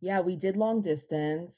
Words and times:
Yeah, 0.00 0.20
we 0.20 0.36
did 0.36 0.56
long 0.56 0.82
distance 0.82 1.56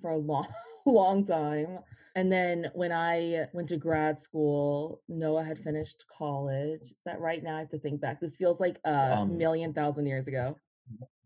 for 0.00 0.10
a 0.10 0.16
long, 0.16 0.46
long 0.86 1.24
time. 1.24 1.78
And 2.16 2.30
then 2.30 2.70
when 2.74 2.92
I 2.92 3.46
went 3.52 3.68
to 3.70 3.76
grad 3.76 4.20
school, 4.20 5.02
Noah 5.08 5.42
had 5.44 5.58
finished 5.58 6.04
college. 6.16 6.82
Is 6.82 7.02
that 7.04 7.20
right? 7.20 7.42
Now 7.42 7.56
I 7.56 7.60
have 7.60 7.70
to 7.70 7.78
think 7.78 8.00
back. 8.00 8.20
This 8.20 8.36
feels 8.36 8.60
like 8.60 8.78
a 8.84 9.18
Um, 9.18 9.36
million 9.36 9.72
thousand 9.74 10.06
years 10.06 10.28
ago. 10.28 10.56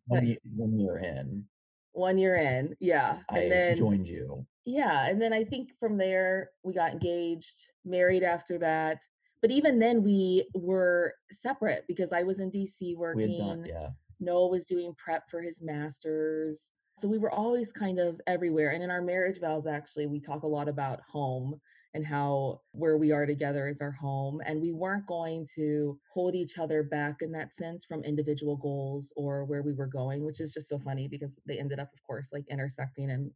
one 0.07 0.21
But 0.21 0.27
ye 0.27 0.39
one 0.57 0.79
year 0.79 0.99
in, 0.99 1.45
1 1.93 2.17
year 2.19 2.37
in, 2.37 2.75
yeah. 2.81 3.21
And 3.29 3.39
I 3.39 3.49
then 3.49 3.77
joined 3.77 4.09
you. 4.09 4.47
yeah, 4.65 5.07
and 5.09 5.21
then 5.21 5.33
I 5.35 5.45
think 5.45 5.73
from 5.79 5.99
there, 5.99 6.51
we 6.63 6.73
got 6.73 6.93
engaged, 6.93 7.67
married 7.85 8.23
after 8.23 8.59
that. 8.59 8.99
But 9.43 9.51
even 9.51 9.79
then, 9.79 10.03
we 10.03 10.49
were 10.55 11.15
separate 11.31 11.85
because 11.87 12.13
I 12.13 12.23
was 12.23 12.39
in 12.41 12.51
DC 12.51 12.97
working. 12.97 13.23
We 13.23 13.31
had 13.33 13.39
done 13.39 13.59
working, 13.59 13.75
yeah. 13.75 13.91
Noah 14.21 14.49
was 14.49 14.65
doing 14.65 14.95
prep 14.97 15.31
for 15.31 15.41
his 15.41 15.61
master's. 15.63 16.69
So 16.99 17.09
we 17.09 17.19
were 17.19 17.31
always 17.31 17.71
kind 17.71 17.99
of 17.99 18.21
everywhere. 18.27 18.71
And 18.71 18.83
in 18.83 18.91
our 18.91 19.03
marriage 19.03 19.41
vows, 19.41 19.67
actually, 19.67 20.07
we 20.07 20.21
talk 20.21 20.43
a 20.43 20.49
lot 20.49 20.69
about 20.69 21.01
home 21.11 21.61
and 21.95 22.05
how 22.05 22.61
where 22.73 22.97
we 22.97 23.13
are 23.13 23.25
together 23.25 23.69
is 23.69 23.81
our 23.81 23.93
home. 23.93 24.41
And 24.45 24.61
we 24.61 24.73
weren't 24.73 25.07
going 25.07 25.47
to 25.55 25.99
hold 26.13 26.35
each 26.35 26.59
other 26.59 26.83
back 26.83 27.17
in 27.21 27.33
that 27.33 27.55
sense 27.55 27.85
from 27.85 28.03
individual 28.03 28.57
goals 28.57 29.13
or 29.17 29.45
where 29.45 29.63
we 29.63 29.75
were 29.75 29.87
going, 29.87 30.25
which 30.25 30.41
is 30.41 30.53
just 30.53 30.69
so 30.69 30.79
funny 30.79 31.09
because 31.09 31.39
they 31.47 31.59
ended 31.59 31.79
up, 31.79 31.89
of 31.93 32.03
course, 32.07 32.29
like 32.33 32.45
intersecting 32.51 33.11
and 33.11 33.31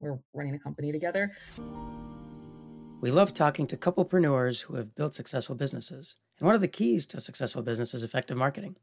we're 0.00 0.18
running 0.32 0.54
a 0.54 0.58
company 0.58 0.92
together. 0.92 1.28
We 3.00 3.10
love 3.10 3.32
talking 3.32 3.66
to 3.68 3.76
couplepreneurs 3.76 4.62
who 4.62 4.76
have 4.76 4.94
built 4.94 5.14
successful 5.14 5.54
businesses. 5.54 6.16
And 6.38 6.46
one 6.46 6.54
of 6.54 6.60
the 6.60 6.68
keys 6.68 7.06
to 7.06 7.20
successful 7.20 7.62
business 7.62 7.94
is 7.94 8.02
effective 8.02 8.36
marketing. 8.36 8.76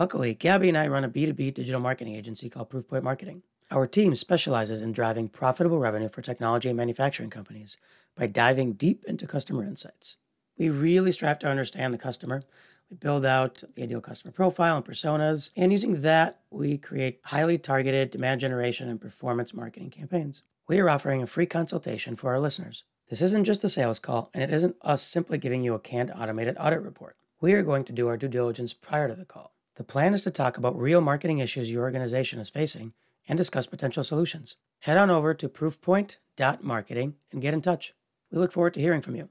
Luckily, 0.00 0.32
Gabby 0.32 0.70
and 0.70 0.78
I 0.78 0.88
run 0.88 1.04
a 1.04 1.10
B2B 1.10 1.52
digital 1.52 1.78
marketing 1.78 2.14
agency 2.14 2.48
called 2.48 2.70
Proofpoint 2.70 3.02
Marketing. 3.02 3.42
Our 3.70 3.86
team 3.86 4.14
specializes 4.14 4.80
in 4.80 4.92
driving 4.92 5.28
profitable 5.28 5.78
revenue 5.78 6.08
for 6.08 6.22
technology 6.22 6.70
and 6.70 6.76
manufacturing 6.78 7.28
companies 7.28 7.76
by 8.16 8.26
diving 8.26 8.72
deep 8.72 9.04
into 9.04 9.26
customer 9.26 9.62
insights. 9.62 10.16
We 10.56 10.70
really 10.70 11.12
strive 11.12 11.38
to 11.40 11.50
understand 11.50 11.92
the 11.92 11.98
customer. 11.98 12.44
We 12.90 12.96
build 12.96 13.26
out 13.26 13.62
the 13.74 13.82
ideal 13.82 14.00
customer 14.00 14.32
profile 14.32 14.76
and 14.76 14.86
personas, 14.86 15.50
and 15.54 15.70
using 15.70 16.00
that, 16.00 16.40
we 16.50 16.78
create 16.78 17.20
highly 17.24 17.58
targeted 17.58 18.10
demand 18.10 18.40
generation 18.40 18.88
and 18.88 18.98
performance 18.98 19.52
marketing 19.52 19.90
campaigns. 19.90 20.44
We 20.66 20.80
are 20.80 20.88
offering 20.88 21.22
a 21.22 21.26
free 21.26 21.44
consultation 21.44 22.16
for 22.16 22.30
our 22.30 22.40
listeners. 22.40 22.84
This 23.10 23.20
isn't 23.20 23.44
just 23.44 23.64
a 23.64 23.68
sales 23.68 23.98
call, 23.98 24.30
and 24.32 24.42
it 24.42 24.50
isn't 24.50 24.76
us 24.80 25.02
simply 25.02 25.36
giving 25.36 25.62
you 25.62 25.74
a 25.74 25.78
canned 25.78 26.10
automated 26.10 26.56
audit 26.58 26.80
report. 26.80 27.16
We 27.42 27.52
are 27.52 27.62
going 27.62 27.84
to 27.84 27.92
do 27.92 28.08
our 28.08 28.16
due 28.16 28.28
diligence 28.28 28.72
prior 28.72 29.06
to 29.06 29.14
the 29.14 29.26
call. 29.26 29.52
The 29.76 29.84
plan 29.84 30.14
is 30.14 30.22
to 30.22 30.30
talk 30.30 30.56
about 30.56 30.78
real 30.78 31.00
marketing 31.00 31.38
issues 31.38 31.70
your 31.70 31.82
organization 31.82 32.38
is 32.38 32.50
facing 32.50 32.92
and 33.28 33.36
discuss 33.36 33.66
potential 33.66 34.04
solutions. 34.04 34.56
Head 34.80 34.96
on 34.96 35.10
over 35.10 35.34
to 35.34 35.48
proofpoint.marketing 35.48 37.14
and 37.32 37.42
get 37.42 37.54
in 37.54 37.62
touch. 37.62 37.94
We 38.30 38.38
look 38.38 38.52
forward 38.52 38.74
to 38.74 38.80
hearing 38.80 39.00
from 39.02 39.16
you. 39.16 39.28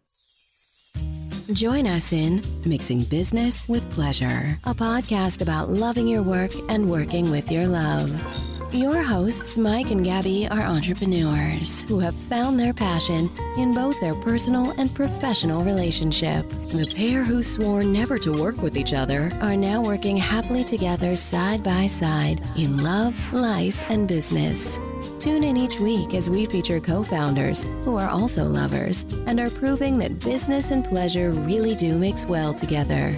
Join 1.54 1.88
us 1.88 2.14
in 2.14 2.42
Mixing 2.66 3.04
Business 3.06 3.68
with 3.68 3.90
Pleasure, 3.92 4.58
a 4.66 4.74
podcast 4.74 5.42
about 5.42 5.70
loving 5.70 6.08
your 6.08 6.22
work 6.22 6.52
and 6.70 6.90
working 6.90 7.32
with 7.32 7.52
your 7.52 7.66
love. 7.66 8.49
Your 8.72 9.02
hosts, 9.02 9.58
Mike 9.58 9.90
and 9.90 10.06
Gabby, 10.06 10.48
are 10.48 10.62
entrepreneurs 10.62 11.82
who 11.90 11.98
have 11.98 12.14
found 12.14 12.60
their 12.60 12.72
passion 12.72 13.28
in 13.58 13.74
both 13.74 14.00
their 14.00 14.14
personal 14.14 14.72
and 14.78 14.94
professional 14.94 15.64
relationship. 15.64 16.48
The 16.72 16.94
pair 16.96 17.24
who 17.24 17.42
swore 17.42 17.84
never 17.84 18.20
to 18.20 18.32
work 18.32 18.62
with 18.62 18.78
each 18.78 18.94
other 18.94 19.32
are 19.42 19.56
now 19.56 19.82
working 19.82 20.16
happily 20.18 20.64
together 20.64 21.16
side 21.16 21.64
by 21.64 21.88
side 21.88 22.42
in 22.58 22.84
love, 22.84 23.18
life, 23.34 23.90
and 23.90 24.08
business. 24.08 24.78
Tune 25.20 25.44
in 25.44 25.58
each 25.58 25.80
week 25.80 26.14
as 26.14 26.30
we 26.30 26.46
feature 26.46 26.80
co 26.80 27.02
founders 27.02 27.66
who 27.84 27.98
are 27.98 28.10
also 28.10 28.44
lovers 28.46 29.04
and 29.26 29.40
are 29.40 29.50
proving 29.50 29.98
that 29.98 30.20
business 30.20 30.70
and 30.70 30.86
pleasure 30.86 31.32
really 31.32 31.74
do 31.74 31.98
mix 31.98 32.28
well 32.28 32.54
together. 32.54 33.16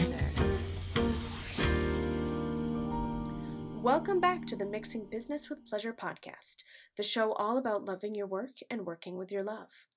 Back 4.22 4.46
to 4.46 4.56
the 4.56 4.66
Mixing 4.66 5.08
Business 5.10 5.50
with 5.50 5.66
Pleasure 5.66 5.94
podcast, 5.94 6.58
the 6.96 7.02
show 7.02 7.34
all 7.34 7.58
about 7.58 7.86
loving 7.86 8.14
your 8.14 8.28
work 8.28 8.58
and 8.70 8.86
working 8.86 9.18
with 9.18 9.32
your 9.32 9.42
love. 9.42 9.88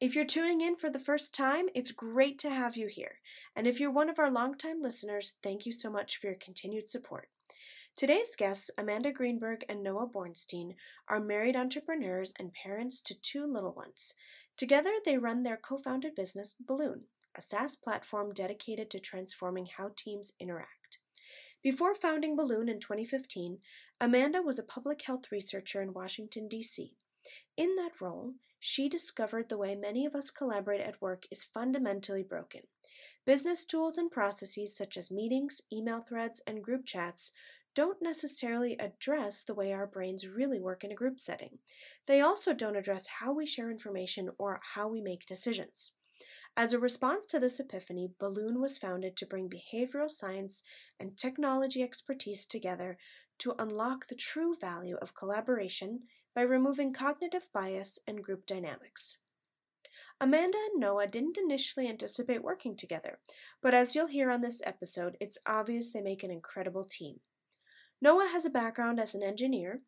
If 0.00 0.14
you're 0.14 0.24
tuning 0.24 0.60
in 0.60 0.76
for 0.76 0.88
the 0.88 1.00
first 1.00 1.34
time, 1.34 1.66
it's 1.74 1.90
great 1.90 2.38
to 2.40 2.50
have 2.50 2.76
you 2.76 2.86
here. 2.86 3.16
And 3.56 3.66
if 3.66 3.80
you're 3.80 3.90
one 3.90 4.08
of 4.08 4.20
our 4.20 4.30
longtime 4.30 4.80
listeners, 4.80 5.34
thank 5.42 5.66
you 5.66 5.72
so 5.72 5.90
much 5.90 6.16
for 6.16 6.28
your 6.28 6.36
continued 6.36 6.86
support. 6.86 7.28
Today's 7.96 8.36
guests, 8.38 8.70
Amanda 8.78 9.10
Greenberg 9.10 9.64
and 9.68 9.82
Noah 9.82 10.06
Bornstein, 10.06 10.76
are 11.08 11.18
married 11.18 11.56
entrepreneurs 11.56 12.32
and 12.38 12.52
parents 12.52 13.02
to 13.02 13.20
two 13.20 13.52
little 13.52 13.72
ones. 13.72 14.14
Together, 14.56 14.92
they 15.04 15.18
run 15.18 15.42
their 15.42 15.56
co 15.56 15.76
founded 15.76 16.14
business, 16.14 16.54
Balloon, 16.64 17.06
a 17.36 17.42
SaaS 17.42 17.74
platform 17.74 18.32
dedicated 18.32 18.90
to 18.90 19.00
transforming 19.00 19.66
how 19.76 19.90
teams 19.96 20.34
interact. 20.38 20.81
Before 21.62 21.94
founding 21.94 22.34
Balloon 22.34 22.68
in 22.68 22.80
2015, 22.80 23.58
Amanda 24.00 24.42
was 24.42 24.58
a 24.58 24.64
public 24.64 25.02
health 25.02 25.30
researcher 25.30 25.80
in 25.80 25.92
Washington, 25.92 26.48
D.C. 26.48 26.96
In 27.56 27.76
that 27.76 28.00
role, 28.00 28.32
she 28.58 28.88
discovered 28.88 29.48
the 29.48 29.56
way 29.56 29.76
many 29.76 30.04
of 30.04 30.16
us 30.16 30.30
collaborate 30.30 30.80
at 30.80 31.00
work 31.00 31.24
is 31.30 31.44
fundamentally 31.44 32.24
broken. 32.24 32.62
Business 33.24 33.64
tools 33.64 33.96
and 33.96 34.10
processes 34.10 34.76
such 34.76 34.96
as 34.96 35.12
meetings, 35.12 35.62
email 35.72 36.00
threads, 36.00 36.42
and 36.48 36.64
group 36.64 36.84
chats 36.84 37.32
don't 37.76 38.02
necessarily 38.02 38.76
address 38.80 39.44
the 39.44 39.54
way 39.54 39.72
our 39.72 39.86
brains 39.86 40.26
really 40.26 40.60
work 40.60 40.82
in 40.82 40.90
a 40.90 40.96
group 40.96 41.20
setting. 41.20 41.58
They 42.08 42.20
also 42.20 42.52
don't 42.52 42.76
address 42.76 43.06
how 43.20 43.32
we 43.32 43.46
share 43.46 43.70
information 43.70 44.30
or 44.36 44.60
how 44.74 44.88
we 44.88 45.00
make 45.00 45.26
decisions. 45.26 45.92
As 46.54 46.74
a 46.74 46.78
response 46.78 47.24
to 47.26 47.40
this 47.40 47.58
epiphany, 47.58 48.10
Balloon 48.18 48.60
was 48.60 48.76
founded 48.76 49.16
to 49.16 49.26
bring 49.26 49.48
behavioral 49.48 50.10
science 50.10 50.64
and 51.00 51.16
technology 51.16 51.82
expertise 51.82 52.46
together 52.46 52.98
to 53.38 53.54
unlock 53.58 54.08
the 54.08 54.14
true 54.14 54.54
value 54.60 54.96
of 55.00 55.14
collaboration 55.14 56.00
by 56.34 56.42
removing 56.42 56.92
cognitive 56.92 57.48
bias 57.54 57.98
and 58.06 58.22
group 58.22 58.44
dynamics. 58.44 59.16
Amanda 60.20 60.58
and 60.70 60.78
Noah 60.78 61.06
didn't 61.06 61.38
initially 61.38 61.88
anticipate 61.88 62.44
working 62.44 62.76
together, 62.76 63.18
but 63.62 63.72
as 63.72 63.94
you'll 63.94 64.06
hear 64.08 64.30
on 64.30 64.42
this 64.42 64.62
episode, 64.64 65.16
it's 65.20 65.38
obvious 65.46 65.90
they 65.90 66.02
make 66.02 66.22
an 66.22 66.30
incredible 66.30 66.84
team. 66.84 67.20
Noah 68.00 68.28
has 68.30 68.44
a 68.44 68.50
background 68.50 69.00
as 69.00 69.14
an 69.14 69.22
engineer, 69.22 69.80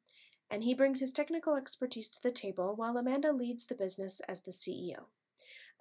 and 0.51 0.65
he 0.65 0.73
brings 0.73 1.01
his 1.01 1.13
technical 1.13 1.57
expertise 1.57 2.09
to 2.09 2.23
the 2.23 2.33
table 2.33 2.75
while 2.75 2.97
Amanda 2.97 3.33
leads 3.33 3.67
the 3.67 3.75
business 3.75 4.21
as 4.29 4.43
the 4.43 4.51
CEO. 4.51 5.07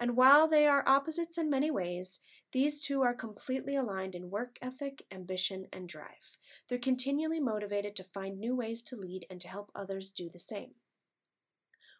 And 0.03 0.17
while 0.17 0.49
they 0.49 0.67
are 0.67 0.83
opposites 0.85 1.37
in 1.37 1.49
many 1.49 1.71
ways, 1.71 2.19
these 2.51 2.81
two 2.81 3.01
are 3.03 3.13
completely 3.13 3.77
aligned 3.77 4.15
in 4.15 4.29
work 4.29 4.57
ethic, 4.61 5.03
ambition, 5.09 5.67
and 5.71 5.87
drive. 5.87 6.35
They're 6.67 6.77
continually 6.77 7.39
motivated 7.39 7.95
to 7.95 8.03
find 8.03 8.37
new 8.37 8.53
ways 8.53 8.81
to 8.81 8.97
lead 8.97 9.25
and 9.29 9.39
to 9.39 9.47
help 9.47 9.71
others 9.73 10.11
do 10.11 10.27
the 10.29 10.39
same. 10.39 10.71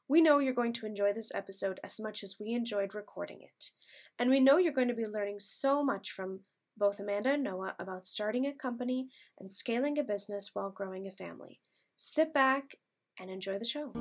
We 0.09 0.19
know 0.19 0.39
you're 0.39 0.53
going 0.53 0.73
to 0.73 0.85
enjoy 0.85 1.13
this 1.13 1.33
episode 1.33 1.79
as 1.81 1.97
much 1.97 2.23
as 2.23 2.35
we 2.37 2.51
enjoyed 2.51 2.93
recording 2.93 3.39
it. 3.41 3.69
And 4.19 4.29
we 4.29 4.41
know 4.41 4.57
you're 4.57 4.73
going 4.73 4.89
to 4.89 4.93
be 4.93 5.07
learning 5.07 5.39
so 5.39 5.81
much 5.81 6.11
from 6.11 6.41
both 6.75 6.99
Amanda 6.99 7.35
and 7.35 7.43
Noah 7.43 7.73
about 7.79 8.05
starting 8.05 8.45
a 8.45 8.51
company 8.53 9.07
and 9.39 9.49
scaling 9.49 9.97
a 9.97 10.03
business 10.03 10.49
while 10.51 10.71
growing 10.71 11.07
a 11.07 11.11
family. 11.11 11.61
Sit 11.95 12.33
back 12.33 12.75
and 13.17 13.31
enjoy 13.31 13.59
the 13.59 13.63
show. 13.63 13.93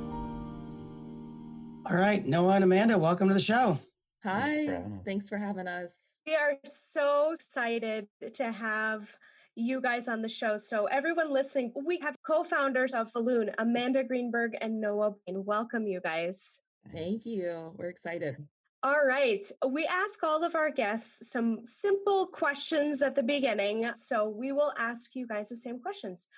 All 1.88 1.96
right, 1.96 2.26
Noah 2.26 2.54
and 2.54 2.64
Amanda, 2.64 2.98
welcome 2.98 3.28
to 3.28 3.34
the 3.34 3.40
show. 3.40 3.78
Hi. 4.24 4.66
for. 4.66 5.00
Thanks 5.04 5.28
for 5.28 5.38
having 5.38 5.66
us. 5.66 5.94
We 6.26 6.34
are 6.36 6.56
so 6.64 7.32
excited 7.32 8.06
to 8.34 8.52
have 8.52 9.16
you 9.56 9.80
guys 9.80 10.08
on 10.08 10.22
the 10.22 10.28
show. 10.28 10.56
So, 10.56 10.86
everyone 10.86 11.32
listening, 11.32 11.72
we 11.84 11.98
have 11.98 12.16
co 12.24 12.44
founders 12.44 12.94
of 12.94 13.12
Balloon, 13.12 13.50
Amanda 13.58 14.04
Greenberg 14.04 14.56
and 14.60 14.80
Noah 14.80 15.14
Bain. 15.26 15.44
Welcome, 15.44 15.86
you 15.86 16.00
guys. 16.00 16.60
Thank 16.92 17.26
you. 17.26 17.72
We're 17.76 17.88
excited. 17.88 18.36
All 18.84 19.04
right. 19.06 19.44
We 19.68 19.88
ask 19.90 20.22
all 20.22 20.44
of 20.44 20.54
our 20.54 20.70
guests 20.70 21.30
some 21.30 21.64
simple 21.64 22.26
questions 22.26 23.02
at 23.02 23.14
the 23.14 23.22
beginning. 23.22 23.90
So, 23.94 24.28
we 24.28 24.52
will 24.52 24.72
ask 24.78 25.16
you 25.16 25.26
guys 25.26 25.48
the 25.48 25.56
same 25.56 25.80
questions. 25.80 26.28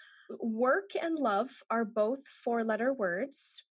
Work 0.41 0.93
and 1.01 1.19
love 1.19 1.51
are 1.71 1.85
both 1.85 2.27
four 2.27 2.65
letter 2.65 2.95
words. 2.95 3.63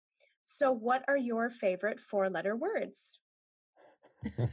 So, 0.43 0.71
what 0.71 1.03
are 1.07 1.17
your 1.17 1.49
favorite 1.49 1.99
four 1.99 2.29
letter 2.29 2.55
words? 2.55 3.17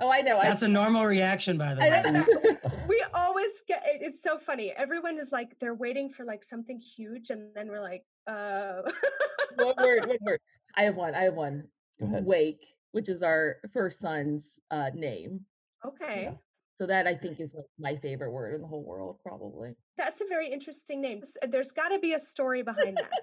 Oh, 0.00 0.10
I 0.10 0.20
know. 0.20 0.38
That's 0.40 0.62
a 0.62 0.68
normal 0.68 1.04
reaction, 1.06 1.58
by 1.58 1.74
the 1.74 1.82
I 1.82 2.12
way. 2.12 2.56
we 2.88 3.04
always 3.14 3.62
get 3.66 3.82
it- 3.84 4.00
it's 4.00 4.22
so 4.22 4.38
funny. 4.38 4.72
Everyone 4.76 5.18
is 5.18 5.32
like 5.32 5.58
they're 5.58 5.74
waiting 5.74 6.08
for 6.08 6.24
like 6.24 6.44
something 6.44 6.78
huge, 6.78 7.30
and 7.30 7.50
then 7.54 7.66
we're 7.66 7.80
like, 7.82 8.04
uh 8.28 8.82
one 9.56 9.74
word, 9.78 10.06
one 10.06 10.18
word. 10.22 10.40
I 10.76 10.84
have 10.84 10.94
one. 10.94 11.16
I 11.16 11.24
have 11.24 11.34
one. 11.34 11.64
Go 11.98 12.06
ahead. 12.06 12.24
Wake, 12.24 12.64
which 12.92 13.08
is 13.08 13.22
our 13.22 13.56
first 13.72 13.98
son's 13.98 14.44
uh, 14.70 14.90
name. 14.94 15.40
okay. 15.84 16.32
So 16.78 16.86
that 16.86 17.08
I 17.08 17.16
think 17.16 17.40
is 17.40 17.54
like 17.54 17.64
my 17.78 17.96
favorite 17.96 18.30
word 18.30 18.54
in 18.54 18.60
the 18.60 18.68
whole 18.68 18.84
world, 18.84 19.18
probably. 19.20 19.74
That's 19.96 20.20
a 20.20 20.24
very 20.28 20.48
interesting 20.48 21.00
name. 21.00 21.22
There's 21.48 21.72
got 21.72 21.88
to 21.88 21.98
be 21.98 22.12
a 22.12 22.20
story 22.20 22.62
behind 22.62 22.96
that. 22.96 23.10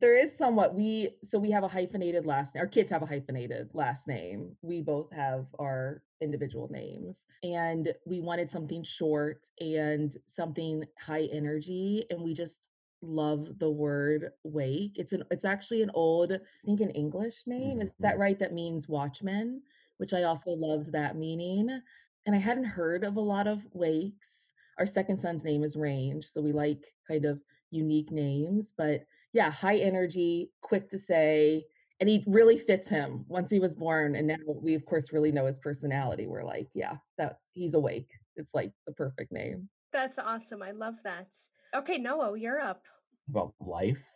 There 0.00 0.18
is 0.18 0.36
somewhat 0.36 0.74
we 0.74 1.10
so 1.22 1.38
we 1.38 1.50
have 1.52 1.62
a 1.62 1.68
hyphenated 1.68 2.26
last 2.26 2.54
name. 2.54 2.60
Our 2.62 2.66
kids 2.68 2.90
have 2.90 3.02
a 3.02 3.06
hyphenated 3.06 3.70
last 3.72 4.08
name. 4.08 4.56
We 4.62 4.82
both 4.82 5.12
have 5.12 5.46
our 5.60 6.02
individual 6.20 6.68
names 6.70 7.24
and 7.44 7.94
we 8.04 8.20
wanted 8.20 8.50
something 8.50 8.82
short 8.82 9.46
and 9.60 10.14
something 10.26 10.84
high 10.98 11.28
energy 11.32 12.04
and 12.10 12.20
we 12.20 12.34
just 12.34 12.68
love 13.00 13.46
the 13.58 13.70
word 13.70 14.30
wake. 14.42 14.92
It's 14.96 15.12
an 15.12 15.22
it's 15.30 15.44
actually 15.44 15.82
an 15.82 15.90
old, 15.94 16.32
I 16.32 16.38
think 16.66 16.80
an 16.80 16.90
English 16.90 17.46
name. 17.46 17.80
Is 17.80 17.92
that 18.00 18.16
Mhm. 18.16 18.20
right? 18.20 18.38
That 18.38 18.52
means 18.52 18.88
watchman, 18.88 19.62
which 19.98 20.12
I 20.12 20.24
also 20.24 20.50
loved 20.50 20.92
that 20.92 21.16
meaning. 21.16 21.80
And 22.26 22.34
I 22.34 22.38
hadn't 22.38 22.64
heard 22.64 23.04
of 23.04 23.16
a 23.16 23.20
lot 23.20 23.46
of 23.46 23.62
wakes. 23.72 24.52
Our 24.78 24.86
second 24.86 25.18
son's 25.18 25.44
name 25.44 25.64
is 25.64 25.76
Range, 25.76 26.24
so 26.26 26.40
we 26.40 26.52
like 26.52 26.84
kind 27.06 27.24
of 27.24 27.40
unique 27.70 28.10
names, 28.10 28.72
but 28.76 29.04
yeah, 29.32 29.50
high 29.50 29.76
energy, 29.76 30.50
quick 30.60 30.90
to 30.90 30.98
say, 30.98 31.64
and 32.00 32.08
he 32.08 32.24
really 32.26 32.58
fits 32.58 32.88
him 32.88 33.24
once 33.28 33.50
he 33.50 33.60
was 33.60 33.74
born. 33.74 34.16
And 34.16 34.26
now 34.26 34.36
we, 34.46 34.74
of 34.74 34.86
course, 34.86 35.12
really 35.12 35.30
know 35.30 35.46
his 35.46 35.58
personality. 35.58 36.26
We're 36.26 36.44
like, 36.44 36.68
yeah, 36.74 36.96
that's 37.18 37.38
he's 37.52 37.74
awake. 37.74 38.10
It's 38.36 38.54
like 38.54 38.72
the 38.86 38.92
perfect 38.92 39.32
name. 39.32 39.68
That's 39.92 40.18
awesome. 40.18 40.62
I 40.62 40.70
love 40.70 40.96
that. 41.04 41.28
Okay, 41.74 41.98
Noah, 41.98 42.38
you're 42.38 42.60
up. 42.60 42.86
About 43.28 43.54
life. 43.60 44.06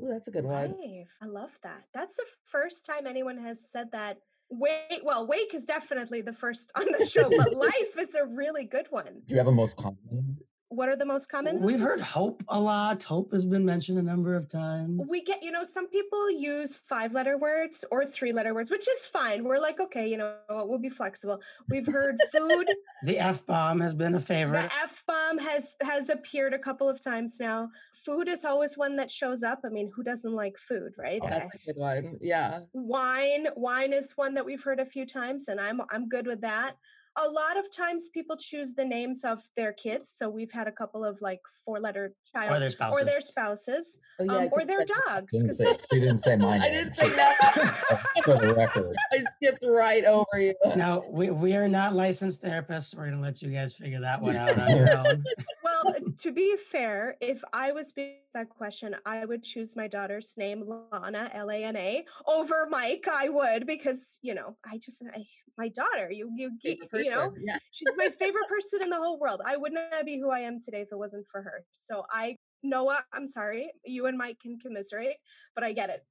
Ooh, 0.00 0.08
that's 0.08 0.28
a 0.28 0.30
good 0.30 0.44
one. 0.44 0.74
I 1.20 1.26
love 1.26 1.58
that. 1.62 1.84
That's 1.92 2.16
the 2.16 2.26
first 2.44 2.86
time 2.86 3.06
anyone 3.06 3.38
has 3.38 3.70
said 3.70 3.90
that. 3.92 4.18
Wait, 4.54 5.00
well, 5.02 5.26
Wake 5.26 5.54
is 5.54 5.64
definitely 5.64 6.20
the 6.20 6.32
first 6.32 6.72
on 6.76 6.84
the 6.98 7.06
show, 7.10 7.30
but 7.30 7.54
life 7.54 7.98
is 7.98 8.14
a 8.14 8.26
really 8.26 8.66
good 8.66 8.86
one. 8.90 9.22
Do 9.26 9.34
you 9.34 9.38
have 9.38 9.46
a 9.46 9.52
most 9.52 9.76
common? 9.76 10.36
What 10.74 10.88
are 10.88 10.96
the 10.96 11.04
most 11.06 11.26
common? 11.30 11.60
We've 11.60 11.80
ones? 11.80 11.82
heard 11.82 12.00
hope 12.00 12.42
a 12.48 12.58
lot. 12.60 13.02
Hope 13.02 13.32
has 13.32 13.44
been 13.44 13.64
mentioned 13.64 13.98
a 13.98 14.02
number 14.02 14.34
of 14.34 14.48
times. 14.48 15.02
we 15.10 15.22
get 15.22 15.42
you 15.42 15.52
know 15.52 15.64
some 15.64 15.86
people 15.88 16.30
use 16.30 16.74
five 16.74 17.12
letter 17.12 17.36
words 17.38 17.84
or 17.90 18.04
three 18.06 18.32
letter 18.32 18.54
words 18.54 18.70
which 18.70 18.88
is 18.88 19.06
fine 19.06 19.44
we're 19.44 19.58
like 19.58 19.78
okay 19.80 20.06
you 20.08 20.16
know 20.16 20.34
we'll 20.50 20.78
be 20.78 20.88
flexible 20.88 21.38
we've 21.68 21.86
heard 21.86 22.16
food 22.32 22.66
the 23.04 23.18
F 23.18 23.44
bomb 23.46 23.80
has 23.80 23.94
been 23.94 24.14
a 24.14 24.20
favorite. 24.20 24.62
the 24.62 24.70
f-bomb 24.82 25.38
has 25.38 25.76
has 25.82 26.08
appeared 26.10 26.54
a 26.54 26.58
couple 26.58 26.88
of 26.88 27.02
times 27.02 27.38
now 27.40 27.68
food 27.92 28.28
is 28.28 28.44
always 28.44 28.76
one 28.78 28.96
that 28.96 29.10
shows 29.10 29.42
up 29.42 29.60
i 29.64 29.68
mean 29.68 29.90
who 29.94 30.02
doesn't 30.02 30.32
like 30.32 30.56
food 30.58 30.92
right 30.98 31.20
Oh, 31.22 31.28
That's 31.28 31.46
Uh, 31.46 31.58
a 31.70 31.72
good 31.72 31.80
one. 31.80 32.18
Yeah. 32.20 32.60
wine 32.72 33.46
wine 33.56 33.92
is 33.92 34.12
one 34.16 34.34
that 34.34 34.44
we've 34.46 34.62
heard 34.62 34.80
a 34.80 34.86
few 34.86 35.04
times 35.06 35.48
and 35.48 35.60
i'm 35.60 35.80
i'm 35.90 36.08
good 36.08 36.26
with 36.26 36.40
that 36.42 36.76
a 37.18 37.28
lot 37.28 37.58
of 37.58 37.66
times 37.74 38.08
people 38.08 38.36
choose 38.36 38.72
the 38.72 38.84
names 38.84 39.24
of 39.24 39.40
their 39.54 39.72
kids 39.72 40.08
so 40.08 40.28
we've 40.28 40.50
had 40.52 40.66
a 40.66 40.72
couple 40.72 41.04
of 41.04 41.20
like 41.20 41.40
four 41.64 41.78
letter 41.78 42.14
child 42.34 42.56
or 42.56 42.58
their 42.58 42.70
spouses. 42.70 43.00
or 43.00 43.04
their 43.04 43.20
spouses 43.20 43.98
Oh, 44.20 44.24
yeah, 44.24 44.32
um, 44.36 44.48
or 44.52 44.64
their 44.64 44.84
dogs 45.06 45.32
Didn't 45.32 45.46
because 45.48 45.58
say, 45.58 45.76
she 45.92 46.00
didn't 46.00 46.18
say 46.18 46.36
my 46.36 46.54
I 46.54 46.58
name. 46.58 46.72
didn't 46.72 46.94
say 46.94 47.08
that. 47.10 48.02
For 48.24 48.34
the 48.38 48.54
record. 48.54 48.94
I 49.12 49.24
skipped 49.36 49.64
right 49.66 50.04
over 50.04 50.38
you. 50.38 50.54
no, 50.76 51.04
we, 51.10 51.30
we 51.30 51.54
are 51.54 51.66
not 51.68 51.94
licensed 51.94 52.42
therapists. 52.42 52.94
We're 52.96 53.06
going 53.06 53.16
to 53.16 53.22
let 53.22 53.42
you 53.42 53.50
guys 53.50 53.74
figure 53.74 54.00
that 54.00 54.20
one 54.20 54.36
out 54.36 54.58
on 54.58 54.76
your 54.76 54.96
own. 54.96 55.24
well, 55.84 55.94
to 56.18 56.32
be 56.32 56.56
fair, 56.56 57.16
if 57.20 57.42
I 57.52 57.72
was 57.72 57.92
being 57.92 58.16
that 58.34 58.48
question, 58.48 58.94
I 59.06 59.24
would 59.24 59.42
choose 59.42 59.76
my 59.76 59.88
daughter's 59.88 60.34
name, 60.36 60.64
Lana, 60.66 61.30
L 61.32 61.50
A 61.50 61.64
N 61.64 61.76
A, 61.76 62.04
over 62.26 62.66
Mike. 62.70 63.06
I 63.10 63.28
would 63.28 63.66
because 63.66 64.18
you 64.22 64.34
know, 64.34 64.56
I 64.64 64.78
just 64.78 65.02
I, 65.14 65.24
my 65.58 65.68
daughter. 65.68 66.10
You 66.10 66.30
you 66.34 66.50
you 66.62 67.10
know, 67.10 67.32
Yeah. 67.40 67.58
she's 67.70 67.88
my 67.96 68.08
favorite 68.08 68.48
person 68.48 68.82
in 68.82 68.90
the 68.90 68.96
whole 68.96 69.18
world. 69.18 69.40
I 69.44 69.56
would 69.56 69.72
not 69.72 70.04
be 70.04 70.18
who 70.18 70.30
I 70.30 70.40
am 70.40 70.60
today 70.60 70.82
if 70.82 70.88
it 70.92 70.98
wasn't 70.98 71.26
for 71.30 71.42
her. 71.42 71.64
So 71.72 72.04
I, 72.10 72.36
Noah, 72.62 73.02
I'm 73.12 73.26
sorry, 73.26 73.72
you 73.84 74.06
and 74.06 74.16
Mike 74.16 74.38
can 74.40 74.58
commiserate, 74.58 75.16
but 75.54 75.64
I 75.64 75.72
get 75.72 75.90
it. 75.90 76.04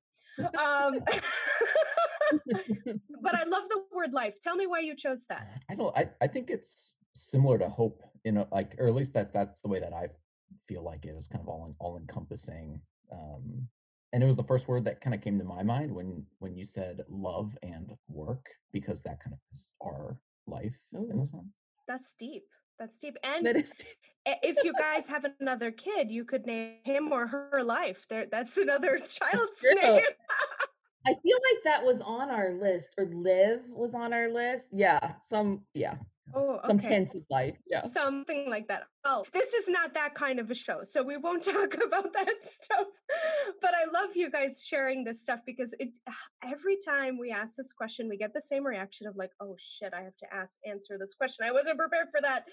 Um, 0.57 0.99
but 3.21 3.35
I 3.35 3.43
love 3.43 3.63
the 3.69 3.83
word 3.93 4.13
life. 4.13 4.39
Tell 4.41 4.55
me 4.55 4.67
why 4.67 4.79
you 4.79 4.95
chose 4.95 5.25
that. 5.27 5.47
I 5.69 5.75
don't. 5.75 5.95
I, 5.97 6.09
I 6.21 6.27
think 6.27 6.49
it's 6.49 6.93
similar 7.13 7.57
to 7.59 7.69
hope. 7.69 8.01
in 8.25 8.35
know, 8.35 8.47
like 8.51 8.75
or 8.77 8.87
at 8.87 8.93
least 8.95 9.13
that 9.13 9.33
that's 9.33 9.61
the 9.61 9.67
way 9.67 9.79
that 9.79 9.93
I 9.93 10.09
feel 10.67 10.83
like 10.83 11.05
it 11.05 11.15
is 11.17 11.27
kind 11.27 11.41
of 11.41 11.47
all 11.49 11.75
all 11.79 11.97
encompassing. 11.97 12.81
Um, 13.11 13.67
and 14.13 14.21
it 14.21 14.25
was 14.27 14.35
the 14.35 14.43
first 14.43 14.67
word 14.67 14.85
that 14.85 14.99
kind 15.01 15.13
of 15.13 15.21
came 15.21 15.39
to 15.39 15.45
my 15.45 15.63
mind 15.63 15.93
when 15.93 16.25
when 16.39 16.55
you 16.55 16.63
said 16.63 17.01
love 17.09 17.57
and 17.63 17.93
work 18.09 18.49
because 18.71 19.01
that 19.03 19.19
kind 19.21 19.33
of 19.33 19.39
is 19.53 19.69
our 19.83 20.17
life 20.47 20.79
in 20.93 21.17
Ooh. 21.17 21.21
a 21.21 21.25
sense. 21.25 21.45
That's 21.87 22.13
deep. 22.13 22.43
That's 22.79 22.97
deep. 22.99 23.17
And 23.23 23.45
That 23.45 23.55
is 23.57 23.73
i- 24.27 24.39
if 24.43 24.63
you 24.63 24.73
guys 24.73 25.07
have 25.07 25.25
another 25.39 25.71
kid, 25.71 26.11
you 26.11 26.25
could 26.25 26.45
name 26.45 26.77
him 26.83 27.11
or 27.11 27.27
her 27.27 27.63
life. 27.63 28.07
There, 28.07 28.27
that's 28.31 28.57
another 28.57 28.97
child's 29.17 29.63
name. 29.81 30.01
I 31.07 31.13
feel 31.23 31.37
like 31.49 31.63
that 31.63 31.83
was 31.83 31.99
on 32.01 32.29
our 32.29 32.51
list, 32.53 32.93
or 32.97 33.05
live 33.05 33.61
was 33.69 33.93
on 33.95 34.13
our 34.13 34.29
list. 34.29 34.67
Yeah, 34.71 35.13
some 35.23 35.61
yeah, 35.73 35.95
Oh, 36.33 36.59
some 36.65 36.77
okay. 36.77 36.89
tense 36.89 37.15
of 37.15 37.23
life. 37.29 37.55
Yeah. 37.69 37.81
Something 37.81 38.49
like 38.49 38.67
that. 38.67 38.87
Oh, 39.03 39.25
this 39.33 39.55
is 39.55 39.67
not 39.67 39.95
that 39.95 40.13
kind 40.13 40.39
of 40.39 40.51
a 40.51 40.55
show, 40.55 40.83
so 40.83 41.01
we 41.01 41.17
won't 41.17 41.43
talk 41.43 41.73
about 41.73 42.13
that 42.13 42.35
stuff. 42.39 42.87
But 43.59 43.71
I 43.73 43.91
love 43.91 44.15
you 44.15 44.29
guys 44.29 44.63
sharing 44.65 45.03
this 45.03 45.23
stuff 45.23 45.39
because 45.45 45.73
it 45.79 45.97
every 46.43 46.77
time 46.85 47.17
we 47.17 47.31
ask 47.31 47.55
this 47.55 47.73
question, 47.73 48.07
we 48.07 48.17
get 48.17 48.33
the 48.33 48.41
same 48.41 48.65
reaction 48.65 49.07
of 49.07 49.15
like, 49.15 49.31
"Oh 49.39 49.55
shit, 49.57 49.93
I 49.93 50.01
have 50.01 50.17
to 50.17 50.33
ask 50.33 50.59
answer 50.65 50.97
this 50.99 51.15
question. 51.15 51.45
I 51.45 51.51
wasn't 51.51 51.79
prepared 51.79 52.09
for 52.11 52.21
that." 52.21 52.45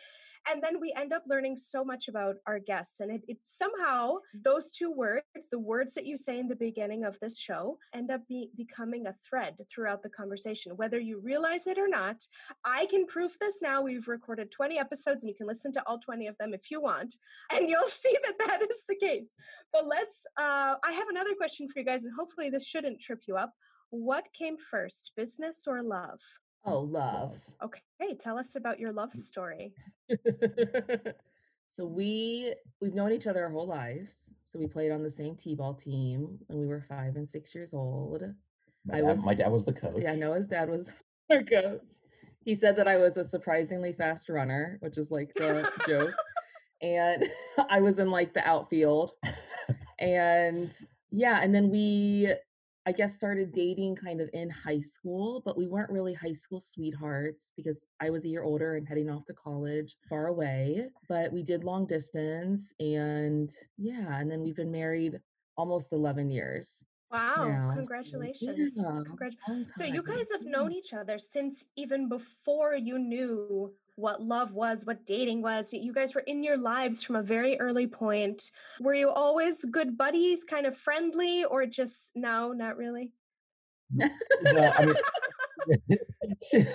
And 0.50 0.62
then 0.62 0.80
we 0.80 0.94
end 0.96 1.12
up 1.12 1.24
learning 1.26 1.56
so 1.56 1.84
much 1.84 2.08
about 2.08 2.36
our 2.46 2.58
guests, 2.58 3.00
and 3.00 3.10
it, 3.10 3.22
it 3.28 3.38
somehow 3.42 4.14
those 4.32 4.70
two 4.70 4.90
words, 4.92 5.50
the 5.50 5.58
words 5.58 5.94
that 5.94 6.06
you 6.06 6.16
say 6.16 6.38
in 6.38 6.48
the 6.48 6.56
beginning 6.56 7.04
of 7.04 7.18
this 7.20 7.38
show, 7.38 7.76
end 7.92 8.10
up 8.10 8.26
be, 8.26 8.50
becoming 8.56 9.06
a 9.06 9.12
thread 9.12 9.56
throughout 9.68 10.02
the 10.02 10.08
conversation, 10.08 10.76
whether 10.76 10.98
you 10.98 11.20
realize 11.20 11.66
it 11.66 11.76
or 11.76 11.88
not. 11.88 12.26
I 12.64 12.86
can 12.86 13.04
prove 13.06 13.36
this 13.40 13.60
now. 13.60 13.82
We've 13.82 14.08
recorded 14.08 14.50
20 14.50 14.78
episodes 14.78 15.24
and 15.24 15.28
you 15.28 15.36
can 15.36 15.46
listen 15.46 15.72
to 15.72 15.82
all 15.86 15.98
20 15.98 16.26
of 16.28 16.37
them 16.38 16.54
if 16.54 16.70
you 16.70 16.80
want, 16.80 17.14
and 17.52 17.68
you'll 17.68 17.88
see 17.88 18.14
that 18.24 18.38
that 18.46 18.62
is 18.62 18.84
the 18.88 18.96
case. 18.96 19.34
But 19.72 19.86
let's, 19.86 20.26
uh, 20.38 20.74
I 20.84 20.92
have 20.92 21.08
another 21.08 21.34
question 21.36 21.68
for 21.68 21.78
you 21.80 21.84
guys, 21.84 22.04
and 22.04 22.14
hopefully 22.18 22.50
this 22.50 22.66
shouldn't 22.66 23.00
trip 23.00 23.20
you 23.26 23.36
up. 23.36 23.52
What 23.90 24.26
came 24.32 24.56
first, 24.58 25.12
business 25.16 25.64
or 25.66 25.82
love? 25.82 26.20
Oh, 26.64 26.80
love. 26.80 27.36
Okay, 27.64 28.14
tell 28.18 28.38
us 28.38 28.56
about 28.56 28.78
your 28.78 28.92
love 28.92 29.12
story. 29.12 29.72
so 31.72 31.86
we 31.86 32.54
we've 32.80 32.94
known 32.94 33.12
each 33.12 33.26
other 33.26 33.44
our 33.44 33.50
whole 33.50 33.66
lives. 33.66 34.12
So 34.50 34.58
we 34.58 34.66
played 34.66 34.92
on 34.92 35.02
the 35.02 35.10
same 35.10 35.36
t-ball 35.36 35.74
team 35.74 36.38
when 36.46 36.58
we 36.58 36.66
were 36.66 36.80
five 36.88 37.16
and 37.16 37.28
six 37.28 37.54
years 37.54 37.74
old. 37.74 38.22
My 38.86 38.98
I 38.98 39.00
dad, 39.00 39.06
was- 39.16 39.24
my 39.24 39.34
dad 39.34 39.52
was 39.52 39.64
the 39.64 39.72
coach. 39.72 40.00
Yeah, 40.02 40.14
Noah's 40.14 40.48
dad 40.48 40.68
was 40.68 40.90
our 41.30 41.42
coach. 41.42 41.80
He 42.44 42.54
said 42.54 42.76
that 42.76 42.88
I 42.88 42.96
was 42.96 43.16
a 43.18 43.24
surprisingly 43.24 43.92
fast 43.92 44.28
runner, 44.30 44.78
which 44.80 44.96
is 44.96 45.10
like 45.10 45.34
the 45.34 45.70
joke. 45.86 46.14
And 46.82 47.30
I 47.70 47.80
was 47.80 47.98
in 47.98 48.10
like 48.10 48.34
the 48.34 48.46
outfield. 48.46 49.12
And 50.00 50.72
yeah, 51.10 51.40
and 51.42 51.54
then 51.54 51.70
we, 51.70 52.32
I 52.86 52.92
guess, 52.92 53.14
started 53.14 53.52
dating 53.52 53.96
kind 53.96 54.20
of 54.20 54.30
in 54.32 54.48
high 54.48 54.80
school, 54.80 55.42
but 55.44 55.58
we 55.58 55.66
weren't 55.66 55.90
really 55.90 56.14
high 56.14 56.32
school 56.32 56.60
sweethearts 56.60 57.50
because 57.56 57.78
I 58.00 58.10
was 58.10 58.24
a 58.24 58.28
year 58.28 58.44
older 58.44 58.76
and 58.76 58.86
heading 58.86 59.10
off 59.10 59.24
to 59.26 59.34
college 59.34 59.96
far 60.08 60.28
away. 60.28 60.88
But 61.08 61.32
we 61.32 61.42
did 61.42 61.64
long 61.64 61.86
distance. 61.86 62.72
And 62.78 63.50
yeah, 63.76 64.20
and 64.20 64.30
then 64.30 64.40
we've 64.40 64.56
been 64.56 64.70
married 64.70 65.18
almost 65.56 65.92
11 65.92 66.30
years. 66.30 66.76
Wow, 67.10 67.46
now. 67.48 67.74
Congratulations. 67.74 68.76
yeah, 68.76 69.00
Congrat- 69.02 69.72
so 69.72 69.84
you 69.84 70.02
guys 70.02 70.30
have 70.30 70.44
known 70.44 70.72
each 70.72 70.92
other 70.92 71.18
since 71.18 71.64
even 71.76 72.08
before 72.08 72.74
you 72.74 72.98
knew 72.98 73.72
what 73.98 74.22
love 74.22 74.54
was, 74.54 74.86
what 74.86 75.04
dating 75.04 75.42
was. 75.42 75.72
You 75.72 75.92
guys 75.92 76.14
were 76.14 76.22
in 76.22 76.42
your 76.42 76.56
lives 76.56 77.02
from 77.02 77.16
a 77.16 77.22
very 77.22 77.58
early 77.58 77.86
point. 77.86 78.50
Were 78.80 78.94
you 78.94 79.10
always 79.10 79.64
good 79.64 79.98
buddies, 79.98 80.44
kind 80.44 80.66
of 80.66 80.76
friendly, 80.76 81.44
or 81.44 81.66
just 81.66 82.12
no, 82.14 82.52
not 82.52 82.76
really? 82.76 83.12
No, 83.90 84.72
I 84.78 84.86
mean, 84.86 86.66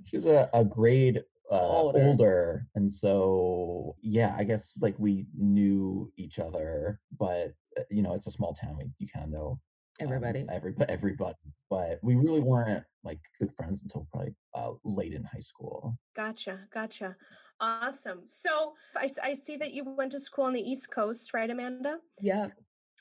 she's 0.06 0.24
a, 0.26 0.48
a 0.54 0.64
grade 0.64 1.22
uh, 1.50 1.60
Older. 1.60 2.02
older. 2.02 2.66
and 2.74 2.92
so 2.92 3.94
yeah, 4.02 4.34
I 4.36 4.44
guess 4.44 4.72
like 4.80 4.96
we 4.98 5.26
knew 5.36 6.10
each 6.16 6.38
other, 6.38 7.00
but 7.18 7.54
uh, 7.78 7.82
you 7.90 8.02
know, 8.02 8.14
it's 8.14 8.26
a 8.26 8.32
small 8.32 8.54
town. 8.54 8.76
We, 8.78 8.90
you 8.98 9.08
kind 9.12 9.26
of 9.26 9.30
know 9.30 9.60
um, 10.00 10.06
Everybody. 10.06 10.46
every 10.50 10.74
everybody, 10.88 11.36
but 11.70 11.98
we 12.02 12.16
really 12.16 12.40
weren't 12.40 12.84
like 13.04 13.20
good 13.40 13.52
friends 13.54 13.82
until 13.82 14.06
probably 14.12 14.34
uh, 14.54 14.72
late 14.84 15.12
in 15.12 15.24
high 15.24 15.40
school. 15.40 15.98
Gotcha, 16.14 16.60
gotcha. 16.72 17.16
Awesome. 17.60 18.22
So 18.26 18.74
I, 18.96 19.08
I 19.22 19.32
see 19.32 19.56
that 19.56 19.72
you 19.72 19.82
went 19.84 20.12
to 20.12 20.20
school 20.20 20.44
on 20.44 20.52
the 20.52 20.60
East 20.60 20.90
Coast, 20.90 21.32
right, 21.32 21.48
Amanda? 21.48 21.98
Yeah. 22.20 22.48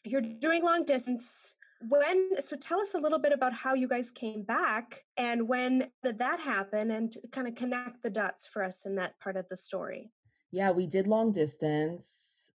You're 0.05 0.21
doing 0.21 0.63
long 0.63 0.85
distance. 0.85 1.57
when 1.89 2.39
so 2.41 2.55
tell 2.55 2.79
us 2.79 2.93
a 2.93 2.97
little 2.97 3.19
bit 3.19 3.33
about 3.33 3.51
how 3.51 3.73
you 3.73 3.87
guys 3.87 4.09
came 4.11 4.43
back 4.43 5.03
and 5.17 5.45
when 5.47 5.91
did 6.03 6.17
that 6.19 6.39
happen 6.39 6.91
and 6.91 7.13
kind 7.33 7.47
of 7.49 7.55
connect 7.55 8.01
the 8.01 8.09
dots 8.09 8.47
for 8.47 8.63
us 8.63 8.85
in 8.85 8.95
that 8.95 9.19
part 9.19 9.35
of 9.35 9.45
the 9.49 9.57
story 9.57 10.09
yeah 10.51 10.71
we 10.71 10.87
did 10.87 11.05
long 11.05 11.33
distance 11.33 12.07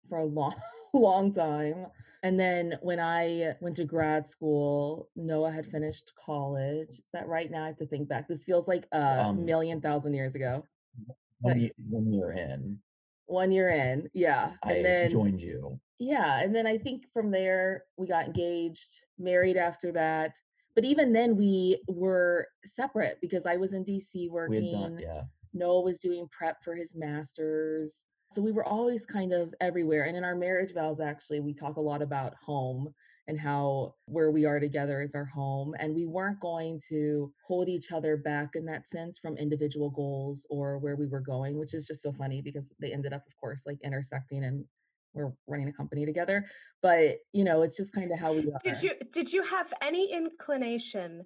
for 0.09 0.19
a 0.19 0.25
long 0.25 0.55
long 0.93 1.33
time 1.33 1.87
and 2.27 2.41
then 2.41 2.75
when 2.83 2.99
i 2.99 3.55
went 3.61 3.77
to 3.77 3.85
grad 3.85 4.27
school 4.29 5.09
noah 5.15 5.53
had 5.53 5.67
finished 5.67 6.11
college. 6.25 6.91
Is 6.91 7.11
that 7.13 7.29
right? 7.29 7.51
Now 7.51 7.65
i 7.65 7.69
have 7.69 7.79
to 7.79 7.87
think 7.87 8.09
back. 8.09 8.27
This 8.27 8.43
feels 8.43 8.67
like 8.67 8.87
a 8.93 9.27
um, 9.27 9.45
million 9.45 9.81
thousand 9.81 10.15
years 10.15 10.35
ago. 10.35 10.67
one, 11.41 11.61
year, 11.61 11.71
one 11.89 12.13
year 12.13 12.33
in. 12.33 12.79
One 13.27 13.53
year 13.53 13.71
in 13.71 14.09
yeah. 14.13 14.53
And 14.65 14.79
I 14.79 14.83
then 14.83 15.11
joined 15.11 15.41
you. 15.41 15.79
Yeah 15.99 16.41
and 16.43 16.55
then 16.55 16.67
i 16.67 16.77
think 16.77 17.05
from 17.13 17.31
there 17.31 17.85
we 17.97 18.07
got 18.09 18.27
engaged 18.27 19.01
married 19.19 19.57
after 19.57 19.93
that. 19.93 20.33
But 20.75 20.85
even 20.85 21.13
then 21.13 21.37
we 21.37 21.81
were 21.89 22.49
separate 22.65 23.19
because 23.21 23.47
i 23.47 23.57
was 23.57 23.73
in 23.73 23.85
dc 23.85 24.31
working 24.31 24.71
done, 24.71 24.99
yeah. 25.01 25.23
Noah 25.55 25.83
was 25.83 25.99
doing 25.99 26.29
prep 26.37 26.63
for 26.63 26.75
his 26.75 26.95
masters 26.95 28.03
so 28.33 28.43
we 28.43 28.53
were 28.53 28.65
always 28.65 29.07
kind 29.07 29.33
of 29.33 29.55
everywhere 29.61 30.05
and 30.05 30.17
in 30.17 30.25
our 30.25 30.35
marriage 30.35 30.75
vows 30.75 31.01
actually 31.01 31.41
we 31.41 31.55
talk 31.55 31.77
a 31.77 31.81
lot 31.81 32.03
about 32.03 32.35
home 32.45 32.93
and 33.29 33.39
how 33.41 33.95
where 34.07 34.31
we 34.31 34.45
are 34.45 34.61
together 34.61 35.03
is 35.03 35.15
our 35.15 35.25
home. 35.25 35.75
And 35.79 35.95
we 35.95 36.07
weren't 36.07 36.41
going 36.41 36.81
to 36.89 37.33
hold 37.47 37.69
each 37.69 37.91
other 37.93 38.17
back 38.17 38.51
in 38.55 38.65
that 38.67 38.89
sense 38.89 39.19
from 39.19 39.37
individual 39.37 39.91
goals 39.91 40.47
or 40.49 40.79
where 40.79 40.97
we 40.97 41.07
were 41.07 41.21
going, 41.21 41.59
which 41.59 41.75
is 41.75 41.87
just 41.87 42.03
so 42.03 42.13
funny 42.13 42.41
because 42.41 42.71
they 42.81 42.93
ended 42.93 43.13
up, 43.13 43.23
of 43.27 43.37
course, 43.41 43.63
like 43.67 43.79
intersecting 43.83 44.45
and 44.45 44.65
we're 45.13 45.33
running 45.49 45.69
a 45.69 45.73
company 45.73 46.07
together. 46.07 46.45
But 46.83 47.17
you 47.33 47.43
know, 47.43 47.63
it's 47.63 47.77
just 47.77 47.95
kind 47.95 48.13
of 48.13 48.21
how 48.21 48.33
we 48.33 48.41
are. 48.41 48.59
Did 48.63 48.83
you 48.83 48.93
did 49.13 49.33
you 49.33 49.43
have 49.43 49.73
any 49.83 50.13
inclination 50.13 51.25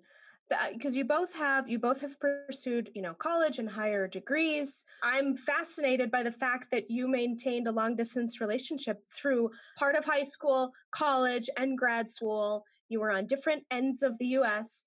because 0.73 0.97
you 0.97 1.05
both 1.05 1.35
have 1.35 1.69
you 1.69 1.79
both 1.79 2.01
have 2.01 2.17
pursued 2.19 2.91
you 2.95 3.03
know 3.03 3.15
college 3.15 3.59
and 3.59 3.69
higher 3.69 4.09
degrees. 4.09 4.85
I'm 5.03 5.37
fascinated 5.37 6.11
by 6.11 6.23
the 6.23 6.33
fact 6.33 6.71
that 6.73 6.91
you 6.91 7.09
maintained 7.09 7.69
a 7.69 7.73
long 7.73 7.97
distance 7.97 8.41
relationship 8.41 9.03
through 9.11 9.51
part 9.79 9.97
of 9.97 10.05
high 10.05 10.25
school 10.25 10.73
college 10.91 11.49
and 11.57 11.79
grad 11.79 12.09
school. 12.09 12.65
You 12.89 13.01
were 13.01 13.13
on 13.13 13.27
different 13.27 13.65
ends 13.71 14.03
of 14.03 14.19
the 14.19 14.27
us 14.27 14.85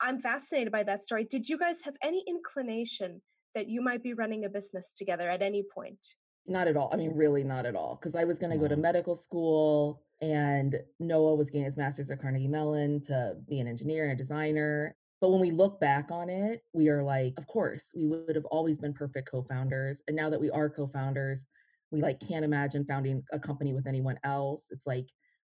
i'm 0.00 0.18
fascinated 0.18 0.72
by 0.72 0.82
that 0.82 1.02
story. 1.02 1.24
Did 1.24 1.48
you 1.48 1.58
guys 1.58 1.80
have 1.82 1.94
any 2.02 2.24
inclination 2.28 3.22
that 3.54 3.68
you 3.68 3.80
might 3.80 4.02
be 4.02 4.12
running 4.12 4.44
a 4.44 4.48
business 4.48 4.92
together 4.92 5.28
at 5.28 5.42
any 5.42 5.62
point? 5.62 6.14
Not 6.46 6.68
at 6.68 6.76
all. 6.76 6.90
I 6.92 6.96
mean 6.96 7.12
really 7.14 7.44
not 7.44 7.66
at 7.66 7.74
all 7.74 7.98
because 8.00 8.14
i 8.14 8.24
was 8.24 8.38
going 8.38 8.52
to 8.52 8.58
go 8.58 8.68
to 8.68 8.76
medical 8.76 9.16
school 9.16 10.02
and 10.20 10.76
Noah 10.98 11.34
was 11.34 11.50
getting 11.50 11.66
his 11.66 11.76
master's 11.76 12.10
at 12.10 12.20
Carnegie 12.20 12.48
Mellon 12.48 13.00
to 13.02 13.34
be 13.48 13.60
an 13.60 13.68
engineer 13.68 14.04
and 14.04 14.12
a 14.12 14.16
designer. 14.16 14.96
But 15.20 15.30
when 15.30 15.40
we 15.40 15.50
look 15.50 15.80
back 15.80 16.10
on 16.10 16.28
it, 16.28 16.62
we 16.72 16.88
are 16.88 17.02
like, 17.02 17.34
of 17.38 17.46
course, 17.46 17.90
we 17.94 18.06
would 18.06 18.34
have 18.34 18.44
always 18.46 18.78
been 18.78 18.92
perfect 18.92 19.30
co-founders. 19.30 20.02
And 20.06 20.16
now 20.16 20.28
that 20.30 20.40
we 20.40 20.50
are 20.50 20.68
co-founders, 20.68 21.46
we 21.90 22.02
like 22.02 22.20
can't 22.20 22.44
imagine 22.44 22.84
founding 22.84 23.22
a 23.32 23.38
company 23.38 23.72
with 23.72 23.86
anyone 23.86 24.18
else. 24.24 24.66
It's 24.70 24.86
like 24.86 25.08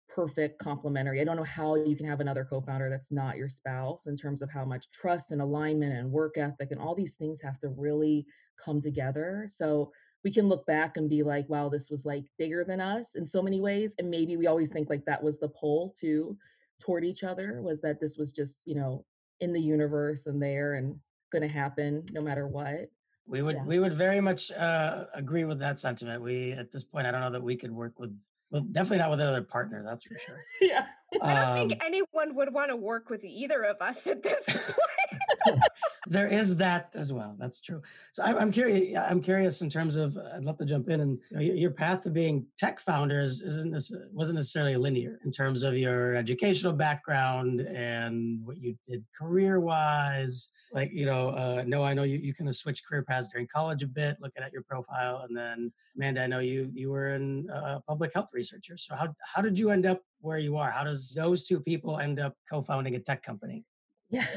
perfect 0.08 0.58
complementary. 0.58 1.20
I 1.20 1.24
don't 1.24 1.36
know 1.36 1.44
how 1.44 1.74
you 1.74 1.96
can 1.96 2.06
have 2.06 2.20
another 2.20 2.44
co-founder 2.44 2.88
that's 2.90 3.12
not 3.12 3.36
your 3.36 3.48
spouse 3.48 4.06
in 4.06 4.16
terms 4.16 4.40
of 4.40 4.50
how 4.50 4.64
much 4.64 4.90
trust 4.90 5.32
and 5.32 5.42
alignment 5.42 5.92
and 5.92 6.10
work 6.10 6.38
ethic 6.38 6.70
and 6.70 6.80
all 6.80 6.94
these 6.94 7.16
things 7.16 7.42
have 7.42 7.58
to 7.60 7.68
really 7.68 8.26
come 8.64 8.80
together. 8.80 9.46
So 9.50 9.92
we 10.24 10.32
can 10.32 10.48
look 10.48 10.66
back 10.66 10.96
and 10.96 11.08
be 11.08 11.22
like, 11.22 11.48
wow, 11.48 11.68
this 11.68 11.90
was 11.90 12.04
like 12.04 12.24
bigger 12.38 12.64
than 12.64 12.80
us 12.80 13.14
in 13.14 13.26
so 13.26 13.42
many 13.42 13.60
ways. 13.60 13.94
And 13.98 14.10
maybe 14.10 14.36
we 14.36 14.46
always 14.46 14.70
think 14.70 14.90
like 14.90 15.04
that 15.04 15.22
was 15.22 15.38
the 15.38 15.48
pull 15.48 15.94
too 15.98 16.36
toward 16.80 17.04
each 17.04 17.24
other 17.24 17.60
was 17.62 17.80
that 17.80 18.00
this 18.00 18.16
was 18.16 18.32
just, 18.32 18.62
you 18.64 18.74
know, 18.74 19.04
in 19.40 19.52
the 19.52 19.60
universe 19.60 20.26
and 20.26 20.42
there 20.42 20.74
and 20.74 20.96
going 21.30 21.42
to 21.42 21.48
happen 21.48 22.04
no 22.10 22.20
matter 22.20 22.46
what. 22.46 22.90
We 23.28 23.42
would 23.42 23.56
yeah. 23.56 23.64
we 23.64 23.78
would 23.80 23.94
very 23.94 24.20
much 24.20 24.52
uh, 24.52 25.04
agree 25.12 25.44
with 25.44 25.58
that 25.58 25.78
sentiment. 25.78 26.22
We 26.22 26.52
at 26.52 26.72
this 26.72 26.84
point, 26.84 27.06
I 27.06 27.10
don't 27.10 27.20
know 27.20 27.32
that 27.32 27.42
we 27.42 27.56
could 27.56 27.72
work 27.72 27.98
with 27.98 28.16
well, 28.50 28.62
definitely 28.62 28.98
not 28.98 29.10
with 29.10 29.20
another 29.20 29.42
partner. 29.42 29.82
That's 29.84 30.04
for 30.04 30.16
sure. 30.18 30.44
yeah. 30.60 30.86
I 31.20 31.34
don't 31.34 31.48
um, 31.48 31.56
think 31.56 31.84
anyone 31.84 32.36
would 32.36 32.52
want 32.54 32.70
to 32.70 32.76
work 32.76 33.10
with 33.10 33.24
either 33.24 33.64
of 33.64 33.76
us 33.80 34.06
at 34.06 34.22
this 34.22 34.44
point. 34.54 35.22
There 36.06 36.28
is 36.28 36.56
that 36.56 36.90
as 36.94 37.12
well. 37.12 37.36
That's 37.38 37.60
true. 37.60 37.82
So 38.12 38.22
I'm, 38.22 38.36
I'm, 38.38 38.52
curious. 38.52 38.98
I'm 39.08 39.20
curious 39.20 39.62
in 39.62 39.70
terms 39.70 39.96
of. 39.96 40.16
I'd 40.34 40.44
love 40.44 40.58
to 40.58 40.64
jump 40.64 40.88
in 40.88 41.00
and 41.00 41.18
you 41.30 41.36
know, 41.36 41.54
your 41.54 41.70
path 41.70 42.02
to 42.02 42.10
being 42.10 42.46
tech 42.58 42.80
founders 42.80 43.42
isn't 43.42 43.70
this 43.70 43.92
wasn't 44.12 44.36
necessarily 44.36 44.76
linear 44.76 45.18
in 45.24 45.32
terms 45.32 45.62
of 45.62 45.76
your 45.76 46.14
educational 46.14 46.72
background 46.72 47.60
and 47.60 48.44
what 48.44 48.58
you 48.58 48.76
did 48.86 49.04
career 49.16 49.60
wise. 49.60 50.50
Like 50.72 50.90
you 50.92 51.06
know, 51.06 51.30
uh, 51.30 51.64
no, 51.66 51.82
I 51.82 51.94
know 51.94 52.02
you 52.02 52.18
you 52.18 52.34
kind 52.34 52.48
of 52.48 52.56
switched 52.56 52.86
career 52.86 53.02
paths 53.02 53.28
during 53.28 53.46
college 53.46 53.82
a 53.82 53.86
bit, 53.86 54.16
looking 54.20 54.42
at 54.42 54.52
your 54.52 54.62
profile, 54.62 55.24
and 55.28 55.36
then 55.36 55.72
Amanda, 55.96 56.22
I 56.22 56.26
know 56.26 56.40
you 56.40 56.70
you 56.74 56.90
were 56.90 57.14
in 57.14 57.48
uh, 57.50 57.80
public 57.86 58.12
health 58.12 58.30
researcher. 58.32 58.76
So 58.76 58.94
how 58.94 59.14
how 59.22 59.42
did 59.42 59.58
you 59.58 59.70
end 59.70 59.86
up 59.86 60.02
where 60.20 60.38
you 60.38 60.56
are? 60.56 60.70
How 60.70 60.84
does 60.84 61.14
those 61.14 61.44
two 61.44 61.60
people 61.60 61.98
end 61.98 62.20
up 62.20 62.34
co-founding 62.50 62.94
a 62.94 63.00
tech 63.00 63.22
company? 63.22 63.64
Yeah. 64.10 64.26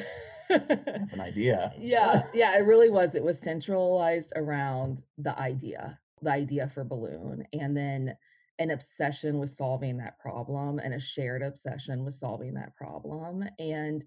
an 1.12 1.22
idea. 1.22 1.74
Yeah, 1.78 2.24
yeah, 2.34 2.58
it 2.58 2.62
really 2.62 2.90
was. 2.90 3.16
It 3.16 3.24
was 3.24 3.40
centralized 3.40 4.34
around 4.36 5.04
the 5.18 5.38
idea, 5.38 6.00
the 6.22 6.32
idea 6.32 6.68
for 6.68 6.84
Balloon, 6.84 7.46
and 7.54 7.76
then 7.76 8.16
an 8.58 8.72
obsession 8.72 9.40
with 9.40 9.50
solving 9.52 9.98
that 9.98 10.20
problem 10.20 10.80
and 10.80 10.94
a 10.94 11.00
shared 11.00 11.42
obsession 11.42 12.04
with 12.04 12.16
solving 12.16 12.54
that 12.56 12.76
problem. 12.76 13.46
And 13.58 14.04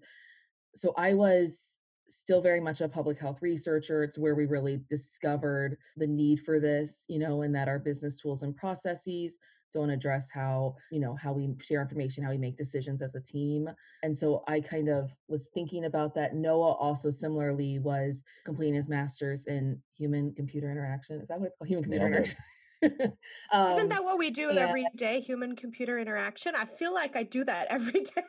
so 0.75 0.93
I 0.97 1.13
was 1.13 1.77
still 2.07 2.41
very 2.41 2.59
much 2.59 2.81
a 2.81 2.87
public 2.87 3.17
health 3.17 3.41
researcher. 3.41 4.03
It's 4.03 4.17
where 4.17 4.35
we 4.35 4.45
really 4.45 4.81
discovered 4.89 5.77
the 5.97 6.05
need 6.05 6.41
for 6.41 6.59
this, 6.59 7.05
you 7.07 7.19
know, 7.19 7.41
and 7.41 7.55
that 7.55 7.67
our 7.67 7.79
business 7.79 8.15
tools 8.15 8.43
and 8.43 8.55
processes 8.55 9.39
don't 9.73 9.89
address 9.89 10.29
how 10.31 10.75
you 10.91 10.99
know 10.99 11.15
how 11.15 11.31
we 11.31 11.55
share 11.61 11.81
information 11.81 12.23
how 12.23 12.29
we 12.29 12.37
make 12.37 12.57
decisions 12.57 13.01
as 13.01 13.15
a 13.15 13.21
team 13.21 13.69
and 14.03 14.17
so 14.17 14.43
i 14.47 14.59
kind 14.59 14.89
of 14.89 15.15
was 15.27 15.47
thinking 15.53 15.85
about 15.85 16.13
that 16.13 16.35
noah 16.35 16.73
also 16.73 17.09
similarly 17.11 17.79
was 17.79 18.23
completing 18.45 18.75
his 18.75 18.89
master's 18.89 19.45
in 19.45 19.79
human 19.97 20.33
computer 20.33 20.71
interaction 20.71 21.19
is 21.19 21.27
that 21.27 21.39
what 21.39 21.47
it's 21.47 21.57
called 21.57 21.67
human 21.67 21.83
computer 21.83 22.07
interaction 22.07 22.37
um, 23.51 23.67
Isn't 23.67 23.89
that 23.89 24.03
what 24.03 24.17
we 24.17 24.29
do 24.29 24.51
yeah. 24.53 24.67
every 24.67 24.85
day? 24.95 25.21
Human 25.21 25.55
computer 25.55 25.99
interaction. 25.99 26.53
I 26.55 26.65
feel 26.65 26.93
like 26.93 27.15
I 27.15 27.23
do 27.23 27.43
that 27.45 27.67
every 27.69 28.01
day. 28.15 28.23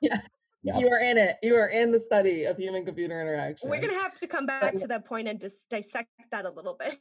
yeah. 0.00 0.20
Yep. 0.66 0.80
You 0.80 0.88
are 0.88 0.98
in 0.98 1.16
it. 1.16 1.36
You 1.44 1.54
are 1.54 1.68
in 1.68 1.92
the 1.92 2.00
study 2.00 2.44
of 2.44 2.56
human 2.56 2.84
computer 2.84 3.20
interaction. 3.20 3.68
We're 3.68 3.80
gonna 3.80 3.94
have 3.94 4.14
to 4.14 4.26
come 4.26 4.46
back 4.46 4.74
to 4.76 4.88
that 4.88 5.04
point 5.04 5.28
and 5.28 5.40
just 5.40 5.70
dissect 5.70 6.08
that 6.32 6.44
a 6.44 6.50
little 6.50 6.76
bit. 6.76 6.98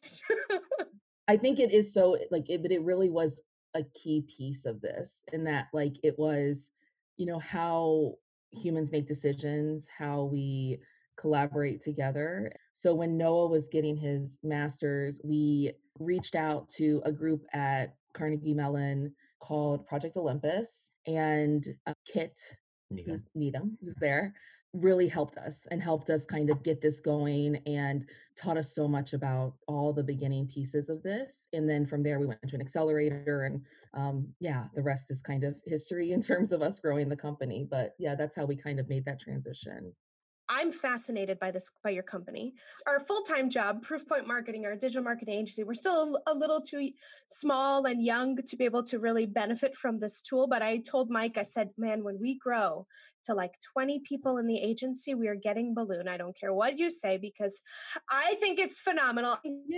I 1.27 1.36
think 1.36 1.57
it 1.57 1.72
is 1.72 1.91
so 1.91 2.15
like 2.29 2.48
it, 2.48 2.62
but 2.62 2.72
it 2.72 2.84
really 2.84 3.10
was 3.10 3.41
a 3.75 3.84
key 3.94 4.25
piece 4.36 4.65
of 4.65 4.82
this 4.82 5.22
in 5.34 5.44
that 5.44 5.67
like 5.74 5.98
it 6.01 6.17
was 6.17 6.70
you 7.17 7.25
know 7.25 7.39
how 7.39 8.13
humans 8.51 8.91
make 8.91 9.08
decisions 9.08 9.86
how 9.98 10.24
we 10.24 10.79
collaborate 11.17 11.82
together 11.82 12.51
so 12.74 12.94
when 12.94 13.17
noah 13.17 13.48
was 13.48 13.67
getting 13.67 13.96
his 13.96 14.39
masters 14.44 15.20
we 15.24 15.72
reached 16.00 16.36
out 16.36 16.70
to 16.70 17.01
a 17.05 17.12
group 17.12 17.46
at 17.53 17.96
carnegie 18.13 18.53
mellon 18.53 19.13
called 19.39 19.86
project 19.86 20.15
olympus 20.17 20.91
and 21.05 21.67
uh, 21.86 21.94
kit 22.12 22.38
Needham. 22.89 23.13
who's 23.13 23.24
needham 23.36 23.77
who's 23.82 23.96
there 24.00 24.34
really 24.74 25.08
helped 25.08 25.38
us 25.38 25.65
and 25.72 25.82
helped 25.82 26.10
us 26.10 26.25
kind 26.25 26.50
of 26.50 26.63
get 26.63 26.82
this 26.82 27.00
going 27.00 27.58
and 27.65 28.05
taught 28.36 28.58
us 28.58 28.74
so 28.74 28.88
much 28.88 29.13
about 29.13 29.54
all 29.68 29.94
the 29.94 30.04
beginning 30.04 30.48
pieces 30.48 30.89
of 30.89 31.01
this. 31.04 31.48
And 31.54 31.70
then 31.70 31.86
from 31.86 32.04
there, 32.04 32.20
we 32.20 32.25
went 32.25 32.42
to 32.48 32.56
an 32.56 32.62
accelerator, 32.62 33.44
and 33.44 33.62
um, 33.94 34.27
yeah, 34.39 34.65
the 34.75 34.82
rest 34.82 35.10
is 35.12 35.22
kind 35.22 35.44
of 35.44 35.56
history 35.65 36.12
in 36.12 36.22
terms 36.22 36.51
of 36.51 36.62
us 36.62 36.80
growing 36.80 37.10
the 37.10 37.15
company. 37.15 37.68
But 37.70 37.96
yeah, 37.98 38.15
that's 38.15 38.36
how 38.36 38.46
we 38.46 38.56
kind 38.56 38.80
of 38.80 38.89
made 38.89 39.06
that 39.06 39.20
transition. 39.20 39.94
I'm 40.50 40.72
fascinated 40.72 41.40
by 41.40 41.52
this 41.52 41.72
by 41.84 41.90
your 41.90 42.04
company. 42.04 42.54
Our 42.88 43.00
full-time 43.00 43.50
job, 43.50 43.84
Proofpoint 43.84 44.28
Marketing, 44.28 44.66
our 44.66 44.75
digital 44.75 45.04
marketing 45.04 45.36
agency, 45.36 45.64
we're 45.64 45.74
still 45.74 46.20
a 46.28 46.34
little 46.34 46.62
too 46.62 46.92
small 47.28 47.86
and 47.86 48.04
young 48.04 48.38
to 48.38 48.56
be 48.56 48.66
able 48.66 48.84
to 48.84 49.00
really 49.00 49.25
benefit 49.25 49.75
from 49.75 50.00
this 50.00 50.22
tool. 50.22 50.48
But 50.48 50.62
I 50.62 50.78
told 50.78 51.10
Mike, 51.10 51.38
I 51.38 51.44
said, 51.44 51.70
man, 51.78 52.04
when 52.04 52.20
we 52.20 52.38
grow 52.38 52.86
to 53.25 53.34
like 53.34 53.54
20 53.74 54.02
people 54.02 54.38
in 54.38 54.46
the 54.46 54.60
agency, 54.60 55.16
we 55.16 55.28
are 55.28 55.36
getting 55.36 55.74
balloon. 55.74 56.08
I 56.08 56.18
don't 56.18 56.38
care 56.40 56.54
what 56.54 56.78
you 56.78 56.92
say 56.92 57.18
because 57.18 57.62
I 58.10 58.36
think 58.40 58.60
it's 58.60 58.80
phenomenal. 58.80 59.38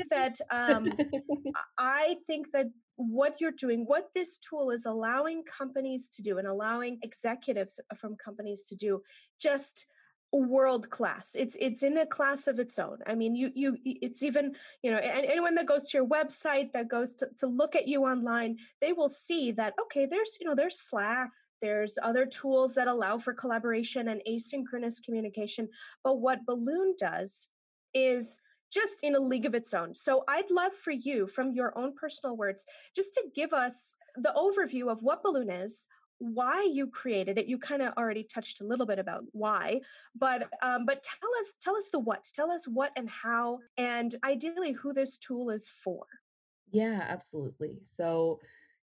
That 0.09 0.37
um, 0.51 0.91
I 1.77 2.17
think 2.27 2.47
that 2.53 2.67
what 2.97 3.39
you're 3.39 3.51
doing, 3.51 3.85
what 3.85 4.09
this 4.13 4.37
tool 4.37 4.71
is 4.71 4.85
allowing 4.85 5.43
companies 5.43 6.09
to 6.09 6.21
do 6.21 6.39
and 6.39 6.47
allowing 6.47 6.99
executives 7.03 7.79
from 7.95 8.15
companies 8.15 8.63
to 8.69 8.75
do, 8.75 9.01
just 9.39 9.85
world 10.33 10.89
class 10.89 11.35
it's 11.35 11.55
it's 11.59 11.83
in 11.83 11.97
a 11.97 12.05
class 12.05 12.47
of 12.47 12.59
its 12.59 12.77
own 12.77 12.97
i 13.07 13.15
mean 13.15 13.33
you 13.33 13.51
you 13.55 13.77
it's 13.85 14.21
even 14.21 14.53
you 14.83 14.91
know 14.91 14.99
anyone 15.01 15.55
that 15.55 15.65
goes 15.65 15.89
to 15.89 15.97
your 15.97 16.05
website 16.05 16.71
that 16.73 16.87
goes 16.87 17.15
to, 17.15 17.27
to 17.37 17.47
look 17.47 17.75
at 17.75 17.87
you 17.87 18.03
online 18.03 18.55
they 18.81 18.93
will 18.93 19.09
see 19.09 19.51
that 19.51 19.73
okay 19.81 20.05
there's 20.05 20.37
you 20.39 20.45
know 20.45 20.53
there's 20.53 20.79
slack 20.79 21.31
there's 21.61 21.97
other 22.03 22.25
tools 22.25 22.75
that 22.75 22.87
allow 22.87 23.17
for 23.17 23.33
collaboration 23.33 24.09
and 24.09 24.21
asynchronous 24.29 25.03
communication. 25.03 25.69
But 26.03 26.19
what 26.19 26.45
Balloon 26.45 26.95
does 26.99 27.49
is 27.93 28.41
just 28.71 29.03
in 29.03 29.15
a 29.15 29.19
league 29.19 29.45
of 29.45 29.55
its 29.55 29.73
own. 29.73 29.95
So 29.95 30.23
I'd 30.27 30.51
love 30.51 30.73
for 30.73 30.91
you, 30.91 31.25
from 31.27 31.53
your 31.53 31.77
own 31.77 31.93
personal 31.95 32.35
words, 32.35 32.65
just 32.95 33.13
to 33.13 33.23
give 33.33 33.53
us 33.53 33.95
the 34.17 34.33
overview 34.35 34.91
of 34.91 35.01
what 35.01 35.23
Balloon 35.23 35.49
is, 35.49 35.87
why 36.19 36.69
you 36.71 36.87
created 36.87 37.37
it. 37.37 37.47
You 37.47 37.57
kind 37.57 37.81
of 37.81 37.93
already 37.97 38.23
touched 38.23 38.61
a 38.61 38.65
little 38.65 38.85
bit 38.85 38.99
about 38.99 39.23
why, 39.31 39.81
but 40.15 40.49
um, 40.61 40.85
but 40.85 41.03
tell 41.03 41.29
us 41.39 41.55
tell 41.61 41.75
us 41.75 41.89
the 41.89 41.99
what. 41.99 42.25
Tell 42.33 42.51
us 42.51 42.67
what 42.67 42.91
and 42.95 43.09
how, 43.09 43.59
and 43.77 44.15
ideally 44.23 44.73
who 44.73 44.93
this 44.93 45.17
tool 45.17 45.49
is 45.49 45.69
for. 45.69 46.05
Yeah, 46.71 47.05
absolutely. 47.07 47.77
So, 47.95 48.39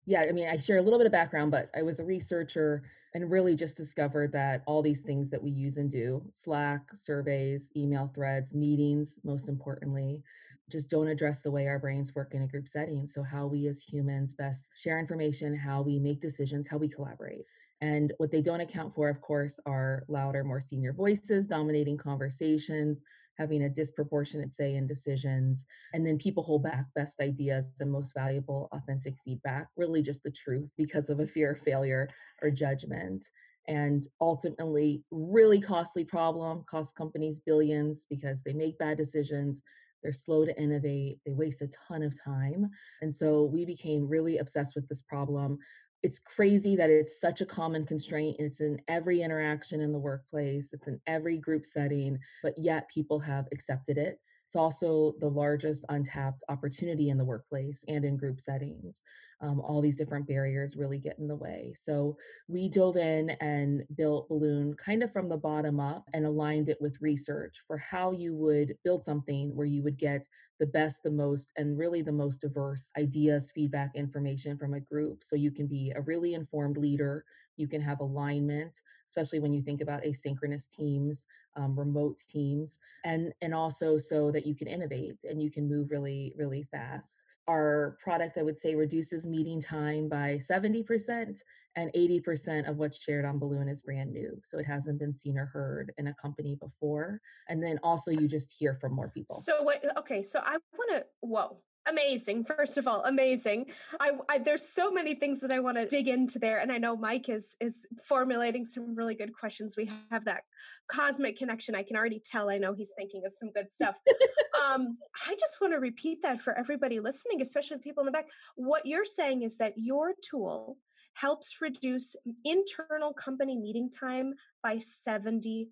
yeah, 0.06 0.22
I 0.22 0.32
mean, 0.32 0.48
I 0.48 0.56
share 0.56 0.78
a 0.78 0.82
little 0.82 0.98
bit 0.98 1.06
of 1.06 1.12
background, 1.12 1.50
but 1.50 1.70
I 1.76 1.82
was 1.82 2.00
a 2.00 2.04
researcher 2.04 2.82
and 3.14 3.30
really 3.30 3.54
just 3.54 3.76
discovered 3.76 4.32
that 4.32 4.62
all 4.66 4.82
these 4.82 5.00
things 5.00 5.30
that 5.30 5.42
we 5.42 5.50
use 5.50 5.76
and 5.76 5.90
do 5.90 6.22
Slack, 6.32 6.82
surveys, 6.96 7.68
email 7.76 8.10
threads, 8.14 8.52
meetings, 8.52 9.18
most 9.22 9.48
importantly, 9.48 10.22
just 10.70 10.88
don't 10.88 11.08
address 11.08 11.40
the 11.40 11.50
way 11.50 11.66
our 11.66 11.78
brains 11.78 12.14
work 12.14 12.34
in 12.34 12.42
a 12.42 12.48
group 12.48 12.68
setting. 12.68 13.06
So, 13.08 13.22
how 13.22 13.46
we 13.46 13.66
as 13.68 13.80
humans 13.82 14.34
best 14.34 14.64
share 14.76 14.98
information, 14.98 15.56
how 15.56 15.82
we 15.82 15.98
make 15.98 16.20
decisions, 16.20 16.68
how 16.68 16.78
we 16.78 16.88
collaborate. 16.88 17.44
And 17.80 18.12
what 18.18 18.30
they 18.30 18.40
don't 18.40 18.60
account 18.60 18.94
for, 18.94 19.08
of 19.08 19.20
course, 19.20 19.58
are 19.66 20.04
louder, 20.08 20.42
more 20.44 20.60
senior 20.60 20.92
voices 20.92 21.46
dominating 21.46 21.98
conversations, 21.98 23.02
having 23.36 23.62
a 23.64 23.68
disproportionate 23.68 24.54
say 24.54 24.74
in 24.74 24.86
decisions. 24.86 25.66
And 25.92 26.06
then 26.06 26.18
people 26.18 26.42
hold 26.44 26.62
back 26.62 26.86
best 26.94 27.20
ideas 27.20 27.66
and 27.80 27.90
most 27.90 28.14
valuable, 28.14 28.68
authentic 28.72 29.14
feedback, 29.24 29.68
really 29.76 30.02
just 30.02 30.22
the 30.22 30.30
truth 30.30 30.70
because 30.76 31.10
of 31.10 31.20
a 31.20 31.26
fear 31.26 31.52
of 31.52 31.58
failure 31.60 32.08
or 32.42 32.50
judgment. 32.50 33.26
And 33.66 34.06
ultimately, 34.20 35.04
really 35.10 35.60
costly 35.60 36.04
problem, 36.04 36.64
cost 36.68 36.94
companies 36.96 37.40
billions 37.44 38.06
because 38.08 38.42
they 38.42 38.52
make 38.52 38.78
bad 38.78 38.98
decisions. 38.98 39.62
They're 40.04 40.12
slow 40.12 40.44
to 40.44 40.56
innovate. 40.60 41.18
They 41.26 41.32
waste 41.32 41.62
a 41.62 41.68
ton 41.88 42.04
of 42.04 42.14
time. 42.22 42.70
And 43.02 43.12
so 43.12 43.44
we 43.44 43.64
became 43.64 44.06
really 44.06 44.38
obsessed 44.38 44.76
with 44.76 44.88
this 44.88 45.02
problem 45.02 45.58
it's 46.04 46.18
crazy 46.18 46.76
that 46.76 46.90
it's 46.90 47.18
such 47.18 47.40
a 47.40 47.46
common 47.46 47.86
constraint. 47.86 48.36
It's 48.38 48.60
in 48.60 48.78
every 48.88 49.22
interaction 49.22 49.80
in 49.80 49.90
the 49.90 49.98
workplace, 49.98 50.74
it's 50.74 50.86
in 50.86 51.00
every 51.06 51.38
group 51.38 51.64
setting, 51.64 52.18
but 52.42 52.52
yet 52.58 52.90
people 52.90 53.18
have 53.20 53.46
accepted 53.52 53.96
it. 53.96 54.20
It's 54.54 54.60
also 54.60 55.14
the 55.18 55.28
largest 55.28 55.84
untapped 55.88 56.44
opportunity 56.48 57.08
in 57.08 57.18
the 57.18 57.24
workplace 57.24 57.82
and 57.88 58.04
in 58.04 58.16
group 58.16 58.40
settings. 58.40 59.02
Um, 59.40 59.58
all 59.58 59.80
these 59.80 59.96
different 59.96 60.28
barriers 60.28 60.76
really 60.76 60.98
get 60.98 61.18
in 61.18 61.26
the 61.26 61.34
way. 61.34 61.74
So 61.76 62.16
we 62.46 62.68
dove 62.68 62.96
in 62.96 63.30
and 63.40 63.82
built 63.96 64.28
Balloon 64.28 64.74
kind 64.74 65.02
of 65.02 65.12
from 65.12 65.28
the 65.28 65.36
bottom 65.36 65.80
up 65.80 66.04
and 66.12 66.24
aligned 66.24 66.68
it 66.68 66.78
with 66.80 66.96
research 67.00 67.62
for 67.66 67.78
how 67.78 68.12
you 68.12 68.32
would 68.36 68.74
build 68.84 69.04
something 69.04 69.50
where 69.56 69.66
you 69.66 69.82
would 69.82 69.98
get 69.98 70.24
the 70.60 70.66
best, 70.66 71.02
the 71.02 71.10
most, 71.10 71.50
and 71.56 71.76
really 71.76 72.00
the 72.00 72.12
most 72.12 72.40
diverse 72.40 72.90
ideas, 72.96 73.50
feedback, 73.52 73.90
information 73.96 74.56
from 74.56 74.74
a 74.74 74.80
group. 74.80 75.24
So 75.24 75.34
you 75.34 75.50
can 75.50 75.66
be 75.66 75.92
a 75.96 76.00
really 76.00 76.34
informed 76.34 76.76
leader. 76.76 77.24
You 77.56 77.66
can 77.66 77.80
have 77.80 77.98
alignment, 77.98 78.80
especially 79.08 79.40
when 79.40 79.52
you 79.52 79.62
think 79.62 79.80
about 79.80 80.04
asynchronous 80.04 80.68
teams, 80.70 81.26
um, 81.56 81.78
remote 81.78 82.18
teams, 82.30 82.78
and 83.04 83.32
and 83.42 83.54
also 83.54 83.98
so 83.98 84.30
that 84.30 84.46
you 84.46 84.54
can 84.54 84.68
innovate 84.68 85.16
and 85.28 85.42
you 85.42 85.50
can 85.50 85.68
move 85.68 85.90
really, 85.90 86.34
really 86.36 86.64
fast. 86.70 87.16
Our 87.46 87.98
product, 88.02 88.38
I 88.38 88.42
would 88.42 88.58
say, 88.58 88.74
reduces 88.74 89.26
meeting 89.26 89.60
time 89.60 90.08
by 90.08 90.40
70% 90.50 91.36
and 91.76 91.92
80% 91.92 92.68
of 92.68 92.76
what's 92.76 93.02
shared 93.02 93.24
on 93.24 93.38
Balloon 93.38 93.68
is 93.68 93.82
brand 93.82 94.12
new. 94.12 94.40
So 94.44 94.58
it 94.58 94.64
hasn't 94.64 94.98
been 94.98 95.14
seen 95.14 95.36
or 95.36 95.46
heard 95.46 95.92
in 95.98 96.06
a 96.06 96.14
company 96.14 96.54
before. 96.54 97.20
And 97.48 97.62
then 97.62 97.78
also 97.82 98.10
you 98.10 98.28
just 98.28 98.54
hear 98.58 98.78
from 98.80 98.94
more 98.94 99.10
people. 99.10 99.36
So 99.36 99.62
what 99.62 99.84
okay, 99.98 100.22
so 100.22 100.40
I 100.42 100.56
want 100.72 100.90
to 100.90 101.04
whoa. 101.20 101.58
Amazing. 101.86 102.44
First 102.44 102.78
of 102.78 102.88
all, 102.88 103.02
amazing. 103.04 103.66
I, 104.00 104.12
I 104.30 104.38
there's 104.38 104.66
so 104.66 104.90
many 104.90 105.14
things 105.14 105.40
that 105.42 105.50
I 105.50 105.60
want 105.60 105.76
to 105.76 105.86
dig 105.86 106.08
into 106.08 106.38
there 106.38 106.60
and 106.60 106.72
I 106.72 106.78
know 106.78 106.96
Mike 106.96 107.28
is 107.28 107.56
is 107.60 107.86
formulating 108.02 108.64
some 108.64 108.94
really 108.94 109.14
good 109.14 109.34
questions. 109.34 109.76
We 109.76 109.90
have 110.10 110.24
that 110.24 110.44
cosmic 110.88 111.36
connection. 111.36 111.74
I 111.74 111.82
can 111.82 111.96
already 111.96 112.20
tell. 112.24 112.48
I 112.48 112.58
know 112.58 112.72
he's 112.72 112.92
thinking 112.96 113.24
of 113.26 113.34
some 113.34 113.50
good 113.50 113.70
stuff. 113.70 113.96
um, 114.64 114.96
I 115.26 115.34
just 115.38 115.60
want 115.60 115.74
to 115.74 115.78
repeat 115.78 116.22
that 116.22 116.40
for 116.40 116.58
everybody 116.58 117.00
listening, 117.00 117.42
especially 117.42 117.76
the 117.76 117.82
people 117.82 118.00
in 118.02 118.06
the 118.06 118.12
back. 118.12 118.28
What 118.56 118.86
you're 118.86 119.04
saying 119.04 119.42
is 119.42 119.58
that 119.58 119.74
your 119.76 120.14
tool 120.22 120.78
helps 121.14 121.60
reduce 121.60 122.16
internal 122.44 123.12
company 123.12 123.56
meeting 123.56 123.90
time 123.90 124.34
by 124.62 124.76
70%, 124.76 125.68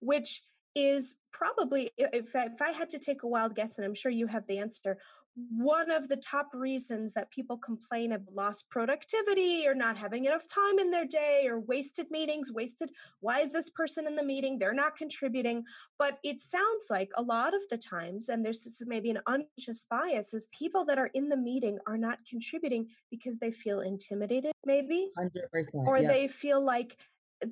which 0.00 0.42
is 0.74 1.16
probably, 1.32 1.90
if 1.96 2.34
if 2.34 2.60
I 2.60 2.70
had 2.70 2.90
to 2.90 2.98
take 2.98 3.22
a 3.22 3.28
wild 3.28 3.54
guess, 3.54 3.78
and 3.78 3.86
I'm 3.86 3.94
sure 3.94 4.10
you 4.10 4.26
have 4.26 4.46
the 4.46 4.58
answer, 4.58 4.98
one 5.36 5.90
of 5.90 6.08
the 6.08 6.16
top 6.16 6.48
reasons 6.52 7.12
that 7.14 7.30
people 7.30 7.58
complain 7.58 8.12
of 8.12 8.22
lost 8.32 8.70
productivity 8.70 9.66
or 9.66 9.74
not 9.74 9.96
having 9.96 10.24
enough 10.26 10.46
time 10.46 10.78
in 10.78 10.90
their 10.90 11.04
day 11.06 11.46
or 11.48 11.58
wasted 11.60 12.10
meetings, 12.10 12.52
wasted, 12.52 12.90
why 13.20 13.40
is 13.40 13.52
this 13.52 13.70
person 13.70 14.06
in 14.06 14.14
the 14.14 14.22
meeting? 14.24 14.58
They're 14.58 14.72
not 14.72 14.96
contributing. 14.96 15.64
But 15.98 16.18
it 16.22 16.40
sounds 16.40 16.86
like 16.90 17.10
a 17.16 17.22
lot 17.22 17.54
of 17.54 17.62
the 17.68 17.78
times, 17.78 18.28
and 18.28 18.44
there's 18.44 18.82
maybe 18.86 19.10
an 19.10 19.18
unconscious 19.26 19.84
bias, 19.90 20.34
is 20.34 20.48
people 20.56 20.84
that 20.84 20.98
are 20.98 21.10
in 21.14 21.28
the 21.28 21.36
meeting 21.36 21.78
are 21.86 21.98
not 21.98 22.18
contributing 22.28 22.88
because 23.10 23.38
they 23.38 23.50
feel 23.50 23.80
intimidated, 23.80 24.52
maybe, 24.64 25.10
100%. 25.18 25.88
or 25.88 25.98
Yeah. 25.98 26.08
they 26.08 26.28
feel 26.28 26.64
like 26.64 26.96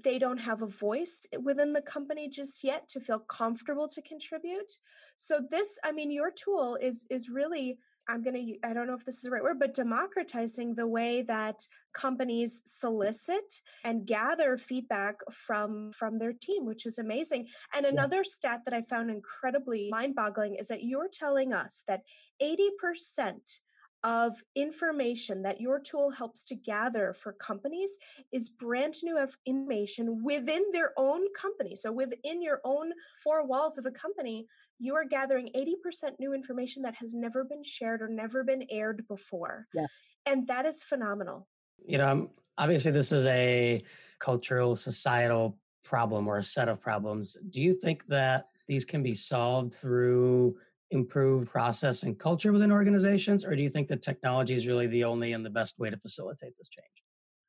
they 0.02 0.18
don't 0.18 0.38
have 0.38 0.62
a 0.62 0.66
voice 0.66 1.26
eh, 1.32 1.36
within 1.42 1.72
the 1.72 1.82
company 1.82 2.28
just 2.28 2.62
yet 2.64 2.88
to 2.88 3.00
feel 3.00 3.18
comfortable 3.18 3.88
to 3.88 4.02
contribute 4.02 4.72
so 5.16 5.40
this 5.50 5.78
i 5.84 5.92
mean 5.92 6.10
your 6.10 6.30
tool 6.30 6.76
is 6.80 7.06
is 7.10 7.28
really 7.28 7.78
i'm 8.08 8.22
going 8.22 8.34
to 8.34 8.68
i 8.68 8.72
don't 8.72 8.86
know 8.86 8.94
if 8.94 9.04
this 9.04 9.16
is 9.16 9.22
the 9.22 9.30
right 9.30 9.42
word 9.42 9.58
but 9.58 9.74
democratizing 9.74 10.74
the 10.74 10.86
way 10.86 11.22
that 11.22 11.66
companies 11.92 12.62
solicit 12.64 13.60
and 13.84 14.06
gather 14.06 14.56
feedback 14.56 15.16
from 15.30 15.90
from 15.92 16.18
their 16.18 16.32
team 16.32 16.64
which 16.64 16.86
is 16.86 16.98
amazing 16.98 17.46
and 17.74 17.84
Yeah. 17.84 17.90
another 17.90 18.24
stat 18.24 18.60
that 18.64 18.74
i 18.74 18.82
found 18.82 19.10
incredibly 19.10 19.88
mind-boggling 19.90 20.56
is 20.56 20.68
that 20.68 20.82
you're 20.84 21.10
telling 21.12 21.52
us 21.52 21.84
that 21.86 22.02
80% 22.42 23.60
of 24.04 24.42
information 24.56 25.42
that 25.42 25.60
your 25.60 25.78
tool 25.80 26.10
helps 26.10 26.44
to 26.46 26.54
gather 26.54 27.12
for 27.12 27.32
companies 27.32 27.98
is 28.32 28.48
brand 28.48 28.94
new 29.02 29.24
information 29.46 30.22
within 30.24 30.62
their 30.72 30.92
own 30.96 31.22
company. 31.38 31.76
So 31.76 31.92
within 31.92 32.42
your 32.42 32.60
own 32.64 32.92
four 33.22 33.46
walls 33.46 33.78
of 33.78 33.86
a 33.86 33.90
company, 33.90 34.46
you 34.78 34.94
are 34.96 35.04
gathering 35.04 35.50
80% 35.56 36.18
new 36.18 36.34
information 36.34 36.82
that 36.82 36.96
has 36.96 37.14
never 37.14 37.44
been 37.44 37.62
shared 37.62 38.02
or 38.02 38.08
never 38.08 38.42
been 38.42 38.66
aired 38.70 39.04
before. 39.08 39.66
Yeah. 39.72 39.86
And 40.26 40.46
that 40.48 40.66
is 40.66 40.82
phenomenal. 40.82 41.48
You 41.86 41.98
know, 41.98 42.08
um, 42.08 42.30
obviously, 42.58 42.90
this 42.90 43.12
is 43.12 43.26
a 43.26 43.84
cultural, 44.18 44.76
societal 44.76 45.58
problem 45.84 46.28
or 46.28 46.38
a 46.38 46.44
set 46.44 46.68
of 46.68 46.80
problems. 46.80 47.36
Do 47.50 47.60
you 47.60 47.74
think 47.74 48.06
that 48.06 48.48
these 48.68 48.84
can 48.84 49.02
be 49.02 49.14
solved 49.14 49.74
through 49.74 50.56
improved 50.92 51.50
process 51.50 52.02
and 52.02 52.18
culture 52.18 52.52
within 52.52 52.70
organizations, 52.70 53.44
or 53.44 53.56
do 53.56 53.62
you 53.62 53.70
think 53.70 53.88
that 53.88 54.02
technology 54.02 54.54
is 54.54 54.66
really 54.66 54.86
the 54.86 55.04
only 55.04 55.32
and 55.32 55.44
the 55.44 55.50
best 55.50 55.78
way 55.78 55.90
to 55.90 55.96
facilitate 55.96 56.56
this 56.58 56.68
change? 56.68 57.02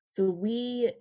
So 0.08 0.26
we 0.26 0.92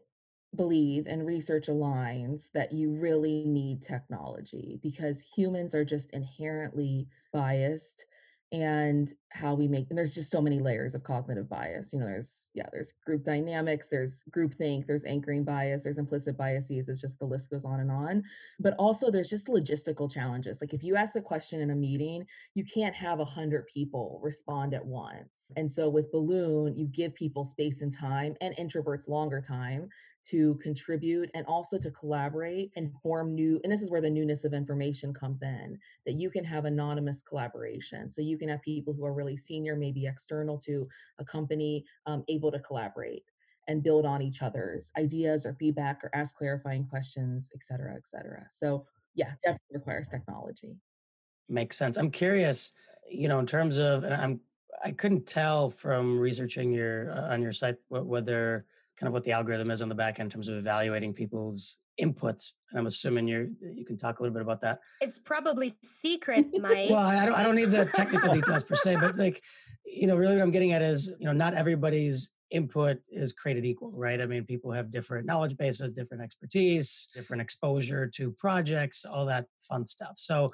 believe 0.55 1.07
and 1.07 1.25
research 1.25 1.69
aligns 1.69 2.51
that 2.53 2.73
you 2.73 2.91
really 2.91 3.45
need 3.47 3.83
technology 3.83 4.79
because 4.83 5.25
humans 5.35 5.75
are 5.75 5.85
just 5.85 6.11
inherently 6.11 7.07
biased 7.33 8.05
and 8.53 9.15
how 9.31 9.55
we 9.55 9.67
make 9.67 9.87
and 9.89 9.99
there's 9.99 10.15
just 10.15 10.31
so 10.31 10.41
many 10.43 10.61
layers 10.61 10.95
of 10.95 11.03
cognitive 11.03 11.49
bias 11.49 11.91
you 11.93 11.99
know 11.99 12.05
there's 12.05 12.51
yeah 12.55 12.67
there's 12.71 12.93
group 13.07 13.25
dynamics 13.25 13.89
there's 13.91 14.25
groupthink 14.31 14.87
there's 14.87 15.07
anchoring 15.07 15.43
bias 15.43 15.83
there's 15.83 15.97
implicit 15.97 16.37
biases 16.37 16.89
it's 16.89 17.01
just 17.01 17.19
the 17.19 17.25
list 17.25 17.51
goes 17.51 17.65
on 17.65 17.81
and 17.81 17.91
on. 17.91 18.23
But 18.61 18.75
also 18.79 19.11
there's 19.11 19.31
just 19.31 19.47
logistical 19.47 20.11
challenges 20.11 20.61
like 20.61 20.75
if 20.75 20.85
you 20.85 20.97
ask 20.97 21.17
a 21.17 21.23
question 21.23 21.61
in 21.61 21.71
a 21.71 21.75
meeting 21.75 22.27
you 22.55 22.65
can't 22.65 22.95
have 22.95 23.21
a 23.21 23.25
hundred 23.25 23.67
people 23.67 24.21
respond 24.23 24.75
at 24.75 24.85
once. 24.85 25.51
And 25.57 25.71
so 25.71 25.89
with 25.89 26.13
balloon 26.13 26.77
you 26.77 26.87
give 26.87 27.15
people 27.15 27.45
space 27.45 27.83
and 27.83 27.95
time 27.95 28.37
and 28.41 28.55
introverts 28.57 29.09
longer 29.09 29.41
time 29.41 29.89
to 30.31 30.55
contribute 30.63 31.31
and 31.35 31.45
also 31.47 31.79
to 31.79 31.91
collaborate 31.91 32.71
and 32.77 32.93
form 33.03 33.35
new 33.35 33.61
and 33.65 33.73
this 33.73 33.83
is 33.83 33.91
where 33.91 34.01
the 34.01 34.09
newness 34.09 34.45
of 34.45 34.55
information 34.55 35.13
comes 35.13 35.43
in 35.43 35.79
that 36.07 36.15
you 36.15 36.31
can 36.31 36.45
have 36.45 36.65
anonymous 36.65 37.23
collaboration. 37.23 38.09
So 38.11 38.23
you 38.23 38.39
can 38.39 38.49
have 38.49 38.63
people 38.63 38.95
who 38.95 39.05
are 39.05 39.13
really 39.13 39.37
senior 39.37 39.75
maybe 39.77 40.07
external 40.07 40.59
to 40.59 40.89
a 41.19 41.25
company 41.25 41.85
um, 42.07 42.25
able 42.29 42.53
to 42.53 42.61
collaborate 42.61 43.25
and 43.69 43.83
build 43.83 44.07
on 44.07 44.23
each 44.23 44.43
other's 44.43 44.93
ideas 44.97 45.45
or 45.45 45.55
feedback 45.55 46.01
or 46.05 46.11
ask 46.15 46.37
clarifying 46.37 46.87
questions 46.87 47.51
et 47.55 47.63
cetera 47.65 47.95
et 47.95 48.07
cetera. 48.07 48.47
So 48.51 48.87
yeah 49.15 49.33
definitely 49.43 49.75
requires 49.75 50.09
technology. 50.09 50.77
Makes 51.49 51.77
sense. 51.77 51.97
I'm 51.97 52.11
curious, 52.11 52.73
you 53.11 53.29
know, 53.29 53.41
in 53.41 53.47
terms 53.47 53.79
of, 53.79 54.05
and 54.05 54.15
I'm, 54.15 54.41
I 54.85 54.93
couldn't 54.93 55.27
tell 55.27 55.71
from 55.71 56.19
researching 56.19 56.73
your 56.73 57.13
uh, 57.13 57.33
on 57.33 57.43
your 57.43 57.53
site 57.53 57.77
whether 57.89 58.65
kind 59.03 59.09
of 59.09 59.15
what 59.15 59.25
the 59.25 59.33
algorithm 59.33 59.69
is 59.73 59.83
on 59.83 59.89
the 59.89 59.97
back 59.97 60.21
end 60.21 60.29
in 60.29 60.31
terms 60.31 60.47
of 60.47 60.57
evaluating 60.57 61.13
people's 61.13 61.81
inputs. 62.01 62.53
And 62.71 62.79
I'm 62.79 62.87
assuming 62.87 63.27
you're 63.27 63.49
you 63.75 63.85
can 63.85 63.97
talk 63.97 64.21
a 64.21 64.23
little 64.23 64.33
bit 64.33 64.43
about 64.43 64.61
that. 64.61 64.79
It's 65.01 65.19
probably 65.19 65.75
secret, 65.83 66.47
Mike. 66.61 66.89
well, 66.89 66.99
I 66.99 67.27
don't 67.27 67.35
I 67.35 67.43
don't 67.43 67.57
need 67.57 67.73
the 67.73 67.87
technical 67.87 68.33
details 68.39 68.63
per 68.63 68.77
se, 68.77 68.99
but 69.01 69.19
like, 69.19 69.43
you 69.85 70.07
know, 70.07 70.15
really 70.15 70.37
what 70.37 70.43
I'm 70.43 70.53
getting 70.53 70.73
at 70.73 70.83
is, 70.83 71.13
you 71.19 71.27
know, 71.27 71.33
not 71.33 71.55
everybody's 71.55 72.33
input 72.53 72.99
is 73.11 73.33
created 73.33 73.65
equal, 73.65 73.91
right? 73.91 74.21
I 74.21 74.27
mean, 74.27 74.45
people 74.45 74.71
have 74.71 74.89
different 74.93 75.27
knowledge 75.27 75.57
bases, 75.57 75.91
different 75.91 76.23
expertise, 76.23 77.09
different 77.13 77.43
exposure 77.43 78.07
to 78.15 78.31
projects, 78.31 79.05
all 79.05 79.27
that 79.27 79.47
fun 79.69 79.85
stuff. 79.85 80.13
So 80.15 80.53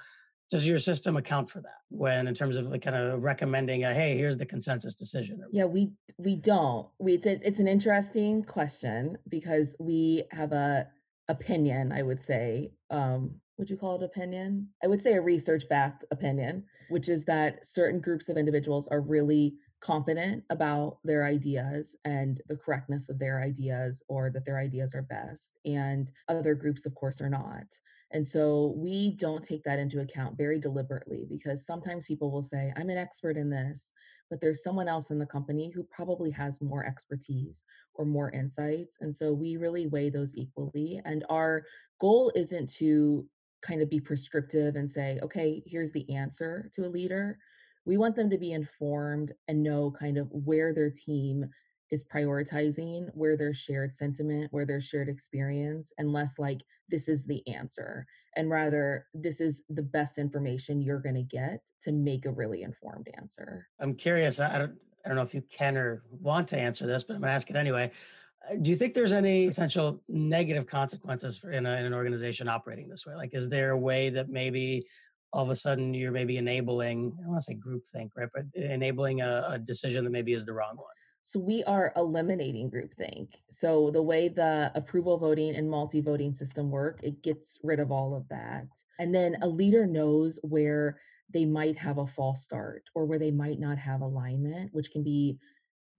does 0.51 0.67
your 0.67 0.79
system 0.79 1.17
account 1.17 1.51
for 1.51 1.61
that 1.61 1.81
when 1.91 2.27
in 2.27 2.35
terms 2.35 2.57
of 2.57 2.69
like 2.69 2.83
kind 2.83 2.97
of 2.97 3.23
recommending 3.23 3.85
a, 3.85 3.95
hey 3.95 4.17
here's 4.17 4.37
the 4.37 4.47
consensus 4.47 4.95
decision 4.95 5.41
yeah 5.53 5.65
we 5.65 5.91
we 6.19 6.35
don't. 6.35 6.89
We 6.99 7.15
it's, 7.15 7.27
it's 7.27 7.61
an 7.61 7.69
interesting 7.69 8.43
question 8.43 9.19
because 9.29 9.77
we 9.79 10.25
have 10.33 10.53
a 10.53 10.89
opinion 11.29 11.93
i 11.93 12.03
would 12.03 12.23
say 12.23 12.73
um 12.91 13.35
would 13.59 13.69
you 13.69 13.77
call 13.77 13.97
it 13.97 14.05
opinion? 14.05 14.69
I 14.85 14.87
would 14.87 15.03
say 15.03 15.15
a 15.15 15.21
research 15.21 15.69
backed 15.69 16.05
opinion 16.11 16.65
which 16.89 17.09
is 17.09 17.25
that 17.27 17.67
certain 17.67 18.01
groups 18.01 18.29
of 18.29 18.37
individuals 18.37 18.89
are 18.89 19.01
really 19.01 19.57
confident 19.81 20.43
about 20.51 20.99
their 21.05 21.25
ideas 21.27 21.97
and 22.05 22.41
the 22.49 22.57
correctness 22.57 23.09
of 23.09 23.19
their 23.19 23.43
ideas 23.43 24.03
or 24.09 24.31
that 24.31 24.45
their 24.45 24.59
ideas 24.59 24.95
are 24.95 25.03
best 25.03 25.59
and 25.65 26.11
other 26.29 26.55
groups 26.55 26.87
of 26.87 26.95
course 26.95 27.21
are 27.21 27.29
not 27.29 27.67
and 28.11 28.27
so 28.27 28.75
we 28.77 29.11
don't 29.11 29.45
take 29.45 29.63
that 29.65 29.79
into 29.79 30.01
account 30.01 30.37
very 30.37 30.59
deliberately 30.59 31.27
because 31.29 31.67
sometimes 31.67 32.07
people 32.07 32.31
will 32.31 32.43
say, 32.43 32.73
I'm 32.77 32.89
an 32.89 32.97
expert 32.97 33.37
in 33.37 33.51
this, 33.51 33.93
but 34.31 34.41
there's 34.41 34.63
someone 34.63 34.89
else 34.89 35.11
in 35.11 35.19
the 35.19 35.27
company 35.27 35.71
who 35.75 35.83
probably 35.85 36.31
has 36.31 36.63
more 36.63 36.87
expertise 36.87 37.65
or 37.95 38.07
more 38.07 38.31
insights. 38.33 38.97
And 39.01 39.15
so 39.15 39.33
we 39.33 39.57
really 39.57 39.87
weigh 39.89 40.09
those 40.09 40.35
equally. 40.35 41.01
And 41.05 41.25
our 41.29 41.65
goal 42.01 42.33
isn't 42.35 42.71
to 42.75 43.27
kind 43.61 43.83
of 43.83 43.91
be 43.91 44.01
prescriptive 44.01 44.77
and 44.77 44.91
say, 44.91 45.19
okay, 45.23 45.63
here's 45.67 45.93
the 45.93 46.09
answer 46.15 46.71
to 46.75 46.87
a 46.87 46.89
leader. 46.89 47.39
We 47.85 47.99
want 47.99 48.17
them 48.17 48.31
to 48.31 48.39
be 48.39 48.53
informed 48.53 49.33
and 49.49 49.63
know 49.63 49.91
kind 49.99 50.17
of 50.17 50.29
where 50.31 50.73
their 50.73 50.91
team 50.91 51.47
is 51.91 52.05
prioritizing 52.05 53.09
where 53.15 53.37
there's 53.37 53.57
shared 53.57 53.95
sentiment, 53.95 54.53
where 54.53 54.67
there's 54.67 54.85
shared 54.85 55.09
experience, 55.09 55.93
and 55.99 56.13
less 56.13 56.39
like 56.39 56.63
this 56.89 57.09
is 57.09 57.27
the 57.27 57.47
answer, 57.49 58.07
and 58.37 58.51
rather 58.51 59.07
this 59.15 59.41
is 59.41 59.63
the 59.69 59.83
best 59.83 60.19
information 60.19 60.81
you're 60.81 61.01
going 61.01 61.15
to 61.15 61.23
get 61.23 61.61
to 61.83 61.93
make 61.93 62.27
a 62.27 62.31
really 62.31 62.63
informed 62.63 63.09
answer. 63.17 63.67
I'm 63.81 63.95
curious. 63.95 64.41
I 64.41 64.59
don't, 64.59 64.75
I 65.05 65.09
don't 65.09 65.17
know 65.17 65.23
if 65.23 65.35
you 65.35 65.43
can 65.51 65.77
or 65.77 66.03
want 66.11 66.49
to 66.49 66.59
answer 66.59 66.87
this, 66.87 67.05
but 67.05 67.15
I'm 67.15 67.21
going 67.21 67.31
to 67.31 67.35
ask 67.35 67.49
it 67.51 67.57
anyway. 67.57 67.91
Uh, 68.51 68.57
do 68.61 68.71
you 68.71 68.77
think 68.77 68.95
there's 68.95 69.13
any 69.13 69.49
potential 69.49 70.03
negative 70.09 70.67
consequences 70.67 71.39
for 71.39 71.51
in, 71.51 71.67
a, 71.67 71.77
in 71.77 71.87
an 71.87 71.95
organization 71.95 72.49
operating 72.49 72.89
this 72.89 73.07
way? 73.07 73.15
Like, 73.15 73.35
is 73.35 73.49
there 73.49 73.71
a 73.71 73.79
way 73.79 74.11
that 74.11 74.29
maybe 74.29 74.87
all 75.33 75.45
of 75.45 75.51
a 75.51 75.57
sudden 75.57 75.95
you're 75.95 76.13
maybe 76.13 76.37
enabling, 76.37 77.13
I 77.19 77.23
don't 77.23 77.31
want 77.31 77.41
to 77.41 77.45
say 77.45 77.57
groupthink, 77.57 78.11
right? 78.17 78.29
But 78.35 78.45
enabling 78.55 79.21
a, 79.21 79.47
a 79.51 79.59
decision 79.59 80.05
that 80.05 80.11
maybe 80.11 80.33
is 80.33 80.45
the 80.45 80.55
wrong 80.55 80.77
one? 80.77 80.87
So 81.29 81.39
we 81.39 81.63
are 81.65 81.93
eliminating 81.95 82.71
groupthink. 82.71 83.35
So 83.51 83.91
the 83.91 84.01
way 84.01 84.31
the 84.31 84.73
approval 84.75 85.19
voting 85.19 85.57
and 85.57 85.69
multi-voting 85.69 86.33
system 86.33 86.71
work, 86.71 87.01
it 87.03 87.23
gets 87.23 87.59
rid 87.63 87.81
of 87.81 87.93
all 87.93 88.17
of 88.17 88.27
that. 88.31 88.67
And 88.99 89.15
then 89.15 89.37
a 89.43 89.47
leader 89.47 89.87
knows 89.87 90.39
where 90.43 90.99
they 91.31 91.45
might 91.45 91.77
have 91.77 91.99
a 91.99 92.07
false 92.07 92.43
start 92.43 92.85
or 92.95 93.05
where 93.05 93.19
they 93.19 93.31
might 93.31 93.61
not 93.61 93.77
have 93.77 94.01
alignment, 94.01 94.73
which 94.73 94.91
can 94.91 95.05
be 95.05 95.39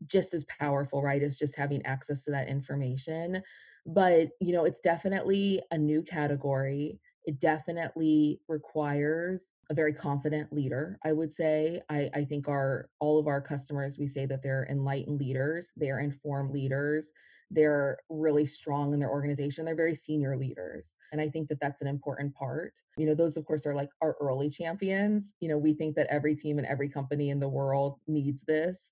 just 0.08 0.34
as 0.34 0.46
powerful, 0.46 1.04
right, 1.04 1.22
as 1.22 1.38
just 1.38 1.56
having 1.56 1.86
access 1.86 2.24
to 2.24 2.32
that 2.32 2.48
information. 2.48 3.44
But, 3.86 4.30
you 4.42 4.52
know, 4.52 4.66
it's 4.66 4.80
definitely 4.80 5.62
a 5.70 5.78
new 5.78 6.02
category. 6.02 7.00
It 7.26 7.40
definitely 7.40 8.42
requires 8.48 9.46
a 9.70 9.74
very 9.74 9.94
confident 9.94 10.52
leader 10.52 10.98
i 11.06 11.12
would 11.12 11.32
say. 11.32 11.82
I, 11.90 12.10
I 12.14 12.26
think 12.26 12.48
our 12.48 12.90
all 13.00 13.20
of 13.20 13.28
our 13.28 13.42
customers 13.42 13.98
we 14.00 14.08
say 14.08 14.26
that 14.26 14.42
they're 14.44 14.68
enlightened 14.70 15.20
leaders 15.20 15.72
they're 15.76 16.00
informed 16.00 16.52
leaders 16.52 17.12
they're 17.52 17.98
really 18.10 18.46
strong 18.46 18.94
in 18.94 19.00
their 19.00 19.10
organization 19.10 19.66
they're 19.66 19.76
very 19.76 19.96
senior 19.96 20.38
leaders 20.38 20.94
and 21.12 21.22
i 21.22 21.30
think 21.30 21.50
that 21.50 21.60
that's 21.60 21.82
an 21.82 21.88
important 21.88 22.34
part. 22.34 22.74
You 22.98 23.06
know 23.08 23.16
those 23.16 23.38
of 23.38 23.46
course 23.46 23.66
are 23.66 23.76
like 23.76 23.90
our 24.02 24.16
early 24.20 24.50
champions. 24.50 25.34
You 25.40 25.50
know 25.50 25.58
we 25.58 25.74
think 25.74 25.96
that 25.96 26.08
every 26.08 26.36
team 26.36 26.58
and 26.58 26.68
every 26.68 26.90
company 26.90 27.30
in 27.30 27.40
the 27.40 27.50
world 27.50 28.00
needs 28.08 28.44
this 28.44 28.90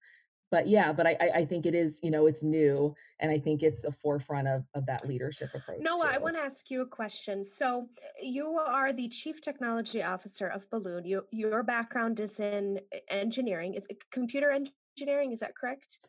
but 0.52 0.68
yeah, 0.68 0.94
but 0.94 1.06
I 1.08 1.18
I 1.36 1.46
think 1.46 1.66
it 1.66 1.76
is, 1.76 2.00
you 2.02 2.12
know, 2.12 2.28
it's 2.28 2.44
new 2.44 2.96
and 3.20 3.32
I 3.32 3.40
think 3.40 3.64
it's 3.64 3.84
a 3.84 3.92
forefront 3.92 4.48
of 4.48 4.64
of 4.74 4.86
that 4.86 5.08
leadership 5.08 5.50
approach. 5.54 5.80
Noah, 5.82 6.12
I 6.14 6.18
want 6.18 6.36
to 6.36 6.42
ask 6.42 6.70
you 6.70 6.82
a 6.82 6.86
question. 6.86 7.44
So, 7.44 7.88
you 8.22 8.48
are 8.58 8.94
the 8.94 9.10
chief 9.10 9.42
technology 9.42 10.04
officer 10.04 10.48
of 10.48 10.70
Balloon. 10.70 11.06
You, 11.06 11.26
your 11.32 11.64
background 11.64 12.20
is 12.20 12.40
in 12.40 12.80
e- 12.94 13.00
engineering. 13.10 13.74
Is 13.74 13.88
it 13.88 13.98
computer 14.12 14.52
engineering? 14.52 15.32
Is 15.32 15.40
that 15.42 15.56
correct? 15.56 16.00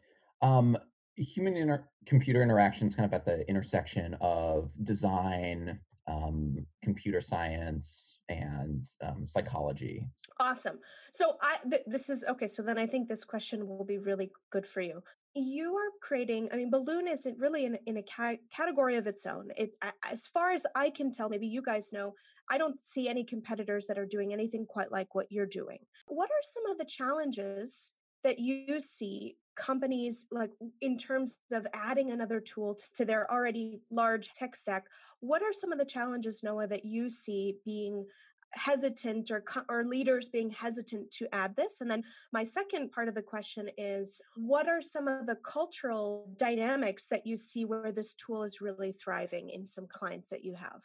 Um, 0.43 0.79
human 1.17 1.57
inter- 1.57 1.89
computer 2.07 2.43
interactions 2.43 2.95
kind 2.95 3.07
of 3.07 3.13
at 3.13 3.25
the 3.25 3.49
intersection 3.49 4.17
of 4.21 4.71
design, 4.85 5.81
um, 6.09 6.67
computer 6.83 7.21
science, 7.21 8.21
and 8.29 8.87
um, 9.03 9.27
psychology. 9.27 10.05
Awesome. 10.41 10.79
So 11.13 11.37
I 11.43 11.57
th- 11.69 11.83
this 11.87 12.09
is 12.11 12.25
okay. 12.29 12.49
So 12.49 12.63
then 12.63 12.79
I 12.79 12.87
think 12.87 13.09
this 13.09 13.25
question 13.25 13.67
will 13.69 13.85
be 13.85 13.99
really 13.99 14.31
good 14.51 14.67
for 14.67 14.81
you. 14.81 15.03
You 15.35 15.75
are 15.75 15.91
creating. 16.01 16.49
I 16.53 16.57
mean, 16.57 16.71
balloon 16.71 17.07
isn't 17.07 17.39
really 17.39 17.67
in 17.67 17.79
in 17.87 17.99
a 17.99 18.03
ca- 18.03 18.41
category 18.55 18.97
of 18.97 19.07
its 19.07 19.27
own. 19.27 19.51
It, 19.57 19.71
as 20.11 20.27
far 20.27 20.51
as 20.51 20.67
I 20.75 20.91
can 20.91 21.13
tell, 21.13 21.29
maybe 21.29 21.47
you 21.47 21.63
guys 21.63 21.93
know. 21.93 22.15
I 22.51 22.57
don't 22.57 22.81
see 22.81 23.09
any 23.09 23.25
competitors 23.25 23.87
that 23.89 23.99
are 23.99 24.07
doing 24.07 24.33
anything 24.33 24.65
quite 24.65 24.91
like 24.91 25.15
what 25.15 25.27
you're 25.31 25.45
doing. 25.45 25.81
What 26.07 26.31
are 26.31 26.43
some 26.43 26.71
of 26.71 26.79
the 26.79 26.87
challenges 26.87 27.93
that 28.25 28.39
you 28.39 28.81
see 28.81 29.37
companies 29.59 30.27
like 30.31 30.51
in 30.81 30.97
terms 30.97 31.41
of 31.53 31.67
adding 31.75 32.13
another 32.13 32.41
tool 32.41 32.79
to 32.95 33.05
their 33.05 33.31
already 33.31 33.81
large 33.91 34.31
tech 34.33 34.57
stack? 34.57 34.85
What 35.21 35.43
are 35.43 35.53
some 35.53 35.73
of 35.73 35.79
the 35.79 35.85
challenges, 35.85 36.43
Noah, 36.43 36.69
that 36.69 36.85
you 36.85 37.09
see 37.09 37.57
being 37.65 38.07
hesitant 38.55 39.31
or 39.31 39.45
or 39.69 39.85
leaders 39.85 40.31
being 40.31 40.49
hesitant 40.49 41.11
to 41.11 41.29
add 41.35 41.55
this 41.55 41.83
and 41.83 41.91
then 41.91 42.03
my 42.33 42.43
second 42.43 42.91
part 42.91 43.07
of 43.07 43.15
the 43.15 43.21
question 43.21 43.69
is 43.77 44.23
what 44.37 44.67
are 44.67 44.81
some 44.81 45.07
of 45.07 45.27
the 45.27 45.37
cultural 45.45 46.31
dynamics 46.39 47.09
that 47.09 47.27
you 47.27 47.37
see 47.37 47.67
where 47.67 47.93
this 47.93 48.15
tool 48.15 48.45
is 48.45 48.63
really 48.63 48.91
thriving 48.91 49.51
in 49.51 49.67
some 49.67 49.87
clients 49.87 50.31
that 50.31 50.43
you 50.45 50.55
have 50.55 50.81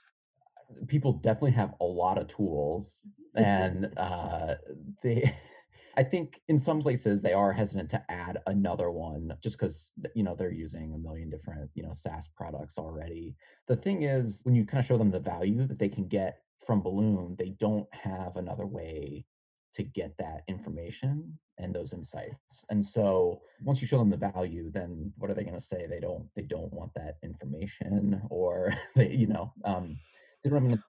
People 0.87 1.13
definitely 1.13 1.51
have 1.51 1.73
a 1.81 1.85
lot 1.85 2.17
of 2.17 2.27
tools, 2.27 3.03
and 3.35 3.91
uh, 3.97 4.55
they. 5.01 5.33
I 5.95 6.03
think 6.03 6.41
in 6.47 6.57
some 6.57 6.81
places 6.81 7.21
they 7.21 7.33
are 7.33 7.53
hesitant 7.53 7.89
to 7.91 8.03
add 8.11 8.39
another 8.47 8.89
one 8.89 9.33
just 9.41 9.57
because 9.57 9.93
you 10.15 10.23
know 10.23 10.35
they're 10.35 10.51
using 10.51 10.93
a 10.93 10.97
million 10.97 11.29
different 11.29 11.69
you 11.75 11.83
know 11.83 11.93
SaaS 11.93 12.29
products 12.35 12.77
already. 12.77 13.35
The 13.67 13.75
thing 13.75 14.03
is, 14.03 14.41
when 14.43 14.55
you 14.55 14.65
kind 14.65 14.79
of 14.79 14.85
show 14.85 14.97
them 14.97 15.11
the 15.11 15.19
value 15.19 15.65
that 15.65 15.79
they 15.79 15.89
can 15.89 16.07
get 16.07 16.39
from 16.57 16.81
Balloon, 16.81 17.35
they 17.37 17.49
don't 17.59 17.87
have 17.93 18.37
another 18.37 18.65
way 18.65 19.25
to 19.73 19.83
get 19.83 20.15
that 20.17 20.43
information 20.47 21.37
and 21.57 21.73
those 21.73 21.93
insights. 21.93 22.65
And 22.69 22.83
so 22.83 23.41
once 23.61 23.81
you 23.81 23.87
show 23.87 23.97
them 23.97 24.09
the 24.09 24.17
value, 24.17 24.71
then 24.71 25.11
what 25.17 25.29
are 25.29 25.33
they 25.33 25.43
going 25.43 25.55
to 25.55 25.61
say? 25.61 25.85
They 25.87 25.99
don't 25.99 26.27
they 26.35 26.43
don't 26.43 26.73
want 26.73 26.93
that 26.95 27.17
information 27.23 28.21
or 28.29 28.73
they 28.95 29.11
you 29.11 29.27
know 29.27 29.53
um 29.63 29.97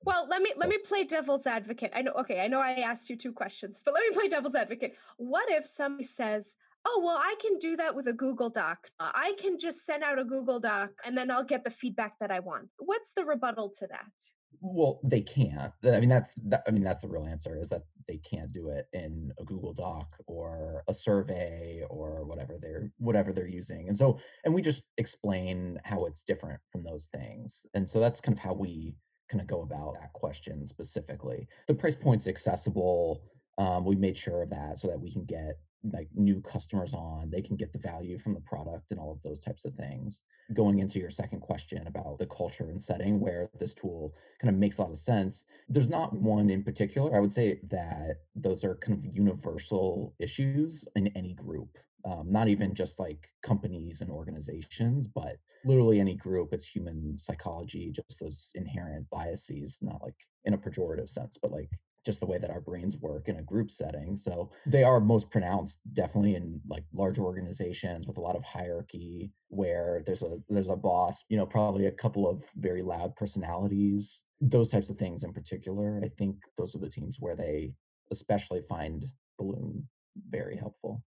well 0.04 0.26
let 0.28 0.42
me 0.42 0.52
let 0.56 0.66
oh. 0.66 0.70
me 0.70 0.78
play 0.78 1.04
devil's 1.04 1.46
advocate 1.46 1.90
i 1.94 2.02
know 2.02 2.12
okay 2.12 2.40
i 2.40 2.48
know 2.48 2.60
i 2.60 2.72
asked 2.72 3.08
you 3.08 3.16
two 3.16 3.32
questions 3.32 3.82
but 3.84 3.94
let 3.94 4.02
me 4.08 4.14
play 4.14 4.28
devil's 4.28 4.54
advocate 4.54 4.96
what 5.16 5.48
if 5.50 5.64
somebody 5.64 6.04
says 6.04 6.56
oh 6.86 7.00
well 7.04 7.16
i 7.18 7.34
can 7.40 7.58
do 7.58 7.76
that 7.76 7.94
with 7.94 8.06
a 8.06 8.12
google 8.12 8.50
doc 8.50 8.78
i 8.98 9.34
can 9.38 9.58
just 9.58 9.84
send 9.84 10.02
out 10.02 10.18
a 10.18 10.24
google 10.24 10.60
doc 10.60 10.90
and 11.04 11.16
then 11.16 11.30
i'll 11.30 11.44
get 11.44 11.64
the 11.64 11.70
feedback 11.70 12.18
that 12.18 12.30
i 12.30 12.40
want 12.40 12.68
what's 12.78 13.12
the 13.14 13.24
rebuttal 13.24 13.70
to 13.70 13.86
that 13.86 14.12
Well, 14.60 15.00
they 15.02 15.20
can't. 15.20 15.72
I 15.84 16.00
mean, 16.00 16.08
that's 16.08 16.32
that, 16.46 16.62
I 16.66 16.70
mean, 16.70 16.84
that's 16.84 17.02
the 17.02 17.08
real 17.08 17.26
answer 17.26 17.58
is 17.58 17.68
that 17.68 17.82
they 18.06 18.18
can't 18.18 18.52
do 18.52 18.68
it 18.68 18.86
in 18.92 19.32
a 19.38 19.44
Google 19.44 19.72
Doc 19.72 20.06
or 20.26 20.82
a 20.88 20.94
survey 20.94 21.82
or 21.90 22.24
whatever 22.24 22.56
they're 22.58 22.90
whatever 22.98 23.32
they're 23.32 23.46
using. 23.46 23.88
And 23.88 23.96
so, 23.96 24.18
and 24.44 24.54
we 24.54 24.62
just 24.62 24.84
explain 24.98 25.78
how 25.84 26.04
it's 26.04 26.22
different 26.22 26.60
from 26.70 26.84
those 26.84 27.06
things. 27.06 27.66
And 27.74 27.88
so 27.88 28.00
that's 28.00 28.20
kind 28.20 28.36
of 28.36 28.42
how 28.42 28.54
we 28.54 28.96
kind 29.34 29.40
of 29.40 29.48
go 29.48 29.62
about 29.62 29.94
that 30.00 30.12
question 30.12 30.64
specifically. 30.64 31.48
The 31.66 31.74
price 31.74 31.96
point's 31.96 32.28
accessible. 32.28 33.22
Um, 33.58 33.84
we 33.84 33.96
made 33.96 34.16
sure 34.16 34.42
of 34.42 34.50
that 34.50 34.78
so 34.78 34.88
that 34.88 35.00
we 35.00 35.10
can 35.10 35.24
get 35.24 35.58
like 35.92 36.08
new 36.14 36.40
customers 36.40 36.94
on, 36.94 37.30
they 37.30 37.42
can 37.42 37.56
get 37.56 37.72
the 37.72 37.78
value 37.78 38.16
from 38.16 38.32
the 38.32 38.40
product 38.40 38.90
and 38.90 38.98
all 38.98 39.12
of 39.12 39.22
those 39.22 39.40
types 39.40 39.64
of 39.66 39.74
things 39.74 40.22
going 40.54 40.78
into 40.78 40.98
your 40.98 41.10
second 41.10 41.40
question 41.40 41.86
about 41.86 42.18
the 42.18 42.26
culture 42.26 42.70
and 42.70 42.80
setting 42.80 43.20
where 43.20 43.50
this 43.58 43.74
tool 43.74 44.14
kind 44.40 44.54
of 44.54 44.58
makes 44.58 44.78
a 44.78 44.82
lot 44.82 44.90
of 44.90 44.96
sense, 44.96 45.44
there's 45.68 45.90
not 45.90 46.14
one 46.14 46.48
in 46.48 46.62
particular. 46.62 47.14
I 47.14 47.20
would 47.20 47.32
say 47.32 47.60
that 47.68 48.20
those 48.34 48.64
are 48.64 48.76
kind 48.76 48.96
of 48.96 49.14
universal 49.14 50.14
issues 50.18 50.88
in 50.96 51.08
any 51.08 51.34
group. 51.34 51.76
Um, 52.04 52.30
not 52.30 52.48
even 52.48 52.74
just 52.74 52.98
like 52.98 53.30
companies 53.42 54.00
and 54.00 54.10
organizations, 54.10 55.08
but 55.08 55.36
literally 55.64 56.00
any 56.00 56.14
group. 56.14 56.52
It's 56.52 56.66
human 56.66 57.18
psychology, 57.18 57.90
just 57.90 58.20
those 58.20 58.50
inherent 58.54 59.08
biases, 59.10 59.78
not 59.82 60.02
like 60.02 60.16
in 60.44 60.54
a 60.54 60.58
pejorative 60.58 61.08
sense, 61.08 61.38
but 61.40 61.52
like 61.52 61.70
just 62.04 62.20
the 62.20 62.26
way 62.26 62.36
that 62.36 62.50
our 62.50 62.60
brains 62.60 62.98
work 62.98 63.28
in 63.28 63.36
a 63.36 63.42
group 63.42 63.70
setting. 63.70 64.16
So 64.16 64.50
they 64.66 64.84
are 64.84 65.00
most 65.00 65.30
pronounced 65.30 65.80
definitely 65.94 66.34
in 66.34 66.60
like 66.68 66.84
large 66.92 67.18
organizations 67.18 68.06
with 68.06 68.18
a 68.18 68.20
lot 68.20 68.36
of 68.36 68.44
hierarchy 68.44 69.32
where 69.48 70.02
there's 70.04 70.22
a 70.22 70.36
there's 70.48 70.68
a 70.68 70.76
boss, 70.76 71.24
you 71.28 71.36
know, 71.36 71.46
probably 71.46 71.86
a 71.86 71.92
couple 71.92 72.28
of 72.28 72.44
very 72.56 72.82
loud 72.82 73.16
personalities, 73.16 74.24
those 74.40 74.68
types 74.68 74.90
of 74.90 74.98
things 74.98 75.24
in 75.24 75.32
particular. 75.32 76.00
I 76.04 76.08
think 76.08 76.36
those 76.58 76.74
are 76.74 76.80
the 76.80 76.90
teams 76.90 77.16
where 77.18 77.36
they 77.36 77.72
especially 78.10 78.60
find 78.68 79.06
balloon 79.38 79.88
very 80.28 80.56
helpful. 80.56 81.02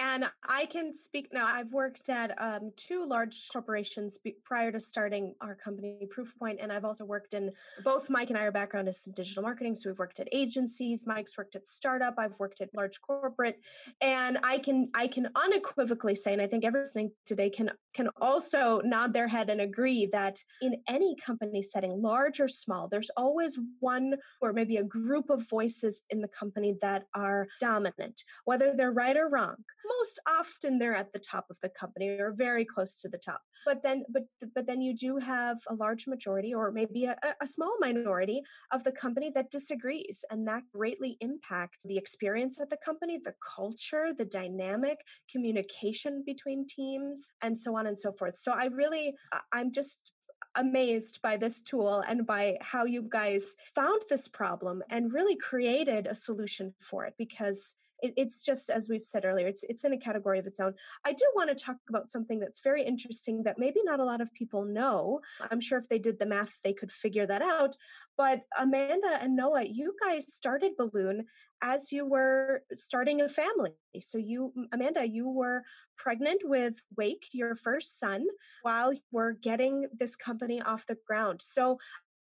And 0.00 0.24
I 0.48 0.66
can 0.66 0.92
speak 0.92 1.28
now. 1.32 1.46
I've 1.46 1.72
worked 1.72 2.08
at 2.08 2.34
um, 2.42 2.72
two 2.76 3.06
large 3.06 3.48
corporations 3.52 4.18
be- 4.18 4.36
prior 4.42 4.72
to 4.72 4.80
starting 4.80 5.36
our 5.40 5.54
company, 5.54 6.08
Proofpoint, 6.12 6.56
and 6.60 6.72
I've 6.72 6.84
also 6.84 7.04
worked 7.04 7.32
in 7.32 7.52
both. 7.84 8.10
Mike 8.10 8.30
and 8.30 8.38
I 8.38 8.44
are 8.44 8.50
background 8.50 8.88
is 8.88 9.06
in 9.06 9.12
digital 9.12 9.44
marketing, 9.44 9.76
so 9.76 9.88
we've 9.88 9.98
worked 9.98 10.18
at 10.18 10.28
agencies. 10.32 11.06
Mike's 11.06 11.38
worked 11.38 11.54
at 11.54 11.64
startup. 11.66 12.14
I've 12.18 12.38
worked 12.40 12.60
at 12.60 12.74
large 12.74 13.00
corporate, 13.02 13.60
and 14.00 14.36
I 14.42 14.58
can 14.58 14.90
I 14.94 15.06
can 15.06 15.28
unequivocally 15.36 16.16
say, 16.16 16.32
and 16.32 16.42
I 16.42 16.48
think 16.48 16.64
everyone 16.64 16.84
listening 16.84 17.12
today 17.24 17.48
can 17.48 17.70
can 17.94 18.08
also 18.20 18.80
nod 18.80 19.14
their 19.14 19.28
head 19.28 19.48
and 19.48 19.60
agree 19.60 20.06
that 20.06 20.40
in 20.60 20.76
any 20.88 21.14
company 21.24 21.62
setting, 21.62 22.02
large 22.02 22.40
or 22.40 22.48
small, 22.48 22.88
there's 22.88 23.10
always 23.16 23.60
one 23.78 24.16
or 24.40 24.52
maybe 24.52 24.78
a 24.78 24.84
group 24.84 25.30
of 25.30 25.48
voices 25.48 26.02
in 26.10 26.20
the 26.20 26.28
company 26.28 26.76
that 26.80 27.04
are 27.14 27.46
dominant, 27.60 28.24
whether 28.44 28.74
they're 28.76 28.92
right 28.92 29.16
or 29.16 29.28
wrong 29.28 29.54
most 29.98 30.18
often 30.28 30.78
they're 30.78 30.94
at 30.94 31.12
the 31.12 31.18
top 31.18 31.46
of 31.50 31.58
the 31.60 31.68
company 31.68 32.08
or 32.18 32.32
very 32.32 32.64
close 32.64 33.00
to 33.00 33.08
the 33.08 33.18
top. 33.18 33.42
But 33.64 33.82
then 33.82 34.04
but 34.10 34.24
but 34.54 34.66
then 34.66 34.80
you 34.80 34.94
do 34.94 35.16
have 35.18 35.58
a 35.68 35.74
large 35.74 36.06
majority 36.06 36.52
or 36.54 36.70
maybe 36.70 37.06
a, 37.06 37.16
a 37.40 37.46
small 37.46 37.76
minority 37.80 38.42
of 38.72 38.84
the 38.84 38.92
company 38.92 39.30
that 39.34 39.50
disagrees 39.50 40.24
and 40.30 40.46
that 40.46 40.64
greatly 40.74 41.16
impacts 41.20 41.84
the 41.84 41.96
experience 41.96 42.60
at 42.60 42.70
the 42.70 42.78
company 42.84 43.18
the 43.22 43.34
culture 43.56 44.08
the 44.16 44.24
dynamic 44.24 44.98
communication 45.30 46.22
between 46.26 46.66
teams 46.66 47.32
and 47.42 47.58
so 47.58 47.76
on 47.76 47.86
and 47.86 47.98
so 47.98 48.12
forth. 48.12 48.36
So 48.36 48.52
i 48.52 48.66
really 48.66 49.14
i'm 49.52 49.72
just 49.72 50.12
amazed 50.56 51.20
by 51.22 51.36
this 51.36 51.62
tool 51.62 52.02
and 52.06 52.26
by 52.26 52.56
how 52.60 52.84
you 52.84 53.02
guys 53.08 53.56
found 53.74 54.02
this 54.08 54.28
problem 54.28 54.82
and 54.90 55.12
really 55.12 55.36
created 55.36 56.06
a 56.06 56.14
solution 56.14 56.74
for 56.80 57.04
it 57.04 57.14
because 57.18 57.74
it, 58.04 58.12
it's 58.16 58.42
just 58.44 58.70
as 58.70 58.88
we've 58.88 59.02
said 59.02 59.24
earlier 59.24 59.48
it's 59.48 59.64
it's 59.64 59.84
in 59.84 59.94
a 59.94 59.98
category 59.98 60.38
of 60.38 60.46
its 60.46 60.60
own. 60.60 60.74
I 61.04 61.12
do 61.12 61.24
want 61.34 61.48
to 61.50 61.64
talk 61.64 61.76
about 61.88 62.08
something 62.08 62.38
that's 62.38 62.60
very 62.60 62.82
interesting 62.82 63.42
that 63.44 63.58
maybe 63.58 63.80
not 63.82 64.00
a 64.00 64.04
lot 64.04 64.20
of 64.20 64.32
people 64.34 64.64
know. 64.64 65.20
I'm 65.50 65.60
sure 65.60 65.78
if 65.78 65.88
they 65.88 65.98
did 65.98 66.18
the 66.18 66.26
math 66.26 66.60
they 66.62 66.74
could 66.74 66.92
figure 66.92 67.26
that 67.26 67.42
out. 67.42 67.76
But 68.16 68.42
amanda 68.60 69.18
and 69.20 69.34
noah 69.34 69.64
you 69.64 69.94
guys 70.04 70.32
started 70.32 70.72
balloon 70.76 71.26
as 71.62 71.90
you 71.90 72.06
were 72.06 72.62
starting 72.74 73.22
a 73.22 73.28
family. 73.28 73.70
So 74.00 74.18
you 74.18 74.52
amanda 74.72 75.08
you 75.08 75.28
were 75.28 75.62
pregnant 75.96 76.42
with 76.44 76.82
wake 76.96 77.28
your 77.32 77.54
first 77.54 77.98
son 77.98 78.26
while 78.62 78.92
you 78.92 79.00
were 79.12 79.32
getting 79.32 79.86
this 79.98 80.16
company 80.16 80.60
off 80.60 80.86
the 80.86 80.98
ground. 81.06 81.40
So 81.40 81.78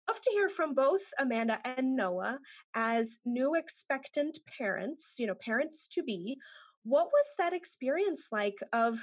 love 0.07 0.21
to 0.21 0.31
hear 0.31 0.49
from 0.49 0.73
both 0.73 1.01
Amanda 1.19 1.59
and 1.63 1.95
Noah 1.95 2.39
as 2.73 3.19
new 3.25 3.55
expectant 3.55 4.39
parents, 4.57 5.15
you 5.19 5.27
know, 5.27 5.35
parents 5.35 5.87
to 5.89 6.03
be. 6.03 6.37
What 6.83 7.07
was 7.07 7.35
that 7.37 7.53
experience 7.53 8.29
like 8.31 8.57
of 8.73 8.97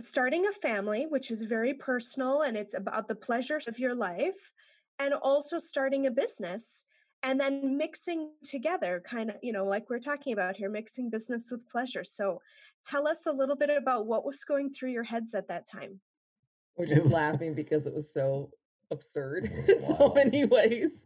starting 0.00 0.46
a 0.46 0.52
family, 0.52 1.06
which 1.08 1.30
is 1.30 1.42
very 1.42 1.74
personal 1.74 2.42
and 2.42 2.56
it's 2.56 2.74
about 2.74 3.08
the 3.08 3.14
pleasures 3.14 3.68
of 3.68 3.78
your 3.78 3.94
life, 3.94 4.52
and 4.98 5.14
also 5.14 5.58
starting 5.58 6.06
a 6.06 6.10
business? 6.10 6.84
and 7.22 7.38
then 7.38 7.76
mixing 7.76 8.30
together 8.42 9.02
kind 9.04 9.30
of 9.30 9.36
you 9.42 9.52
know 9.52 9.64
like 9.64 9.88
we're 9.88 9.98
talking 9.98 10.32
about 10.32 10.56
here 10.56 10.68
mixing 10.68 11.08
business 11.08 11.50
with 11.50 11.68
pleasure 11.68 12.04
so 12.04 12.40
tell 12.84 13.06
us 13.06 13.26
a 13.26 13.32
little 13.32 13.56
bit 13.56 13.70
about 13.70 14.06
what 14.06 14.24
was 14.24 14.44
going 14.44 14.70
through 14.70 14.90
your 14.90 15.04
heads 15.04 15.34
at 15.34 15.48
that 15.48 15.66
time 15.70 16.00
we're 16.76 16.86
just 16.86 17.12
laughing 17.12 17.54
because 17.54 17.86
it 17.86 17.94
was 17.94 18.12
so 18.12 18.50
absurd 18.92 19.44
in 19.68 19.84
so 19.84 20.12
many 20.14 20.44
ways. 20.44 21.04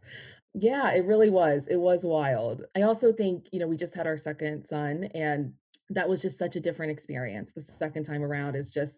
Yeah, 0.53 0.91
it 0.91 1.05
really 1.05 1.29
was. 1.29 1.67
It 1.67 1.77
was 1.77 2.03
wild. 2.03 2.63
I 2.75 2.83
also 2.83 3.11
think, 3.11 3.47
you 3.51 3.59
know, 3.59 3.67
we 3.67 3.77
just 3.77 3.95
had 3.95 4.07
our 4.07 4.17
second 4.17 4.65
son 4.65 5.05
and 5.13 5.53
that 5.89 6.09
was 6.09 6.21
just 6.21 6.37
such 6.37 6.55
a 6.55 6.59
different 6.59 6.91
experience. 6.91 7.53
The 7.53 7.61
second 7.61 8.03
time 8.03 8.23
around 8.23 8.55
is 8.55 8.69
just 8.69 8.97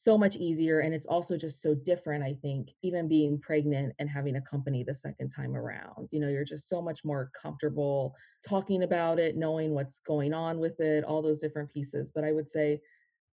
so 0.00 0.16
much 0.16 0.36
easier 0.36 0.78
and 0.78 0.94
it's 0.94 1.06
also 1.06 1.36
just 1.36 1.60
so 1.60 1.74
different 1.74 2.22
i 2.22 2.32
think 2.32 2.68
even 2.82 3.08
being 3.08 3.36
pregnant 3.40 3.92
and 3.98 4.08
having 4.08 4.36
a 4.36 4.40
company 4.42 4.84
the 4.84 4.94
second 4.94 5.28
time 5.28 5.56
around 5.56 6.08
you 6.12 6.20
know 6.20 6.28
you're 6.28 6.44
just 6.44 6.68
so 6.68 6.80
much 6.80 7.04
more 7.04 7.32
comfortable 7.34 8.14
talking 8.48 8.84
about 8.84 9.18
it 9.18 9.36
knowing 9.36 9.74
what's 9.74 9.98
going 9.98 10.32
on 10.32 10.60
with 10.60 10.78
it 10.78 11.02
all 11.02 11.20
those 11.20 11.40
different 11.40 11.68
pieces 11.68 12.12
but 12.14 12.22
i 12.22 12.30
would 12.30 12.48
say 12.48 12.80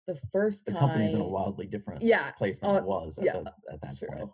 the 0.06 0.16
first 0.30 0.64
the 0.64 0.70
time, 0.70 0.80
company's 0.82 1.14
in 1.14 1.20
a 1.20 1.26
wildly 1.26 1.66
different 1.66 2.00
yeah, 2.00 2.30
place 2.30 2.60
than 2.60 2.70
uh, 2.70 2.74
it 2.74 2.84
was 2.84 3.18
at, 3.18 3.24
yeah, 3.24 3.32
the, 3.32 3.52
at 3.72 3.80
that 3.80 3.98
true. 3.98 4.08
point 4.08 4.30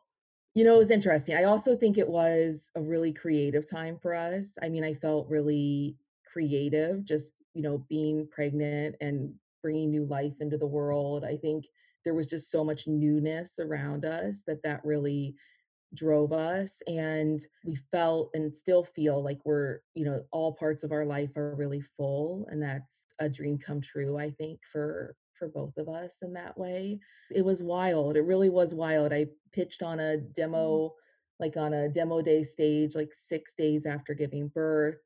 you 0.59 0.65
know, 0.65 0.75
it 0.75 0.79
was 0.79 0.91
interesting. 0.91 1.37
I 1.37 1.45
also 1.45 1.77
think 1.77 1.99
it 1.99 2.09
was 2.09 2.73
a 2.75 2.81
really 2.81 3.13
creative 3.13 3.71
time 3.71 3.97
for 3.97 4.13
us. 4.13 4.55
I 4.61 4.69
mean, 4.69 4.83
I 4.83 4.93
felt 4.93 5.31
really 5.31 5.97
creative 6.33 7.05
just, 7.05 7.45
you 7.55 7.63
know, 7.63 7.85
being 7.89 8.27
pregnant 8.29 8.97
and 9.01 9.33
bringing 9.63 9.89
new 9.89 10.05
life 10.07 10.35
into 10.41 10.59
the 10.59 10.67
world. 10.67 11.25
I 11.25 11.37
think 11.37 11.67
there 12.05 12.15
was 12.15 12.27
just 12.27 12.51
so 12.51 12.65
much 12.65 12.89
newness 12.89 13.61
around 13.61 14.05
us 14.05 14.43
that 14.49 14.65
that 14.65 14.85
really 14.85 15.37
drove 15.95 16.33
us 16.33 16.83
and 16.89 17.41
we 17.65 17.77
felt 17.93 18.31
and 18.35 18.55
still 18.55 18.83
feel 18.83 19.23
like 19.23 19.39
we're 19.45 19.79
you 19.95 20.05
know 20.05 20.23
all 20.33 20.53
parts 20.53 20.85
of 20.85 20.93
our 20.93 21.07
life 21.07 21.35
are 21.35 21.55
really 21.55 21.81
full 21.97 22.47
and 22.51 22.63
that's 22.63 23.07
a 23.21 23.29
dream 23.29 23.57
come 23.57 23.81
true 23.81 24.19
i 24.19 24.31
think 24.33 24.61
for 24.71 25.17
for 25.39 25.49
both 25.49 25.77
of 25.77 25.89
us 25.89 26.17
in 26.23 26.33
that 26.35 26.57
way. 26.59 27.01
It 27.31 27.45
was 27.45 27.63
wild. 27.63 28.17
It 28.17 28.23
really 28.23 28.49
was 28.49 28.75
wild. 28.75 29.13
I 29.13 29.27
pitched 29.53 29.83
on 29.83 30.01
a 30.01 30.17
mm-hmm. 30.17 30.33
demo, 30.35 30.95
like 31.39 31.57
on 31.57 31.73
a 31.73 31.89
demo 31.89 32.23
day 32.23 32.43
stage, 32.43 32.95
like 32.95 33.13
six 33.13 33.55
days 33.55 33.87
after 33.87 34.15
giving 34.15 34.49
birth. 34.49 34.97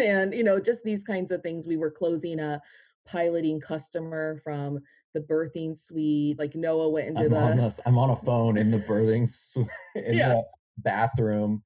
And, 0.00 0.32
you 0.32 0.42
know, 0.42 0.58
just 0.58 0.82
these 0.84 1.04
kinds 1.04 1.30
of 1.30 1.42
things. 1.42 1.66
We 1.66 1.76
were 1.76 1.90
closing 1.90 2.40
a 2.40 2.62
piloting 3.06 3.60
customer 3.60 4.40
from 4.42 4.80
the 5.12 5.20
birthing 5.20 5.76
suite. 5.76 6.38
Like 6.38 6.54
Noah 6.54 6.88
went 6.88 7.08
into 7.08 7.24
I'm 7.24 7.30
the. 7.30 7.36
On 7.36 7.58
a, 7.58 7.72
I'm 7.84 7.98
on 7.98 8.10
a 8.10 8.16
phone 8.24 8.56
in 8.56 8.70
the 8.70 8.78
birthing 8.78 9.28
suite, 9.28 9.66
in 9.94 10.16
yeah. 10.16 10.28
the 10.28 10.42
bathroom. 10.78 11.62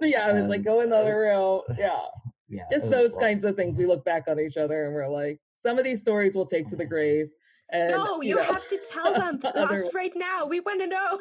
yeah, 0.00 0.26
I 0.26 0.32
was 0.32 0.46
like, 0.46 0.64
go 0.64 0.80
in 0.80 0.90
the 0.90 0.96
other 0.96 1.18
room. 1.18 1.60
Yeah. 1.78 2.00
Yeah. 2.48 2.64
Just 2.70 2.90
those 2.90 3.14
kinds 3.16 3.44
of 3.44 3.56
things. 3.56 3.78
We 3.78 3.86
look 3.86 4.04
back 4.04 4.24
on 4.28 4.38
each 4.38 4.56
other 4.56 4.86
and 4.86 4.94
we're 4.94 5.08
like, 5.08 5.40
some 5.64 5.78
of 5.78 5.84
these 5.84 6.00
stories 6.00 6.34
we'll 6.34 6.46
take 6.46 6.68
to 6.68 6.76
the 6.76 6.84
grave. 6.84 7.28
And, 7.72 7.88
no, 7.88 8.20
you, 8.20 8.28
you 8.28 8.34
know, 8.36 8.42
have 8.42 8.68
to 8.68 8.78
tell 8.92 9.14
them 9.22 9.40
to 9.40 9.58
us 9.58 9.88
right 9.94 10.12
now. 10.14 10.46
We 10.46 10.60
want 10.60 10.80
to 10.80 10.86
know. 10.86 11.18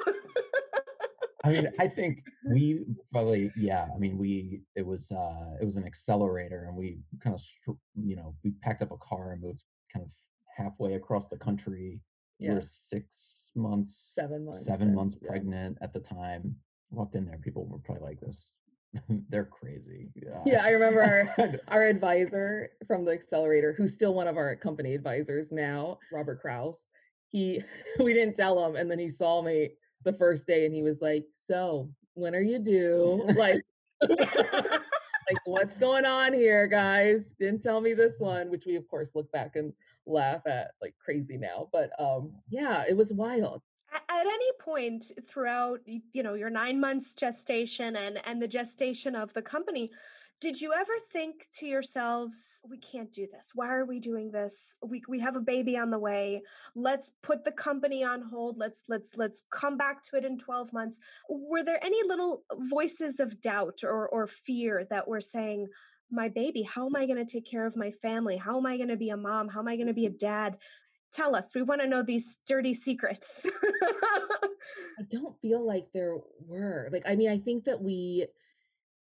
I 1.45 1.49
mean, 1.49 1.69
I 1.79 1.87
think 1.87 2.23
we 2.49 2.85
probably, 3.11 3.51
yeah. 3.57 3.87
I 3.93 3.97
mean, 3.97 4.17
we 4.17 4.61
it 4.75 4.85
was 4.85 5.11
uh 5.11 5.55
it 5.61 5.65
was 5.65 5.77
an 5.77 5.85
accelerator, 5.85 6.65
and 6.67 6.75
we 6.75 6.99
kind 7.23 7.33
of, 7.33 7.75
you 7.95 8.15
know, 8.15 8.35
we 8.43 8.51
packed 8.61 8.81
up 8.81 8.91
a 8.91 8.97
car 8.97 9.31
and 9.31 9.41
moved 9.41 9.63
kind 9.91 10.05
of 10.05 10.13
halfway 10.57 10.93
across 10.93 11.27
the 11.27 11.37
country. 11.37 12.01
Yeah. 12.39 12.49
We 12.49 12.55
were 12.55 12.61
six 12.61 13.51
months, 13.55 14.11
seven 14.13 14.45
months, 14.45 14.65
seven 14.65 14.93
months 14.93 15.15
pregnant 15.15 15.77
yeah. 15.79 15.85
at 15.85 15.93
the 15.93 16.01
time. 16.01 16.55
Walked 16.91 17.15
in 17.15 17.25
there, 17.25 17.39
people 17.39 17.65
were 17.65 17.79
probably 17.79 18.03
like 18.03 18.19
this 18.19 18.57
they're 19.29 19.45
crazy. 19.45 20.09
Yeah, 20.15 20.41
yeah 20.45 20.63
I 20.63 20.69
remember 20.69 21.01
our, 21.37 21.59
our 21.67 21.83
advisor 21.85 22.69
from 22.87 23.05
the 23.05 23.11
accelerator, 23.11 23.73
who's 23.73 23.93
still 23.93 24.13
one 24.13 24.27
of 24.27 24.37
our 24.37 24.55
company 24.55 24.93
advisors 24.93 25.51
now, 25.51 25.99
Robert 26.11 26.41
Kraus. 26.41 26.77
He, 27.29 27.63
we 27.99 28.13
didn't 28.13 28.35
tell 28.35 28.63
him, 28.65 28.75
and 28.75 28.89
then 28.89 28.99
he 28.99 29.09
saw 29.09 29.41
me 29.41 29.71
the 30.03 30.13
first 30.13 30.45
day, 30.47 30.65
and 30.65 30.73
he 30.73 30.83
was 30.83 31.01
like, 31.01 31.25
"So, 31.47 31.89
when 32.13 32.35
are 32.35 32.41
you 32.41 32.59
due?" 32.59 33.23
Like, 33.35 33.61
like 34.07 35.39
what's 35.45 35.77
going 35.77 36.05
on 36.05 36.33
here, 36.33 36.67
guys? 36.67 37.33
Didn't 37.39 37.63
tell 37.63 37.81
me 37.81 37.93
this 37.93 38.15
one, 38.19 38.49
which 38.51 38.65
we 38.65 38.75
of 38.75 38.87
course 38.87 39.11
look 39.15 39.31
back 39.31 39.55
and 39.55 39.73
laugh 40.05 40.45
at 40.45 40.71
like 40.81 40.93
crazy 41.03 41.37
now. 41.37 41.69
But 41.71 41.91
um, 41.99 42.33
yeah, 42.49 42.83
it 42.87 42.95
was 42.95 43.13
wild 43.13 43.61
at 43.93 44.25
any 44.25 44.51
point 44.59 45.11
throughout 45.27 45.79
you 45.85 46.23
know 46.23 46.33
your 46.33 46.49
nine 46.49 46.79
months 46.79 47.15
gestation 47.15 47.95
and 47.95 48.19
and 48.25 48.41
the 48.41 48.47
gestation 48.47 49.15
of 49.15 49.33
the 49.33 49.41
company 49.41 49.91
did 50.41 50.59
you 50.59 50.73
ever 50.73 50.93
think 51.11 51.47
to 51.51 51.65
yourselves 51.65 52.63
we 52.69 52.77
can't 52.77 53.11
do 53.11 53.27
this 53.31 53.51
why 53.55 53.69
are 53.69 53.85
we 53.85 53.99
doing 53.99 54.31
this 54.31 54.77
we, 54.85 55.01
we 55.07 55.19
have 55.19 55.35
a 55.35 55.41
baby 55.41 55.77
on 55.77 55.89
the 55.89 55.99
way 55.99 56.41
let's 56.75 57.11
put 57.21 57.43
the 57.43 57.51
company 57.51 58.03
on 58.03 58.21
hold 58.21 58.57
let's 58.57 58.83
let's 58.89 59.15
let's 59.17 59.43
come 59.51 59.77
back 59.77 60.03
to 60.03 60.15
it 60.17 60.25
in 60.25 60.37
12 60.37 60.73
months 60.73 60.99
were 61.29 61.63
there 61.63 61.79
any 61.83 61.99
little 62.07 62.43
voices 62.69 63.19
of 63.19 63.39
doubt 63.41 63.79
or 63.83 64.07
or 64.09 64.27
fear 64.27 64.85
that 64.89 65.07
were 65.07 65.21
saying 65.21 65.67
my 66.13 66.29
baby? 66.29 66.61
How 66.61 66.85
am 66.85 66.95
I 66.95 67.05
going 67.05 67.23
to 67.23 67.31
take 67.31 67.49
care 67.49 67.65
of 67.65 67.75
my 67.75 67.91
family? 67.91 68.37
How 68.37 68.57
am 68.57 68.65
I 68.65 68.77
going 68.77 68.89
to 68.89 68.97
be 68.97 69.09
a 69.09 69.17
mom? 69.17 69.49
How 69.49 69.59
am 69.59 69.67
I 69.67 69.75
going 69.75 69.87
to 69.87 69.93
be 69.93 70.05
a 70.05 70.11
dad? 70.11 70.57
Tell 71.13 71.35
us. 71.35 71.53
We 71.53 71.61
want 71.61 71.81
to 71.81 71.87
know 71.87 72.01
these 72.01 72.39
dirty 72.47 72.73
secrets. 72.73 73.45
I 73.83 75.03
don't 75.11 75.39
feel 75.41 75.65
like 75.65 75.87
there 75.93 76.17
were. 76.47 76.89
Like, 76.91 77.03
I 77.07 77.15
mean, 77.15 77.29
I 77.29 77.37
think 77.37 77.65
that 77.65 77.81
we, 77.81 78.25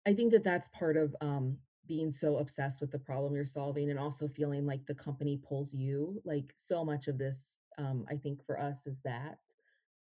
I 0.06 0.14
think 0.14 0.32
that 0.32 0.44
that's 0.44 0.68
part 0.68 0.96
of 0.96 1.14
um, 1.20 1.58
being 1.86 2.10
so 2.10 2.38
obsessed 2.38 2.80
with 2.80 2.90
the 2.90 2.98
problem 2.98 3.34
you're 3.34 3.44
solving 3.44 3.90
and 3.90 3.98
also 3.98 4.26
feeling 4.26 4.64
like 4.64 4.86
the 4.86 4.94
company 4.94 5.38
pulls 5.46 5.74
you. 5.74 6.20
Like, 6.24 6.54
so 6.56 6.82
much 6.84 7.08
of 7.08 7.18
this, 7.18 7.38
um, 7.76 8.06
I 8.10 8.16
think 8.16 8.44
for 8.46 8.58
us 8.58 8.86
is 8.86 8.96
that. 9.04 9.38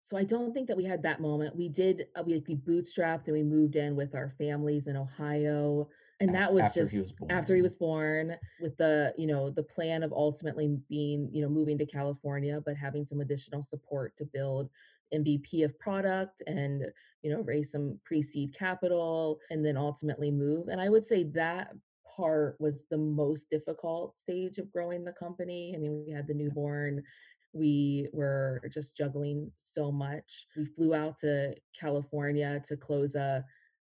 So 0.03 0.15
I 0.15 0.23
don't 0.23 0.53
think 0.53 0.67
that 0.67 0.77
we 0.77 0.85
had 0.85 1.01
that 1.01 1.19
moment. 1.21 1.55
We 1.55 1.69
did, 1.69 2.05
uh, 2.15 2.21
we, 2.23 2.43
we 2.47 2.55
bootstrapped 2.55 3.25
and 3.25 3.33
we 3.33 3.41
moved 3.41 3.75
in 3.75 3.95
with 3.95 4.13
our 4.13 4.31
families 4.37 4.85
in 4.85 4.95
Ohio 4.95 5.89
and 6.21 6.33
that 6.33 6.53
was 6.53 6.63
after 6.63 6.87
he 6.87 6.99
just 6.99 7.19
was 7.19 7.29
after 7.29 7.55
he 7.55 7.61
was 7.61 7.75
born 7.75 8.35
with 8.61 8.77
the 8.77 9.13
you 9.17 9.27
know 9.27 9.49
the 9.49 9.63
plan 9.63 10.01
of 10.01 10.13
ultimately 10.13 10.77
being 10.87 11.29
you 11.33 11.41
know 11.41 11.49
moving 11.49 11.77
to 11.77 11.85
california 11.85 12.61
but 12.65 12.75
having 12.75 13.05
some 13.05 13.19
additional 13.19 13.61
support 13.61 14.15
to 14.15 14.23
build 14.23 14.69
mvp 15.13 15.63
of 15.63 15.77
product 15.79 16.41
and 16.47 16.85
you 17.25 17.31
know 17.31 17.41
raise 17.41 17.71
some 17.71 17.99
pre-seed 18.05 18.55
capital 18.57 19.39
and 19.49 19.65
then 19.65 19.77
ultimately 19.77 20.31
move. 20.31 20.67
And 20.67 20.79
i 20.79 20.89
would 20.89 21.05
say 21.05 21.23
that 21.35 21.73
part 22.15 22.55
was 22.59 22.85
the 22.89 22.97
most 22.97 23.49
difficult 23.49 24.17
stage 24.17 24.57
of 24.57 24.71
growing 24.71 25.03
the 25.03 25.11
company. 25.11 25.73
I 25.75 25.79
mean 25.79 26.03
we 26.05 26.13
had 26.13 26.27
the 26.27 26.33
newborn. 26.33 27.03
We 27.51 28.09
were 28.13 28.61
just 28.73 28.95
juggling 28.95 29.51
so 29.55 29.91
much. 29.91 30.47
We 30.55 30.65
flew 30.65 30.93
out 30.93 31.17
to 31.19 31.55
california 31.77 32.61
to 32.67 32.77
close 32.77 33.15
a 33.15 33.43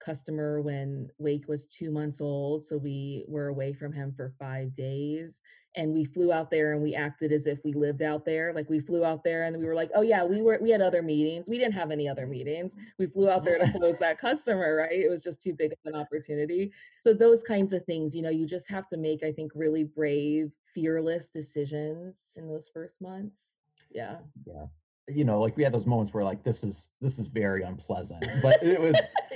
customer 0.00 0.60
when 0.60 1.10
Wake 1.18 1.48
was 1.48 1.66
2 1.66 1.90
months 1.90 2.20
old, 2.20 2.64
so 2.64 2.76
we 2.76 3.24
were 3.28 3.48
away 3.48 3.72
from 3.72 3.92
him 3.92 4.12
for 4.16 4.32
5 4.38 4.74
days, 4.74 5.40
and 5.76 5.92
we 5.92 6.04
flew 6.04 6.32
out 6.32 6.50
there 6.50 6.72
and 6.72 6.82
we 6.82 6.94
acted 6.94 7.30
as 7.30 7.46
if 7.46 7.60
we 7.64 7.72
lived 7.72 8.02
out 8.02 8.24
there, 8.24 8.52
like, 8.52 8.68
we 8.68 8.80
flew 8.80 9.04
out 9.04 9.22
there 9.22 9.44
and 9.44 9.56
we 9.56 9.64
were 9.64 9.74
like, 9.74 9.90
"Oh, 9.94 10.02
yeah, 10.02 10.24
we 10.24 10.42
were 10.42 10.58
we 10.60 10.70
had 10.70 10.80
other 10.80 11.02
meetings." 11.02 11.48
We 11.48 11.58
didn't 11.58 11.74
have 11.74 11.90
any 11.90 12.08
other 12.08 12.26
meetings. 12.26 12.74
We 12.98 13.06
flew 13.06 13.28
out 13.28 13.44
there 13.44 13.58
to 13.58 13.72
close 13.78 13.98
that 13.98 14.18
customer, 14.18 14.76
right? 14.76 14.92
It 14.92 15.10
was 15.10 15.22
just 15.22 15.42
too 15.42 15.54
big 15.54 15.72
of 15.72 15.78
an 15.84 15.94
opportunity. 15.94 16.72
So 17.00 17.12
those 17.12 17.42
kinds 17.42 17.72
of 17.72 17.84
things, 17.84 18.14
you 18.14 18.22
know, 18.22 18.30
you 18.30 18.46
just 18.46 18.68
have 18.70 18.88
to 18.88 18.96
make, 18.96 19.22
I 19.22 19.32
think, 19.32 19.52
really 19.54 19.84
brave, 19.84 20.50
fearless 20.74 21.28
decisions 21.28 22.16
in 22.36 22.48
those 22.48 22.68
first 22.72 23.00
months. 23.00 23.42
Yeah. 23.90 24.16
Yeah. 24.46 24.66
You 25.08 25.24
know, 25.24 25.40
like 25.40 25.56
we 25.56 25.64
had 25.64 25.72
those 25.72 25.86
moments 25.86 26.12
where 26.12 26.24
like 26.24 26.42
this 26.42 26.62
is 26.62 26.90
this 27.00 27.18
is 27.18 27.28
very 27.28 27.62
unpleasant, 27.62 28.24
but 28.42 28.62
it 28.62 28.80
was 28.80 28.96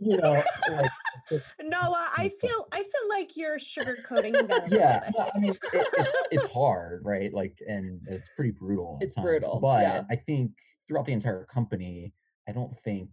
you 0.00 0.16
know 0.16 0.42
like 0.70 0.86
Noah, 1.62 2.08
I 2.16 2.30
feel 2.40 2.66
I 2.72 2.78
feel 2.82 3.08
like 3.08 3.36
you're 3.36 3.58
sugarcoating 3.58 4.48
that 4.48 4.70
yeah, 4.70 5.10
no. 5.16 5.24
I 5.34 5.38
mean 5.38 5.50
it, 5.50 5.58
it's 5.72 6.22
it's 6.32 6.46
hard, 6.52 7.02
right? 7.04 7.32
Like 7.32 7.58
and 7.66 8.00
it's 8.08 8.28
pretty 8.34 8.50
brutal 8.50 8.98
It's 9.00 9.14
times. 9.14 9.24
brutal, 9.24 9.60
yeah. 9.80 10.02
But 10.02 10.06
I 10.10 10.16
think 10.16 10.52
throughout 10.88 11.06
the 11.06 11.12
entire 11.12 11.44
company, 11.44 12.12
I 12.48 12.52
don't 12.52 12.74
think 12.74 13.10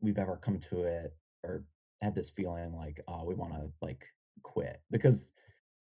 we've 0.00 0.18
ever 0.18 0.36
come 0.36 0.58
to 0.70 0.84
it 0.84 1.14
or 1.44 1.64
had 2.00 2.14
this 2.14 2.30
feeling 2.30 2.72
like, 2.74 3.00
oh, 3.08 3.24
we 3.24 3.34
want 3.34 3.52
to 3.54 3.70
like 3.82 4.06
quit 4.42 4.80
because 4.90 5.32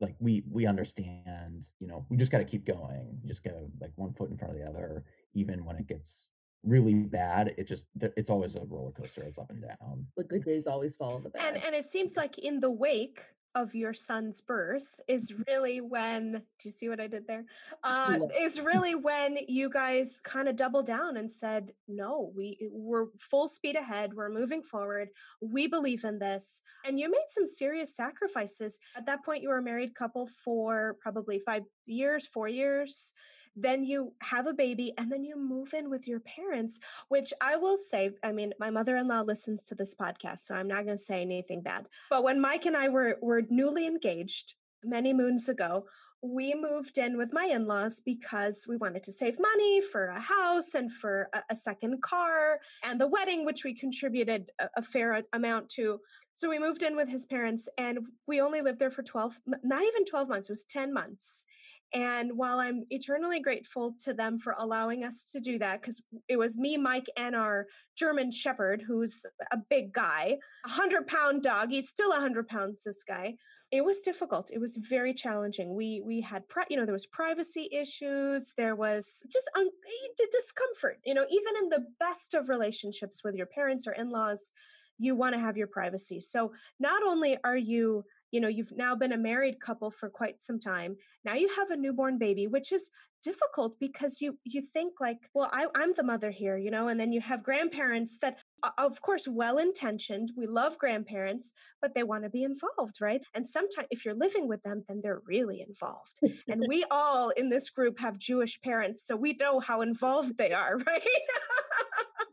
like 0.01 0.15
we 0.19 0.43
we 0.49 0.65
understand, 0.65 1.65
you 1.79 1.87
know, 1.87 2.05
we 2.09 2.17
just 2.17 2.31
got 2.31 2.39
to 2.39 2.45
keep 2.45 2.65
going. 2.65 3.17
You 3.21 3.27
just 3.27 3.43
got 3.43 3.51
to 3.51 3.67
like 3.79 3.91
one 3.95 4.13
foot 4.13 4.29
in 4.29 4.37
front 4.37 4.53
of 4.53 4.59
the 4.59 4.67
other, 4.67 5.05
even 5.33 5.63
when 5.63 5.77
it 5.77 5.87
gets 5.87 6.29
really 6.67 6.93
bad. 6.93 7.53
It 7.57 7.65
just 7.67 7.85
it's 8.01 8.29
always 8.29 8.55
a 8.55 8.65
roller 8.65 8.91
coaster. 8.91 9.23
It's 9.23 9.37
up 9.39 9.49
and 9.49 9.61
down. 9.61 10.05
The 10.17 10.23
good 10.23 10.43
days 10.43 10.67
always 10.67 10.95
follow 10.95 11.19
the 11.19 11.31
And 11.41 11.55
bad. 11.55 11.63
and 11.65 11.75
it 11.75 11.85
seems 11.85 12.17
like 12.17 12.37
in 12.37 12.59
the 12.59 12.69
wake 12.71 13.21
of 13.55 13.73
your 13.73 13.93
son's 13.93 14.41
birth 14.41 14.99
is 15.07 15.33
really 15.47 15.81
when 15.81 16.33
do 16.33 16.39
you 16.63 16.69
see 16.69 16.89
what 16.89 16.99
I 16.99 17.07
did 17.07 17.25
there? 17.25 17.45
Uh 17.83 18.19
Yeah. 18.21 18.45
is 18.45 18.59
really 18.61 18.93
when 18.93 19.37
you 19.47 19.69
guys 19.69 20.19
kind 20.23 20.47
of 20.49 20.55
doubled 20.55 20.85
down 20.85 21.17
and 21.17 21.31
said, 21.31 21.71
"No, 21.87 22.31
we 22.35 22.57
we're 22.71 23.07
full 23.17 23.47
speed 23.47 23.75
ahead. 23.75 24.13
We're 24.13 24.29
moving 24.29 24.61
forward. 24.61 25.09
We 25.41 25.67
believe 25.67 26.03
in 26.03 26.19
this." 26.19 26.61
And 26.85 26.99
you 26.99 27.09
made 27.09 27.29
some 27.29 27.47
serious 27.47 27.95
sacrifices. 27.95 28.79
At 28.95 29.05
that 29.07 29.23
point 29.25 29.41
you 29.41 29.49
were 29.49 29.57
a 29.59 29.63
married 29.63 29.95
couple 29.95 30.27
for 30.27 30.97
probably 30.99 31.39
5 31.39 31.63
years, 31.85 32.27
4 32.27 32.47
years. 32.49 33.13
Then 33.57 33.83
you 33.83 34.13
have 34.21 34.47
a 34.47 34.53
baby 34.53 34.93
and 34.97 35.11
then 35.11 35.25
you 35.25 35.37
move 35.37 35.73
in 35.73 35.89
with 35.89 36.07
your 36.07 36.21
parents 36.21 36.79
which 37.09 37.33
I 37.41 37.55
will 37.55 37.77
say, 37.77 38.11
I 38.23 38.31
mean, 38.31 38.53
my 38.59 38.69
mother-in-law 38.69 39.21
listens 39.21 39.63
to 39.63 39.75
this 39.75 39.95
podcast, 39.95 40.39
so 40.39 40.55
I'm 40.55 40.67
not 40.67 40.85
going 40.85 40.97
to 40.97 41.03
say 41.03 41.21
anything 41.21 41.61
bad. 41.61 41.87
But 42.09 42.23
when 42.23 42.41
Mike 42.41 42.65
and 42.65 42.75
I 42.75 42.89
were 42.89 43.17
were 43.21 43.43
newly 43.49 43.87
engaged 43.87 44.53
many 44.83 45.13
moons 45.13 45.49
ago, 45.49 45.85
we 46.23 46.55
moved 46.55 46.97
in 46.97 47.17
with 47.17 47.31
my 47.33 47.45
in-laws 47.45 48.01
because 48.03 48.65
we 48.67 48.77
wanted 48.77 49.03
to 49.03 49.11
save 49.11 49.39
money 49.39 49.81
for 49.81 50.07
a 50.07 50.19
house 50.19 50.73
and 50.73 50.91
for 50.91 51.29
a, 51.33 51.43
a 51.51 51.55
second 51.55 52.01
car 52.01 52.59
and 52.83 52.99
the 52.99 53.07
wedding, 53.07 53.45
which 53.45 53.63
we 53.63 53.73
contributed 53.73 54.51
a, 54.59 54.67
a 54.77 54.81
fair 54.81 55.23
amount 55.33 55.69
to. 55.69 55.99
So 56.33 56.49
we 56.49 56.59
moved 56.59 56.83
in 56.83 56.95
with 56.95 57.09
his 57.09 57.25
parents 57.25 57.69
and 57.77 57.99
we 58.27 58.41
only 58.41 58.61
lived 58.61 58.79
there 58.79 58.91
for 58.91 59.03
12, 59.03 59.39
not 59.63 59.83
even 59.83 60.05
12 60.05 60.29
months, 60.29 60.49
it 60.49 60.53
was 60.53 60.65
10 60.65 60.93
months. 60.93 61.45
And 61.93 62.31
while 62.35 62.59
I'm 62.59 62.83
eternally 62.89 63.39
grateful 63.39 63.95
to 64.01 64.13
them 64.13 64.37
for 64.39 64.55
allowing 64.57 65.03
us 65.03 65.31
to 65.31 65.39
do 65.39 65.57
that, 65.59 65.81
because 65.81 66.01
it 66.27 66.37
was 66.37 66.57
me, 66.57 66.77
Mike, 66.77 67.07
and 67.15 67.35
our 67.35 67.65
German 67.97 68.31
Shepherd, 68.31 68.83
who's 68.85 69.25
a 69.51 69.57
big 69.69 69.93
guy, 69.93 70.37
a 70.65 70.69
hundred 70.69 71.07
pound 71.07 71.43
dog. 71.43 71.69
He's 71.69 71.89
still 71.89 72.11
a 72.11 72.19
hundred 72.19 72.47
pounds. 72.47 72.83
This 72.83 73.03
guy. 73.03 73.35
It 73.69 73.83
was 73.83 73.99
difficult. 73.99 74.49
It 74.53 74.59
was 74.59 74.77
very 74.77 75.13
challenging. 75.13 75.75
We 75.75 76.01
we 76.05 76.21
had 76.21 76.47
pri- 76.47 76.65
you 76.69 76.77
know 76.77 76.85
there 76.85 76.93
was 76.93 77.07
privacy 77.07 77.67
issues. 77.73 78.53
There 78.55 78.75
was 78.75 79.25
just 79.31 79.49
un- 79.57 79.67
eh, 79.67 80.25
discomfort. 80.31 80.99
You 81.05 81.13
know, 81.13 81.25
even 81.29 81.53
in 81.63 81.69
the 81.69 81.85
best 81.99 82.33
of 82.33 82.47
relationships 82.47 83.23
with 83.25 83.35
your 83.35 83.47
parents 83.47 83.85
or 83.85 83.91
in 83.91 84.09
laws, 84.09 84.51
you 84.97 85.15
want 85.15 85.35
to 85.35 85.39
have 85.39 85.57
your 85.57 85.67
privacy. 85.67 86.19
So 86.19 86.53
not 86.79 87.03
only 87.03 87.37
are 87.43 87.57
you 87.57 88.03
you 88.31 88.39
know 88.41 88.47
you've 88.47 88.73
now 88.75 88.95
been 88.95 89.13
a 89.13 89.17
married 89.17 89.59
couple 89.59 89.91
for 89.91 90.09
quite 90.09 90.41
some 90.41 90.59
time. 90.59 90.95
Now 91.23 91.35
you 91.35 91.49
have 91.57 91.71
a 91.71 91.77
newborn 91.77 92.17
baby 92.17 92.47
which 92.47 92.71
is 92.71 92.91
difficult 93.23 93.79
because 93.79 94.21
you 94.21 94.37
you 94.43 94.61
think 94.61 94.93
like 94.99 95.17
well 95.33 95.49
I, 95.51 95.67
i'm 95.75 95.93
the 95.95 96.03
mother 96.03 96.31
here 96.31 96.57
you 96.57 96.71
know 96.71 96.87
and 96.87 96.99
then 96.99 97.11
you 97.11 97.21
have 97.21 97.43
grandparents 97.43 98.19
that 98.19 98.39
of 98.77 99.01
course 99.01 99.27
well 99.27 99.57
intentioned 99.57 100.31
we 100.37 100.45
love 100.47 100.77
grandparents 100.77 101.53
but 101.81 101.93
they 101.93 102.03
want 102.03 102.23
to 102.23 102.29
be 102.29 102.43
involved 102.43 103.01
right? 103.01 103.21
And 103.33 103.45
sometimes 103.45 103.87
if 103.91 104.05
you're 104.05 104.15
living 104.15 104.47
with 104.47 104.63
them 104.63 104.83
then 104.87 105.01
they're 105.03 105.21
really 105.25 105.61
involved. 105.67 106.19
And 106.47 106.63
we 106.67 106.85
all 106.91 107.29
in 107.31 107.49
this 107.49 107.69
group 107.69 107.99
have 107.99 108.17
jewish 108.17 108.61
parents 108.61 109.05
so 109.05 109.15
we 109.15 109.33
know 109.33 109.59
how 109.59 109.81
involved 109.81 110.37
they 110.37 110.51
are 110.51 110.77
right 110.87 111.01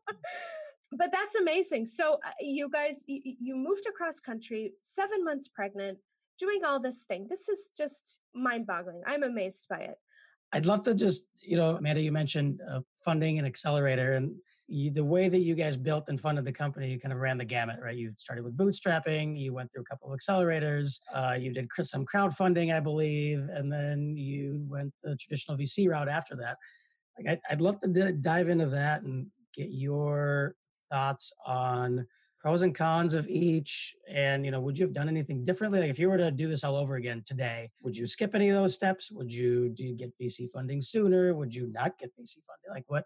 but 0.96 1.11
that's 1.12 1.35
amazing 1.35 1.87
so 1.87 2.14
uh, 2.26 2.30
you 2.40 2.68
guys 2.70 3.04
you, 3.07 3.57
moved 3.57 3.87
across 3.88 4.20
country 4.20 4.72
seven 4.80 5.24
months 5.24 5.48
pregnant 5.48 5.98
doing 6.38 6.61
all 6.64 6.80
this 6.80 7.04
thing 7.04 7.26
this 7.28 7.48
is 7.48 7.70
just 7.76 8.20
mind-boggling 8.35 9.02
i'm 9.07 9.22
amazed 9.22 9.66
by 9.68 9.78
it 9.78 9.98
I'd 10.54 10.66
love 10.66 10.85
to 10.85 10.94
just, 10.94 11.24
you 11.40 11.57
know, 11.57 11.76
Amanda, 11.76 12.00
you 12.00 12.12
mentioned 12.12 12.61
uh, 12.70 12.78
funding 13.04 13.38
and 13.38 13.46
accelerator, 13.46 14.12
and 14.12 14.37
you, 14.68 14.92
the 14.92 15.04
way 15.04 15.28
that 15.28 15.40
you 15.40 15.57
guys 15.57 15.76
built 15.76 16.09
and 16.09 16.18
funded 16.18 16.44
the 16.44 16.52
company, 16.52 16.92
you 16.92 17.00
kind 17.00 17.12
of 17.12 17.18
ran 17.18 17.38
the 17.38 17.44
gamut, 17.44 17.80
right? 17.83 17.96
You 17.96 18.12
started 18.16 18.44
with 18.44 18.57
bootstrapping, 18.57 19.37
you 19.37 19.52
went 19.52 19.72
through 19.72 19.83
a 19.83 19.85
couple 19.85 20.12
of 20.12 20.18
accelerators, 20.18 21.00
uh, 21.12 21.37
you 21.38 21.52
did 21.52 21.68
some 21.83 22.07
crowdfunding, 22.07 22.72
I 22.72 22.78
believe, 22.78 23.40
and 23.52 23.70
then 23.70 24.16
you 24.16 24.64
went 24.68 24.92
the 25.02 25.16
traditional 25.16 25.59
VC 25.59 25.90
route 25.90 26.09
after 26.09 26.37
that. 26.37 26.57
Like, 27.18 27.33
I'd, 27.33 27.40
I'd 27.50 27.61
love 27.61 27.80
to 27.80 27.88
d- 27.88 28.16
dive 28.20 28.48
into 28.48 28.66
that 28.66 29.02
and 29.02 29.26
get 29.57 29.70
your 29.70 30.54
thoughts 30.94 31.33
on 31.44 32.07
pros 32.40 32.62
and 32.62 32.74
cons 32.74 33.14
of 33.14 33.26
each 33.26 33.94
and 34.22 34.44
you 34.44 34.50
know 34.52 34.61
would 34.61 34.78
you 34.78 34.85
have 34.87 34.94
done 35.00 35.09
anything 35.09 35.42
differently? 35.48 35.80
Like 35.80 35.90
if 35.90 35.98
you 35.98 36.09
were 36.11 36.22
to 36.26 36.30
do 36.30 36.46
this 36.52 36.62
all 36.66 36.76
over 36.76 36.94
again 36.96 37.22
today 37.24 37.70
would 37.83 37.96
you 37.96 38.07
skip 38.07 38.35
any 38.35 38.48
of 38.50 38.57
those 38.61 38.74
steps? 38.74 39.11
Would 39.11 39.33
you 39.40 39.70
do 39.70 39.83
you 39.88 39.94
get 40.02 40.12
vc 40.20 40.50
funding 40.50 40.80
sooner? 40.80 41.35
Would 41.35 41.52
you 41.59 41.64
not 41.78 41.98
get 41.98 42.11
vc 42.16 42.35
funding? 42.48 42.70
Like 42.76 42.85
what 42.94 43.04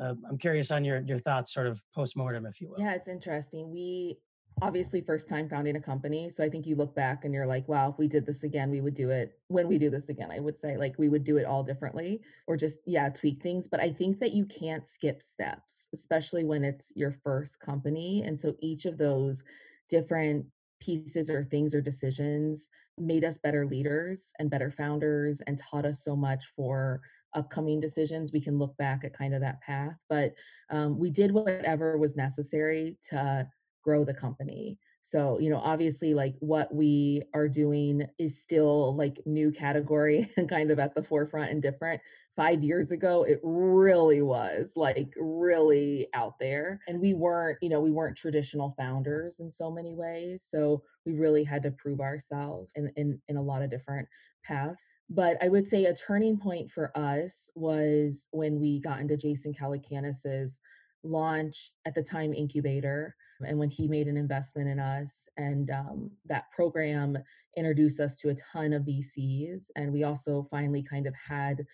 uh, 0.00 0.14
i'm 0.28 0.36
curious 0.36 0.68
on 0.76 0.84
your 0.84 0.98
your 1.10 1.20
thoughts 1.26 1.54
sort 1.54 1.68
of 1.68 1.82
post-mortem 1.94 2.44
if 2.44 2.60
you 2.60 2.68
will. 2.68 2.80
Yeah, 2.84 2.94
it's 2.98 3.08
interesting. 3.08 3.70
We 3.70 4.18
obviously 4.62 5.02
first 5.02 5.28
time 5.28 5.48
founding 5.48 5.76
a 5.76 5.80
company. 5.80 6.30
So 6.30 6.42
I 6.42 6.48
think 6.48 6.66
you 6.66 6.76
look 6.76 6.94
back 6.94 7.24
and 7.24 7.34
you're 7.34 7.46
like, 7.46 7.68
wow, 7.68 7.90
if 7.90 7.98
we 7.98 8.08
did 8.08 8.24
this 8.24 8.42
again, 8.42 8.70
we 8.70 8.80
would 8.80 8.94
do 8.94 9.10
it 9.10 9.38
when 9.48 9.68
we 9.68 9.76
do 9.76 9.90
this 9.90 10.08
again. 10.08 10.30
I 10.30 10.40
would 10.40 10.56
say 10.56 10.78
like 10.78 10.94
we 10.98 11.10
would 11.10 11.24
do 11.24 11.36
it 11.36 11.44
all 11.44 11.62
differently 11.62 12.22
or 12.46 12.56
just, 12.56 12.78
yeah, 12.86 13.10
tweak 13.10 13.42
things. 13.42 13.68
But 13.68 13.80
I 13.80 13.92
think 13.92 14.18
that 14.20 14.32
you 14.32 14.46
can't 14.46 14.88
skip 14.88 15.22
steps, 15.22 15.88
especially 15.92 16.44
when 16.44 16.64
it's 16.64 16.90
your 16.96 17.12
first 17.12 17.60
company. 17.60 18.22
And 18.22 18.38
so 18.38 18.54
each 18.60 18.86
of 18.86 18.96
those 18.96 19.44
different 19.90 20.46
pieces 20.80 21.28
or 21.28 21.44
things 21.44 21.74
or 21.74 21.82
decisions 21.82 22.68
made 22.98 23.24
us 23.24 23.36
better 23.36 23.66
leaders 23.66 24.30
and 24.38 24.50
better 24.50 24.70
founders 24.70 25.42
and 25.46 25.58
taught 25.58 25.84
us 25.84 26.02
so 26.02 26.16
much 26.16 26.46
for 26.46 27.02
upcoming 27.34 27.78
decisions. 27.78 28.32
We 28.32 28.40
can 28.40 28.58
look 28.58 28.74
back 28.78 29.04
at 29.04 29.12
kind 29.12 29.34
of 29.34 29.42
that 29.42 29.60
path. 29.60 29.96
But 30.08 30.34
um, 30.70 30.98
we 30.98 31.10
did 31.10 31.30
whatever 31.30 31.98
was 31.98 32.16
necessary 32.16 32.96
to 33.10 33.46
grow 33.86 34.04
the 34.04 34.12
company. 34.12 34.76
So, 35.02 35.38
you 35.38 35.50
know, 35.50 35.58
obviously, 35.58 36.14
like 36.14 36.34
what 36.40 36.74
we 36.74 37.22
are 37.32 37.46
doing 37.46 38.04
is 38.18 38.42
still 38.42 38.96
like 38.96 39.20
new 39.24 39.52
category 39.52 40.28
and 40.36 40.48
kind 40.56 40.72
of 40.72 40.80
at 40.80 40.96
the 40.96 41.04
forefront 41.04 41.52
and 41.52 41.62
different. 41.62 42.00
Five 42.34 42.64
years 42.64 42.90
ago, 42.90 43.22
it 43.22 43.38
really 43.44 44.20
was 44.20 44.72
like 44.74 45.14
really 45.16 46.08
out 46.12 46.34
there. 46.40 46.80
And 46.88 47.00
we 47.00 47.14
weren't, 47.14 47.58
you 47.62 47.68
know, 47.68 47.80
we 47.80 47.92
weren't 47.92 48.16
traditional 48.16 48.74
founders 48.76 49.38
in 49.38 49.48
so 49.48 49.70
many 49.70 49.94
ways. 49.94 50.44
So 50.50 50.82
we 51.06 51.12
really 51.12 51.44
had 51.44 51.62
to 51.62 51.70
prove 51.70 52.00
ourselves 52.00 52.72
in, 52.74 52.90
in, 52.96 53.20
in 53.28 53.36
a 53.36 53.42
lot 53.42 53.62
of 53.62 53.70
different 53.70 54.08
paths. 54.44 54.82
But 55.08 55.36
I 55.40 55.48
would 55.48 55.68
say 55.68 55.84
a 55.84 55.94
turning 55.94 56.36
point 56.36 56.72
for 56.72 56.90
us 56.98 57.48
was 57.54 58.26
when 58.32 58.58
we 58.58 58.80
got 58.80 58.98
into 58.98 59.16
Jason 59.16 59.54
Calacanis's 59.54 60.58
launch 61.04 61.70
at 61.86 61.94
the 61.94 62.02
time 62.02 62.34
incubator 62.34 63.14
and 63.40 63.58
when 63.58 63.70
he 63.70 63.88
made 63.88 64.08
an 64.08 64.16
investment 64.16 64.68
in 64.68 64.78
us 64.78 65.28
and 65.36 65.70
um, 65.70 66.10
that 66.24 66.50
program 66.50 67.16
introduced 67.56 68.00
us 68.00 68.14
to 68.14 68.30
a 68.30 68.34
ton 68.34 68.72
of 68.72 68.82
vcs 68.82 69.64
and 69.76 69.92
we 69.92 70.04
also 70.04 70.46
finally 70.50 70.82
kind 70.82 71.06
of 71.06 71.14
had 71.14 71.64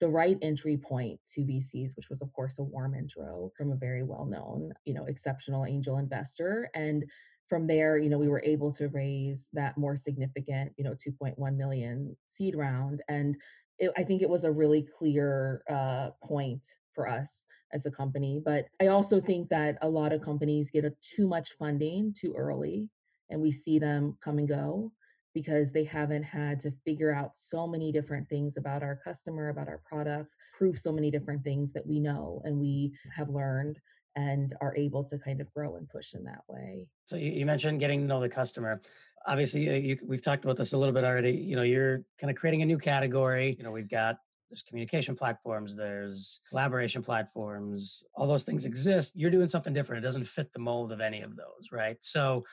the 0.00 0.08
right 0.08 0.36
entry 0.42 0.76
point 0.76 1.18
to 1.32 1.42
vcs 1.42 1.96
which 1.96 2.08
was 2.08 2.22
of 2.22 2.32
course 2.32 2.58
a 2.58 2.62
warm 2.62 2.94
intro 2.94 3.50
from 3.56 3.72
a 3.72 3.76
very 3.76 4.02
well 4.02 4.24
known 4.24 4.72
you 4.84 4.94
know 4.94 5.04
exceptional 5.04 5.64
angel 5.66 5.98
investor 5.98 6.68
and 6.74 7.04
from 7.48 7.66
there 7.66 7.98
you 7.98 8.08
know 8.08 8.18
we 8.18 8.28
were 8.28 8.42
able 8.44 8.72
to 8.72 8.88
raise 8.88 9.48
that 9.52 9.76
more 9.76 9.96
significant 9.96 10.72
you 10.76 10.84
know 10.84 10.94
2.1 10.94 11.56
million 11.56 12.16
seed 12.28 12.56
round 12.56 13.02
and 13.08 13.36
it, 13.78 13.90
i 13.96 14.02
think 14.02 14.22
it 14.22 14.28
was 14.30 14.44
a 14.44 14.50
really 14.50 14.86
clear 14.98 15.62
uh, 15.70 16.10
point 16.24 16.66
for 16.94 17.08
us 17.08 17.44
as 17.72 17.86
a 17.86 17.90
company. 17.90 18.40
But 18.44 18.66
I 18.80 18.88
also 18.88 19.20
think 19.20 19.48
that 19.48 19.78
a 19.82 19.88
lot 19.88 20.12
of 20.12 20.22
companies 20.22 20.70
get 20.70 20.84
a, 20.84 20.92
too 21.16 21.26
much 21.26 21.50
funding 21.58 22.14
too 22.18 22.34
early, 22.36 22.88
and 23.30 23.40
we 23.40 23.52
see 23.52 23.78
them 23.78 24.16
come 24.22 24.38
and 24.38 24.48
go 24.48 24.92
because 25.34 25.72
they 25.72 25.84
haven't 25.84 26.22
had 26.22 26.60
to 26.60 26.70
figure 26.84 27.14
out 27.14 27.30
so 27.34 27.66
many 27.66 27.90
different 27.90 28.28
things 28.28 28.56
about 28.56 28.82
our 28.82 28.96
customer, 28.96 29.48
about 29.48 29.68
our 29.68 29.80
product, 29.88 30.36
prove 30.56 30.78
so 30.78 30.92
many 30.92 31.10
different 31.10 31.42
things 31.42 31.72
that 31.72 31.86
we 31.86 31.98
know 31.98 32.42
and 32.44 32.58
we 32.58 32.92
have 33.16 33.30
learned 33.30 33.80
and 34.14 34.54
are 34.60 34.76
able 34.76 35.02
to 35.02 35.18
kind 35.18 35.40
of 35.40 35.50
grow 35.54 35.76
and 35.76 35.88
push 35.88 36.12
in 36.12 36.22
that 36.24 36.42
way. 36.48 36.86
So 37.06 37.16
you, 37.16 37.46
mentioned 37.46 37.80
getting 37.80 38.00
to 38.00 38.06
know 38.06 38.20
the 38.20 38.28
customer. 38.28 38.82
Obviously, 39.26 39.62
you, 39.62 39.72
you, 39.72 39.98
we've 40.04 40.22
talked 40.22 40.44
about 40.44 40.58
this 40.58 40.74
a 40.74 40.78
little 40.78 40.92
bit 40.92 41.04
already. 41.04 41.32
You 41.32 41.56
know, 41.56 41.62
you're 41.62 42.04
kind 42.20 42.30
of 42.30 42.36
creating 42.36 42.60
a 42.60 42.66
new 42.66 42.76
category. 42.76 43.56
You 43.56 43.64
know, 43.64 43.70
we've 43.70 43.88
got 43.88 44.18
there's 44.52 44.62
communication 44.62 45.16
platforms, 45.16 45.74
there's 45.74 46.40
collaboration 46.46 47.02
platforms, 47.02 48.04
all 48.14 48.26
those 48.26 48.44
things 48.44 48.66
exist. 48.66 49.14
You're 49.16 49.30
doing 49.30 49.48
something 49.48 49.72
different. 49.72 50.04
It 50.04 50.06
doesn't 50.06 50.26
fit 50.26 50.52
the 50.52 50.58
mold 50.58 50.92
of 50.92 51.00
any 51.00 51.22
of 51.22 51.36
those, 51.36 51.72
right? 51.72 51.96
So, 52.00 52.44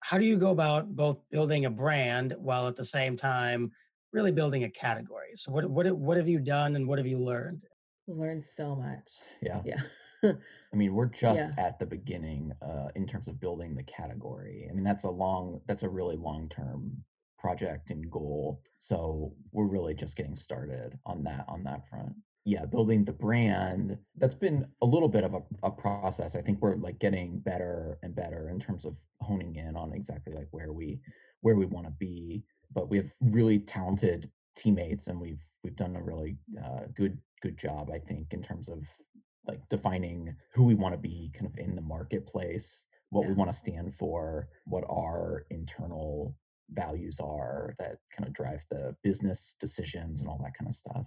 how 0.00 0.18
do 0.18 0.24
you 0.24 0.36
go 0.36 0.50
about 0.50 0.96
both 0.96 1.18
building 1.30 1.64
a 1.64 1.70
brand 1.70 2.34
while 2.38 2.66
at 2.66 2.74
the 2.74 2.84
same 2.84 3.16
time 3.16 3.70
really 4.12 4.32
building 4.32 4.64
a 4.64 4.68
category? 4.68 5.36
So, 5.36 5.52
what 5.52 5.70
what 5.70 5.90
what 5.96 6.16
have 6.16 6.28
you 6.28 6.40
done 6.40 6.74
and 6.74 6.88
what 6.88 6.98
have 6.98 7.06
you 7.06 7.18
learned? 7.18 7.62
Learned 8.08 8.42
so 8.42 8.74
much. 8.74 9.12
Yeah. 9.40 9.62
Yeah. 9.64 10.32
I 10.72 10.76
mean, 10.76 10.92
we're 10.92 11.06
just 11.24 11.50
yeah. 11.56 11.64
at 11.64 11.78
the 11.78 11.86
beginning 11.86 12.52
uh, 12.62 12.88
in 12.96 13.06
terms 13.06 13.28
of 13.28 13.40
building 13.40 13.76
the 13.76 13.84
category. 13.84 14.66
I 14.68 14.74
mean, 14.74 14.84
that's 14.84 15.04
a 15.04 15.10
long, 15.10 15.60
that's 15.68 15.84
a 15.84 15.88
really 15.88 16.16
long 16.16 16.48
term 16.48 17.04
project 17.44 17.90
and 17.90 18.10
goal. 18.10 18.62
So 18.78 19.34
we're 19.52 19.68
really 19.68 19.92
just 19.92 20.16
getting 20.16 20.34
started 20.34 20.98
on 21.04 21.22
that 21.24 21.44
on 21.46 21.62
that 21.64 21.86
front. 21.86 22.14
Yeah, 22.46 22.64
building 22.64 23.04
the 23.04 23.12
brand, 23.12 23.98
that's 24.16 24.34
been 24.34 24.66
a 24.82 24.86
little 24.86 25.08
bit 25.10 25.24
of 25.24 25.34
a, 25.34 25.42
a 25.62 25.70
process. 25.70 26.34
I 26.36 26.40
think 26.40 26.62
we're 26.62 26.76
like 26.76 26.98
getting 26.98 27.40
better 27.40 27.98
and 28.02 28.14
better 28.14 28.48
in 28.48 28.58
terms 28.58 28.86
of 28.86 28.96
honing 29.20 29.56
in 29.56 29.76
on 29.76 29.92
exactly 29.92 30.32
like 30.32 30.48
where 30.52 30.72
we 30.72 31.00
where 31.42 31.56
we 31.56 31.66
want 31.66 31.86
to 31.86 31.92
be. 31.98 32.44
But 32.72 32.88
we 32.88 32.96
have 32.96 33.12
really 33.20 33.58
talented 33.58 34.30
teammates 34.56 35.08
and 35.08 35.20
we've 35.20 35.44
we've 35.62 35.76
done 35.76 35.96
a 35.96 36.02
really 36.02 36.38
uh, 36.64 36.84
good 36.94 37.18
good 37.42 37.58
job, 37.58 37.90
I 37.92 37.98
think, 37.98 38.32
in 38.32 38.40
terms 38.40 38.70
of 38.70 38.78
like 39.46 39.60
defining 39.68 40.34
who 40.54 40.64
we 40.64 40.74
want 40.74 40.94
to 40.94 41.08
be 41.12 41.30
kind 41.34 41.46
of 41.46 41.58
in 41.58 41.76
the 41.76 41.82
marketplace 41.82 42.86
what 43.10 43.22
Yeah. 43.22 43.28
we 43.28 43.34
want 43.34 43.50
to 43.52 43.56
stand 43.56 43.94
for, 43.94 44.48
what 44.66 44.84
our 44.90 45.46
internal 45.50 46.34
values 46.70 47.20
are 47.20 47.74
that 47.78 47.96
kind 48.16 48.26
of 48.26 48.34
drive 48.34 48.64
the 48.70 48.94
business 49.02 49.56
decisions 49.60 50.20
and 50.20 50.28
all 50.28 50.40
that 50.42 50.54
kind 50.54 50.68
of 50.68 50.74
stuff. 50.74 51.06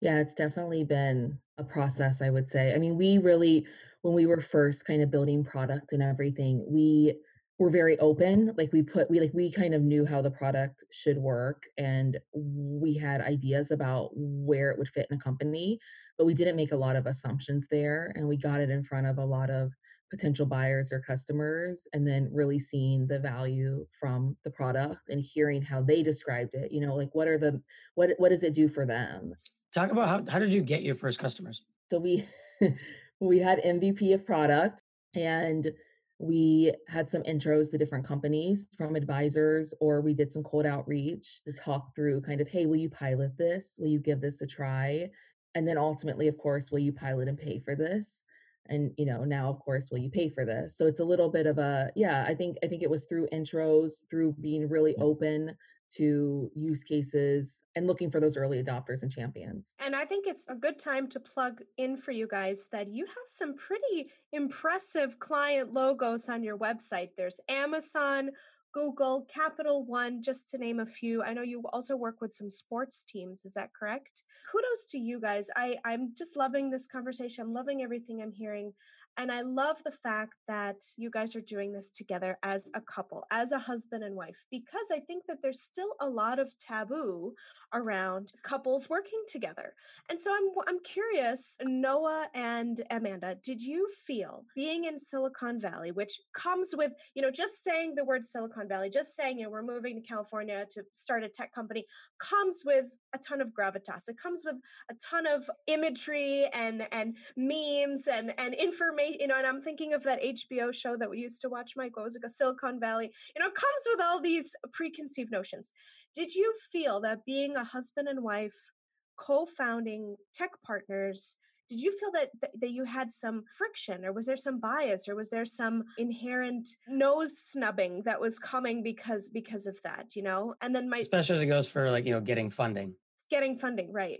Yeah, 0.00 0.18
it's 0.18 0.34
definitely 0.34 0.84
been 0.84 1.38
a 1.58 1.64
process, 1.64 2.22
I 2.22 2.30
would 2.30 2.48
say. 2.48 2.74
I 2.74 2.78
mean, 2.78 2.96
we 2.96 3.18
really, 3.18 3.66
when 4.02 4.14
we 4.14 4.26
were 4.26 4.40
first 4.40 4.84
kind 4.84 5.02
of 5.02 5.10
building 5.10 5.44
product 5.44 5.92
and 5.92 6.02
everything, 6.02 6.64
we 6.66 7.14
were 7.58 7.70
very 7.70 7.98
open. 7.98 8.54
Like 8.56 8.72
we 8.72 8.82
put, 8.82 9.10
we 9.10 9.20
like, 9.20 9.34
we 9.34 9.52
kind 9.52 9.74
of 9.74 9.82
knew 9.82 10.06
how 10.06 10.22
the 10.22 10.30
product 10.30 10.82
should 10.90 11.18
work 11.18 11.64
and 11.76 12.18
we 12.32 12.96
had 12.96 13.20
ideas 13.20 13.70
about 13.70 14.10
where 14.14 14.70
it 14.70 14.78
would 14.78 14.88
fit 14.88 15.06
in 15.10 15.18
a 15.18 15.20
company, 15.20 15.78
but 16.16 16.24
we 16.24 16.32
didn't 16.32 16.56
make 16.56 16.72
a 16.72 16.76
lot 16.76 16.96
of 16.96 17.04
assumptions 17.04 17.68
there. 17.70 18.12
And 18.16 18.26
we 18.26 18.38
got 18.38 18.60
it 18.60 18.70
in 18.70 18.82
front 18.82 19.06
of 19.06 19.18
a 19.18 19.24
lot 19.24 19.50
of 19.50 19.72
potential 20.10 20.46
buyers 20.46 20.92
or 20.92 21.00
customers 21.00 21.86
and 21.92 22.06
then 22.06 22.28
really 22.32 22.58
seeing 22.58 23.06
the 23.06 23.18
value 23.18 23.86
from 23.98 24.36
the 24.44 24.50
product 24.50 25.08
and 25.08 25.20
hearing 25.20 25.62
how 25.62 25.80
they 25.80 26.02
described 26.02 26.54
it 26.54 26.72
you 26.72 26.80
know 26.80 26.96
like 26.96 27.14
what 27.14 27.28
are 27.28 27.38
the 27.38 27.60
what 27.94 28.10
what 28.18 28.30
does 28.30 28.42
it 28.42 28.54
do 28.54 28.68
for 28.68 28.84
them? 28.86 29.34
Talk 29.72 29.92
about 29.92 30.08
how 30.08 30.32
how 30.32 30.38
did 30.38 30.52
you 30.52 30.62
get 30.62 30.82
your 30.82 30.96
first 30.96 31.18
customers? 31.18 31.62
so 31.90 31.98
we 31.98 32.24
we 33.20 33.38
had 33.38 33.60
mvp 33.62 34.14
of 34.14 34.24
product 34.24 34.82
and 35.14 35.72
we 36.18 36.72
had 36.86 37.08
some 37.08 37.22
intros 37.22 37.70
to 37.70 37.78
different 37.78 38.06
companies 38.06 38.68
from 38.76 38.94
advisors 38.94 39.72
or 39.80 40.00
we 40.00 40.12
did 40.14 40.30
some 40.30 40.42
cold 40.42 40.66
outreach 40.66 41.40
to 41.44 41.52
talk 41.52 41.94
through 41.94 42.20
kind 42.20 42.40
of 42.40 42.48
hey 42.48 42.66
will 42.66 42.76
you 42.76 42.90
pilot 42.90 43.36
this? 43.38 43.74
Will 43.78 43.88
you 43.88 43.98
give 43.98 44.20
this 44.20 44.42
a 44.42 44.46
try? 44.46 45.08
And 45.54 45.66
then 45.66 45.78
ultimately 45.78 46.28
of 46.28 46.36
course 46.38 46.70
will 46.70 46.78
you 46.78 46.92
pilot 46.92 47.28
and 47.28 47.38
pay 47.38 47.58
for 47.58 47.74
this 47.74 48.22
and 48.68 48.92
you 48.96 49.06
know 49.06 49.24
now 49.24 49.48
of 49.48 49.58
course 49.60 49.90
will 49.90 49.98
you 49.98 50.10
pay 50.10 50.28
for 50.28 50.44
this 50.44 50.76
so 50.76 50.86
it's 50.86 51.00
a 51.00 51.04
little 51.04 51.28
bit 51.30 51.46
of 51.46 51.58
a 51.58 51.90
yeah 51.96 52.24
i 52.28 52.34
think 52.34 52.56
i 52.62 52.66
think 52.66 52.82
it 52.82 52.90
was 52.90 53.04
through 53.06 53.26
intros 53.32 53.92
through 54.10 54.32
being 54.40 54.68
really 54.68 54.94
Yeah. 54.98 55.04
open 55.04 55.56
to 55.96 56.48
use 56.54 56.84
cases 56.84 57.62
and 57.74 57.88
looking 57.88 58.12
for 58.12 58.20
those 58.20 58.36
early 58.36 58.62
adopters 58.62 59.02
and 59.02 59.10
champions 59.10 59.74
And 59.84 59.96
I 59.96 60.04
think 60.04 60.28
it's 60.28 60.46
a 60.48 60.54
good 60.54 60.78
time 60.78 61.08
to 61.08 61.18
plug 61.18 61.62
in 61.78 61.96
for 61.96 62.12
you 62.12 62.28
guys 62.28 62.68
that 62.70 62.86
you 62.92 63.06
have 63.06 63.26
some 63.26 63.56
pretty 63.56 64.08
impressive 64.32 65.18
client 65.18 65.72
logos 65.72 66.28
on 66.28 66.44
your 66.44 66.56
website. 66.56 67.10
There's 67.16 67.40
Amazon, 67.48 68.30
Google, 68.72 69.26
Capital 69.32 69.84
One, 69.84 70.22
just 70.22 70.50
to 70.50 70.58
name 70.58 70.80
a 70.80 70.86
few. 70.86 71.22
I 71.22 71.32
know 71.32 71.42
you 71.42 71.62
also 71.72 71.96
work 71.96 72.20
with 72.20 72.32
some 72.32 72.48
sports 72.50 73.04
teams. 73.04 73.44
Is 73.44 73.54
that 73.54 73.72
correct? 73.72 74.22
Kudos 74.50 74.86
to 74.90 74.98
you 74.98 75.20
guys. 75.20 75.48
I, 75.56 75.76
I'm 75.84 76.12
just 76.16 76.36
loving 76.36 76.70
this 76.70 76.86
conversation. 76.86 77.44
I'm 77.44 77.52
loving 77.52 77.82
everything 77.82 78.22
I'm 78.22 78.32
hearing. 78.32 78.72
And 79.20 79.30
I 79.30 79.42
love 79.42 79.82
the 79.84 79.90
fact 79.90 80.32
that 80.48 80.76
you 80.96 81.10
guys 81.10 81.36
are 81.36 81.42
doing 81.42 81.72
this 81.72 81.90
together 81.90 82.38
as 82.42 82.70
a 82.74 82.80
couple, 82.80 83.26
as 83.30 83.52
a 83.52 83.58
husband 83.58 84.02
and 84.02 84.16
wife, 84.16 84.46
because 84.50 84.88
I 84.90 84.98
think 85.00 85.24
that 85.28 85.42
there's 85.42 85.60
still 85.60 85.90
a 86.00 86.08
lot 86.08 86.38
of 86.38 86.56
taboo 86.58 87.34
around 87.74 88.32
couples 88.42 88.88
working 88.88 89.22
together. 89.28 89.74
And 90.08 90.18
so 90.18 90.32
I'm 90.32 90.48
I'm 90.66 90.80
curious, 90.84 91.58
Noah 91.62 92.28
and 92.32 92.82
Amanda, 92.90 93.36
did 93.42 93.60
you 93.60 93.86
feel 94.06 94.46
being 94.56 94.86
in 94.86 94.98
Silicon 94.98 95.60
Valley, 95.60 95.92
which 95.92 96.18
comes 96.32 96.72
with, 96.74 96.92
you 97.14 97.20
know, 97.20 97.30
just 97.30 97.62
saying 97.62 97.96
the 97.96 98.06
word 98.06 98.24
Silicon 98.24 98.68
Valley, 98.68 98.88
just 98.88 99.14
saying, 99.14 99.38
you 99.38 99.44
know, 99.44 99.50
we're 99.50 99.62
moving 99.62 99.96
to 99.96 100.00
California 100.00 100.64
to 100.70 100.82
start 100.92 101.24
a 101.24 101.28
tech 101.28 101.52
company, 101.54 101.84
comes 102.18 102.62
with 102.64 102.96
a 103.14 103.18
ton 103.18 103.42
of 103.42 103.52
gravitas. 103.52 104.08
It 104.08 104.16
comes 104.16 104.44
with 104.46 104.56
a 104.90 104.94
ton 104.94 105.26
of 105.26 105.42
imagery 105.66 106.48
and 106.54 106.86
and 106.90 107.16
memes 107.36 108.08
and 108.08 108.32
and 108.38 108.54
information, 108.54 109.09
you 109.18 109.26
know, 109.26 109.36
and 109.36 109.46
I'm 109.46 109.62
thinking 109.62 109.94
of 109.94 110.02
that 110.04 110.22
HBO 110.22 110.74
show 110.74 110.96
that 110.96 111.10
we 111.10 111.18
used 111.18 111.40
to 111.42 111.48
watch, 111.48 111.72
Mike, 111.76 111.96
what 111.96 112.04
was 112.04 112.16
it, 112.16 112.30
Silicon 112.30 112.78
Valley? 112.78 113.10
You 113.34 113.42
know, 113.42 113.48
it 113.48 113.54
comes 113.54 113.82
with 113.90 114.00
all 114.02 114.20
these 114.20 114.54
preconceived 114.72 115.32
notions. 115.32 115.74
Did 116.14 116.34
you 116.34 116.52
feel 116.70 117.00
that 117.00 117.24
being 117.24 117.56
a 117.56 117.64
husband 117.64 118.08
and 118.08 118.22
wife, 118.22 118.72
co 119.16 119.46
founding 119.46 120.16
tech 120.34 120.50
partners, 120.64 121.36
did 121.70 121.80
you 121.80 121.96
feel 121.96 122.10
that, 122.12 122.30
that 122.40 122.50
that 122.60 122.72
you 122.72 122.84
had 122.84 123.10
some 123.12 123.44
friction 123.56 124.04
or 124.04 124.12
was 124.12 124.26
there 124.26 124.36
some 124.36 124.58
bias 124.58 125.08
or 125.08 125.14
was 125.14 125.30
there 125.30 125.44
some 125.44 125.84
inherent 125.98 126.68
nose 126.88 127.38
snubbing 127.38 128.02
that 128.04 128.20
was 128.20 128.40
coming 128.40 128.82
because 128.82 129.28
because 129.28 129.68
of 129.68 129.80
that 129.84 130.16
you 130.16 130.22
know 130.22 130.52
and 130.62 130.74
then 130.74 130.90
my 130.90 130.98
Especially 130.98 131.36
as 131.36 131.42
it 131.42 131.46
goes 131.46 131.68
for 131.68 131.90
like, 131.90 132.04
you 132.04 132.12
know, 132.12 132.20
getting 132.20 132.50
funding. 132.50 132.94
getting 133.30 133.56
funding 133.56 133.92
right 133.92 134.18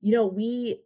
you 0.00 0.12
know 0.12 0.26
we 0.26 0.80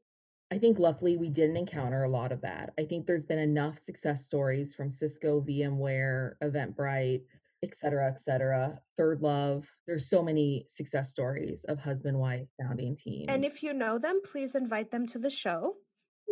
i 0.52 0.58
think 0.58 0.78
luckily 0.78 1.16
we 1.16 1.28
didn't 1.28 1.56
encounter 1.56 2.02
a 2.04 2.08
lot 2.08 2.32
of 2.32 2.40
that. 2.42 2.72
I 2.78 2.84
think 2.84 3.06
there's 3.06 3.24
been 3.24 3.38
enough 3.38 3.78
success 3.78 4.24
stories 4.24 4.74
from 4.74 4.90
cisco 4.90 5.40
vmware 5.40 6.32
eventbrite 6.42 7.22
et 7.62 7.74
cetera 7.74 8.08
et 8.08 8.20
cetera. 8.20 8.78
ThirdLove 8.98 9.64
there's 9.86 10.08
so 10.08 10.22
many 10.22 10.66
success 10.68 11.10
stories 11.10 11.64
of 11.64 11.78
husband 11.78 12.18
wife 12.18 12.48
founding 12.60 12.96
teams. 12.96 13.26
and 13.28 13.44
if 13.44 13.62
you 13.62 13.72
know 13.72 13.98
them 13.98 14.20
please 14.24 14.54
invite 14.54 14.90
them 14.90 15.06
to 15.08 15.18
the 15.18 15.30
show. 15.30 15.74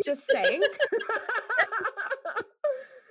Just 0.04 0.26
saying. 0.26 0.62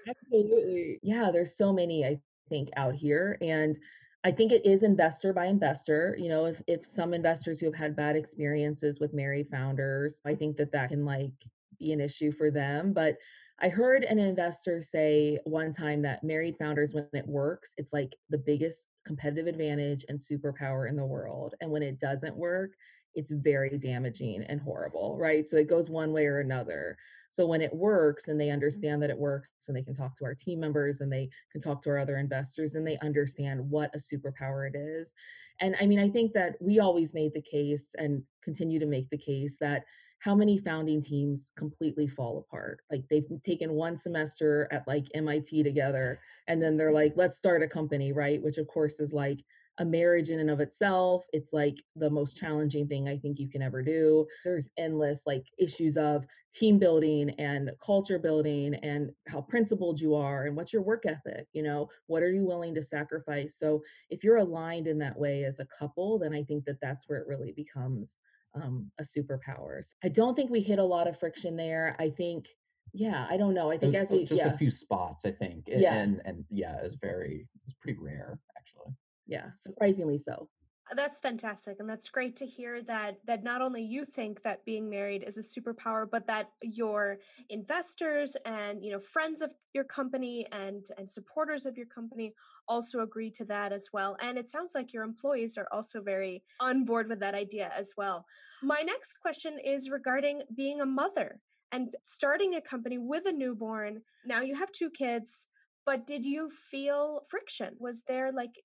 Absolutely. 0.08 0.99
Yeah, 1.04 1.30
there's 1.32 1.56
so 1.56 1.72
many 1.74 2.06
I 2.06 2.20
think 2.49 2.70
out 2.76 2.95
here 2.95 3.38
and 3.41 3.78
I 4.24 4.32
think 4.32 4.51
it 4.51 4.65
is 4.65 4.84
investor 4.84 5.34
by 5.34 5.45
investor. 5.45 6.15
You 6.19 6.30
know, 6.30 6.45
if 6.45 6.61
if 6.67 6.86
some 6.86 7.13
investors 7.13 7.59
who 7.59 7.65
have 7.65 7.76
had 7.76 7.95
bad 7.95 8.15
experiences 8.15 8.99
with 8.99 9.13
married 9.13 9.49
founders, 9.49 10.22
I 10.26 10.36
think 10.36 10.57
that 10.57 10.72
that 10.74 10.89
can 10.89 11.05
like 11.05 11.32
be 11.80 11.91
an 11.91 12.01
issue 12.01 12.32
for 12.32 12.51
them. 12.51 12.93
But 12.93 13.17
I 13.59 13.69
heard 13.69 14.03
an 14.03 14.19
investor 14.19 14.82
say 14.82 15.39
one 15.43 15.72
time 15.72 16.01
that 16.03 16.24
married 16.24 16.57
founders, 16.57 16.93
when 16.93 17.07
it 17.13 17.28
works, 17.28 17.74
it's 17.78 17.93
like 17.93 18.15
the 18.30 18.38
biggest 18.38 18.86
competitive 19.05 19.47
advantage 19.47 20.05
and 20.09 20.19
superpower 20.19 20.88
in 20.89 20.95
the 20.95 21.05
world. 21.05 21.55
And 21.61 21.72
when 21.72 21.84
it 21.84 21.99
doesn't 21.99 22.36
work, 22.36 22.72
it's 23.16 23.32
very 23.32 23.78
damaging 23.78 24.43
and 24.43 24.62
horrible, 24.62 25.18
right? 25.18 25.47
So 25.47 25.57
it 25.57 25.70
goes 25.70 25.89
one 25.89 26.14
way 26.14 26.26
or 26.26 26.39
another. 26.39 26.97
So 27.32 27.45
when 27.45 27.62
it 27.62 27.74
works 27.74 28.28
and 28.28 28.39
they 28.39 28.47
mm-hmm. 28.47 28.53
understand 28.53 29.01
that 29.01 29.09
it 29.09 29.18
works 29.18 29.49
and 29.68 29.76
they 29.76 29.84
can 29.84 29.95
talk 29.95 30.16
to 30.18 30.26
our 30.26 30.36
team 30.36 30.59
members 30.59 31.01
and 31.01 31.12
they 31.12 31.30
can 31.51 31.62
talk 31.62 31.82
to 31.84 31.89
our 31.89 31.97
other 31.97 32.18
investors 32.18 32.76
and 32.76 32.86
they 32.86 32.97
understand 32.99 33.70
what 33.70 33.95
a 33.95 33.97
superpower 33.97 34.70
it 34.70 34.78
is. 34.78 35.14
And 35.59 35.76
I 35.80 35.86
mean, 35.86 35.99
I 35.99 36.09
think 36.09 36.34
that 36.34 36.55
we 36.59 36.80
always 36.80 37.14
made 37.14 37.34
the 37.34 37.41
case 37.41 37.89
and 37.97 38.24
continue 38.43 38.80
to 38.80 38.86
make 38.86 39.09
the 39.09 39.18
case 39.18 39.57
that 39.59 39.86
how 40.20 40.36
many 40.36 40.57
founding 40.57 41.01
teams 41.01 41.49
completely 41.57 42.07
fall 42.07 42.38
apart. 42.38 42.82
Like 42.91 43.03
they've 43.09 43.26
taken 43.43 43.74
one 43.74 43.97
semester 43.97 44.68
at 44.72 44.88
like 44.88 45.05
MIT 45.16 45.64
together 45.64 46.20
and 46.47 46.62
then 46.62 46.78
they're 46.78 46.88
mm-hmm. 46.88 46.95
like, 46.95 47.14
let's 47.16 47.38
start 47.38 47.64
a 47.64 47.68
company, 47.68 48.12
right? 48.12 48.41
Which 48.41 48.57
of 48.57 48.68
course 48.68 48.99
is 48.99 49.14
like 49.14 49.39
a 49.82 49.86
marriage 49.86 50.29
in 50.29 50.39
and 50.39 50.51
of 50.51 50.59
itself. 50.59 51.25
It's 51.34 51.51
like 51.51 51.75
the 51.95 52.09
most 52.09 52.38
challenging 52.38 52.88
thing 52.88 53.09
I 53.09 53.17
think 53.17 53.39
you 53.39 53.49
can 53.49 53.63
ever 53.63 53.82
do. 53.82 54.27
There's 54.45 54.69
endless 54.77 55.23
like 55.25 55.43
issues 55.57 55.97
of 55.97 56.23
team 56.53 56.77
building 56.77 57.32
and 57.32 57.71
culture 57.84 58.19
building 58.19 58.75
and 58.75 59.09
how 59.27 59.41
principled 59.41 59.99
you 59.99 60.13
are 60.13 60.45
and 60.45 60.55
what's 60.55 60.71
your 60.71 60.84
work 60.84 61.05
ethic, 61.07 61.47
you 61.53 61.63
know, 61.63 61.89
what 62.05 62.21
are 62.21 62.32
you 62.32 62.45
willing 62.45 62.75
to 62.75 62.84
sacrifice? 62.84 63.57
So 63.57 63.82
if 64.11 64.23
you're 64.23 64.38
aligned 64.38 64.86
in 64.86 64.99
that 64.99 65.17
way 65.17 65.45
as 65.45 65.59
a 65.59 65.67
couple, 65.79 66.19
then 66.19 66.34
I 66.34 66.43
think 66.43 66.65
that 66.65 66.79
that's 66.79 67.09
where 67.09 67.17
it 67.17 67.27
really 67.27 67.51
becomes 67.51 68.17
um, 68.53 68.91
a 68.99 69.03
superpower. 69.03 69.84
So 69.84 69.93
I 70.03 70.09
don't 70.09 70.36
think 70.36 70.51
we 70.51 70.61
hit 70.61 70.77
a 70.77 70.84
lot 70.84 71.07
of 71.07 71.19
friction 71.19 71.55
there. 71.57 71.95
I 71.99 72.11
think 72.11 72.47
yeah, 72.93 73.25
I 73.29 73.38
don't 73.38 73.53
know. 73.53 73.71
I 73.71 73.77
think 73.77 73.93
There's 73.93 74.07
as 74.07 74.11
we 74.11 74.25
just 74.25 74.41
a 74.41 74.51
few 74.51 74.69
spots, 74.69 75.25
I 75.25 75.32
think, 75.32 75.69
a- 75.69 75.79
yeah, 75.79 75.95
and 75.95 76.21
and 76.25 76.43
yeah, 76.49 76.75
it's 76.84 76.95
very 76.95 77.47
it's 77.63 77.73
pretty 77.73 77.97
rare 77.97 78.38
actually. 78.57 78.93
Yeah, 79.32 79.51
surprisingly 79.59 80.19
so. 80.19 80.49
Uh, 80.91 80.95
that's 80.95 81.21
fantastic, 81.21 81.77
and 81.79 81.89
that's 81.89 82.09
great 82.09 82.36
to 82.36 82.45
hear 82.45 82.82
that 82.84 83.17
that 83.25 83.43
not 83.43 83.61
only 83.61 83.82
you 83.82 84.03
think 84.03 84.41
that 84.41 84.65
being 84.65 84.89
married 84.89 85.23
is 85.23 85.38
a 85.38 85.41
superpower, 85.41 86.05
but 86.09 86.27
that 86.27 86.49
your 86.61 87.19
investors 87.49 88.36
and 88.45 88.84
you 88.84 88.91
know 88.91 88.99
friends 88.99 89.41
of 89.41 89.53
your 89.73 89.86
company 89.86 90.45
and 90.51 90.88
and 90.97 91.09
supporters 91.09 91.65
of 91.65 91.77
your 91.77 91.86
company 91.86 92.34
also 92.67 92.99
agree 92.99 93.32
to 93.32 93.45
that 93.45 93.71
as 93.71 93.89
well. 93.93 94.17
And 94.21 94.38
it 94.38 94.49
sounds 94.49 94.73
like 94.75 94.91
your 94.91 95.03
employees 95.03 95.57
are 95.57 95.67
also 95.71 96.01
very 96.01 96.43
on 96.59 96.84
board 96.84 97.07
with 97.07 97.21
that 97.21 97.36
idea 97.36 97.71
as 97.77 97.93
well. 97.95 98.25
My 98.61 98.82
next 98.82 99.17
question 99.21 99.59
is 99.63 99.89
regarding 99.89 100.41
being 100.55 100.82
a 100.82 100.86
mother 100.86 101.39
and 101.71 101.89
starting 102.03 102.55
a 102.55 102.61
company 102.61 102.97
with 102.97 103.25
a 103.25 103.32
newborn. 103.32 104.01
Now 104.25 104.41
you 104.41 104.55
have 104.55 104.71
two 104.71 104.89
kids 104.89 105.47
but 105.86 106.07
did 106.07 106.25
you 106.25 106.49
feel 106.49 107.21
friction? 107.29 107.75
Was 107.79 108.03
there 108.07 108.32
like 108.32 108.55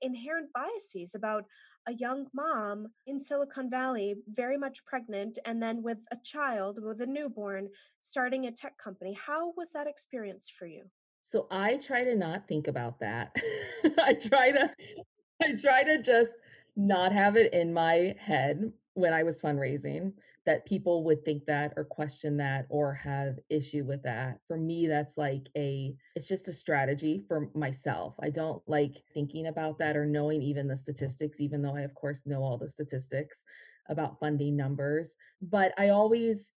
inherent 0.00 0.50
biases 0.54 1.14
about 1.14 1.44
a 1.88 1.94
young 1.94 2.26
mom 2.32 2.86
in 3.06 3.18
Silicon 3.18 3.68
Valley, 3.68 4.14
very 4.28 4.56
much 4.56 4.84
pregnant, 4.84 5.38
and 5.44 5.62
then 5.62 5.82
with 5.82 5.98
a 6.12 6.16
child, 6.24 6.78
with 6.80 7.00
a 7.00 7.06
newborn, 7.06 7.68
starting 8.00 8.46
a 8.46 8.52
tech 8.52 8.74
company? 8.82 9.16
How 9.26 9.52
was 9.56 9.72
that 9.72 9.86
experience 9.86 10.50
for 10.56 10.66
you? 10.66 10.84
So 11.24 11.46
I 11.50 11.78
try 11.78 12.04
to 12.04 12.14
not 12.14 12.46
think 12.46 12.68
about 12.68 13.00
that. 13.00 13.34
I 13.98 14.14
try 14.14 14.52
to 14.52 14.70
I 15.42 15.52
try 15.60 15.82
to 15.82 16.00
just 16.00 16.32
not 16.76 17.12
have 17.12 17.36
it 17.36 17.52
in 17.52 17.72
my 17.72 18.14
head 18.18 18.72
when 18.94 19.12
I 19.12 19.22
was 19.22 19.40
fundraising 19.40 20.12
that 20.44 20.66
people 20.66 21.04
would 21.04 21.24
think 21.24 21.44
that 21.46 21.72
or 21.76 21.84
question 21.84 22.36
that 22.38 22.66
or 22.68 22.94
have 22.94 23.38
issue 23.48 23.84
with 23.84 24.02
that. 24.02 24.38
For 24.48 24.56
me, 24.56 24.86
that's 24.86 25.16
like 25.16 25.48
a 25.56 25.94
it's 26.16 26.28
just 26.28 26.48
a 26.48 26.52
strategy 26.52 27.22
for 27.28 27.48
myself. 27.54 28.14
I 28.20 28.30
don't 28.30 28.62
like 28.66 29.02
thinking 29.14 29.46
about 29.46 29.78
that 29.78 29.96
or 29.96 30.04
knowing 30.04 30.42
even 30.42 30.66
the 30.66 30.76
statistics, 30.76 31.40
even 31.40 31.62
though 31.62 31.76
I 31.76 31.82
of 31.82 31.94
course 31.94 32.22
know 32.26 32.42
all 32.42 32.58
the 32.58 32.68
statistics 32.68 33.44
about 33.88 34.18
funding 34.18 34.56
numbers. 34.56 35.14
But 35.40 35.72
I 35.78 35.90
always, 35.90 36.50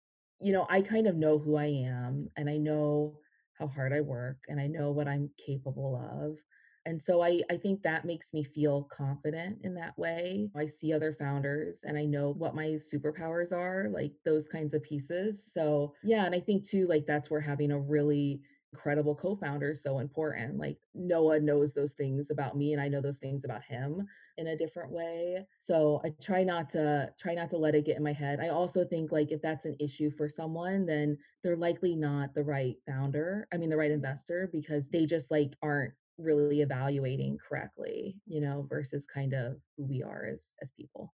you 0.41 0.53
know, 0.53 0.67
I 0.71 0.83
kind 0.83 1.07
of 1.07 1.17
know 1.17 1.39
who 1.39 1.57
I 1.57 1.67
am 1.67 2.29
and 2.37 2.49
I 2.49 2.59
know 2.59 3.19
how 3.59 3.67
hard 3.67 3.93
I 3.93 4.01
work 4.01 4.39
and 4.49 4.61
I 4.61 4.67
know 4.67 4.93
what 4.93 5.09
I'm 5.09 5.31
capable 5.45 5.97
of. 5.97 6.39
And 6.85 7.01
so 7.01 7.23
I, 7.23 7.43
I 7.51 7.57
think 7.57 7.83
that 7.83 8.05
makes 8.05 8.33
me 8.33 8.43
feel 8.43 8.89
confident 8.95 9.59
in 9.63 9.75
that 9.75 9.97
way. 9.97 10.51
I 10.57 10.67
see 10.67 10.93
other 10.93 11.15
founders 11.19 11.79
and 11.85 11.97
I 11.97 12.05
know 12.05 12.31
what 12.31 12.55
my 12.55 12.79
superpowers 12.93 13.53
are, 13.53 13.89
like 13.93 14.13
those 14.25 14.49
kinds 14.49 14.75
of 14.75 14.83
pieces. 14.83 15.43
So, 15.55 15.95
yeah. 16.03 16.25
And 16.25 16.35
I 16.35 16.41
think 16.41 16.67
too, 16.67 16.87
like 16.89 17.07
that's 17.07 17.31
where 17.31 17.41
having 17.41 17.71
a 17.71 17.79
really 17.79 18.43
incredible 18.73 19.15
co 19.15 19.37
founder 19.37 19.73
is 19.73 19.83
so 19.83 19.99
important. 19.99 20.59
Like 20.59 20.79
Noah 20.95 21.41
knows 21.41 21.73
those 21.73 21.93
things 21.93 22.31
about 22.31 22.57
me 22.57 22.73
and 22.73 22.81
I 22.81 22.89
know 22.89 23.01
those 23.01 23.19
things 23.19 23.45
about 23.45 23.63
him 23.63 24.07
in 24.39 24.49
a 24.49 24.57
different 24.57 24.91
way. 24.91 25.47
So 25.61 26.01
I 26.05 26.13
try 26.23 26.43
not 26.43 26.71
to 26.71 27.11
try 27.21 27.35
not 27.35 27.51
to 27.51 27.59
let 27.59 27.75
it 27.75 27.85
get 27.85 27.99
in 27.99 28.03
my 28.03 28.13
head. 28.13 28.41
I 28.41 28.49
also 28.49 28.85
think 28.85 29.13
like 29.13 29.31
if 29.31 29.43
that's 29.43 29.67
an 29.67 29.77
issue 29.79 30.11
for 30.11 30.29
someone, 30.29 30.87
then 30.87 31.19
they're 31.45 31.57
likely 31.57 31.95
not 31.95 32.35
the 32.35 32.45
right 32.45 32.77
founder. 32.87 33.47
I 33.53 33.59
mean 33.59 33.71
the 33.71 33.77
right 33.77 33.91
investor 33.91 34.49
because 34.53 34.89
they 34.89 35.07
just 35.07 35.31
like 35.31 35.55
aren't 35.63 35.93
really 36.19 36.61
evaluating 36.61 37.39
correctly, 37.39 38.17
you 38.27 38.41
know, 38.41 38.67
versus 38.69 39.07
kind 39.07 39.33
of 39.33 39.57
who 39.77 39.85
we 39.85 40.03
are 40.03 40.27
as 40.27 40.45
as 40.63 40.71
people. 40.73 41.13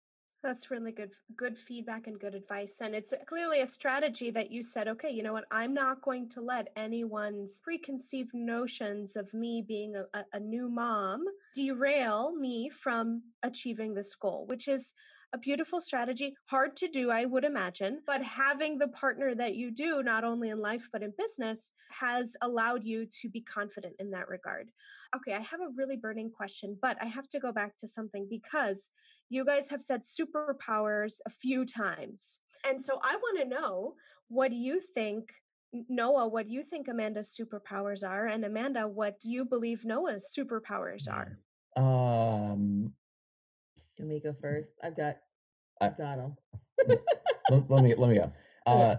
That's 0.43 0.69
really 0.69 0.91
good 0.91 1.11
good 1.37 1.57
feedback 1.57 2.07
and 2.07 2.19
good 2.19 2.35
advice. 2.35 2.81
And 2.81 2.93
it's 2.93 3.13
clearly 3.27 3.61
a 3.61 3.67
strategy 3.67 4.29
that 4.31 4.51
you 4.51 4.61
said, 4.61 4.89
okay, 4.89 5.09
you 5.09 5.23
know 5.23 5.31
what? 5.31 5.45
I'm 5.51 5.73
not 5.73 6.01
going 6.01 6.27
to 6.31 6.41
let 6.41 6.67
anyone's 6.75 7.61
preconceived 7.63 8.33
notions 8.33 9.15
of 9.15 9.33
me 9.33 9.63
being 9.65 9.95
a, 9.95 10.25
a, 10.33 10.39
new 10.41 10.69
mom 10.69 11.23
derail 11.55 12.35
me 12.35 12.67
from 12.67 13.23
achieving 13.41 13.93
this 13.93 14.15
goal, 14.15 14.45
which 14.45 14.67
is 14.67 14.93
a 15.33 15.37
beautiful 15.37 15.81
strategy, 15.81 16.35
hard 16.45 16.75
to 16.77 16.87
do, 16.87 17.09
I 17.09 17.25
would 17.25 17.43
imagine. 17.43 17.99
But 18.05 18.23
having 18.23 18.77
the 18.77 18.89
partner 18.89 19.33
that 19.35 19.55
you 19.55 19.71
do, 19.71 20.03
not 20.03 20.23
only 20.23 20.49
in 20.49 20.59
life, 20.59 20.87
but 20.93 21.01
in 21.01 21.11
business, 21.17 21.73
has 21.89 22.35
allowed 22.41 22.83
you 22.83 23.07
to 23.21 23.29
be 23.29 23.41
confident 23.41 23.95
in 23.99 24.11
that 24.11 24.29
regard. 24.29 24.69
Okay, 25.15 25.33
I 25.33 25.39
have 25.39 25.59
a 25.59 25.73
really 25.75 25.97
burning 25.97 26.29
question, 26.29 26.77
but 26.81 26.97
I 27.01 27.05
have 27.05 27.27
to 27.29 27.39
go 27.39 27.51
back 27.51 27.77
to 27.77 27.87
something 27.87 28.27
because 28.29 28.91
you 29.29 29.43
guys 29.43 29.69
have 29.69 29.81
said 29.81 30.01
superpowers 30.01 31.15
a 31.25 31.31
few 31.31 31.65
times. 31.65 32.39
And 32.67 32.79
so 32.79 32.99
I 33.03 33.15
want 33.15 33.39
to 33.39 33.49
know 33.49 33.95
what 34.27 34.51
you 34.51 34.79
think, 34.79 35.31
Noah, 35.89 36.27
what 36.27 36.47
do 36.47 36.53
you 36.53 36.63
think 36.63 36.87
Amanda's 36.87 37.35
superpowers 37.39 38.07
are? 38.07 38.27
And 38.27 38.45
Amanda, 38.45 38.87
what 38.87 39.19
do 39.19 39.33
you 39.33 39.45
believe 39.45 39.83
Noah's 39.83 40.31
superpowers 40.37 41.07
are? 41.09 41.39
Um, 41.75 42.93
Can 43.97 44.07
we 44.07 44.19
go 44.19 44.33
first? 44.41 44.71
I've 44.83 44.97
got 44.97 45.17
I, 45.81 45.87
I've 45.87 45.97
got 45.97 46.17
them. 46.17 46.35
let, 47.49 47.69
let 47.69 47.83
me 47.83 47.95
let 47.95 48.09
me 48.09 48.15
go. 48.15 48.31
Uh, 48.65 48.95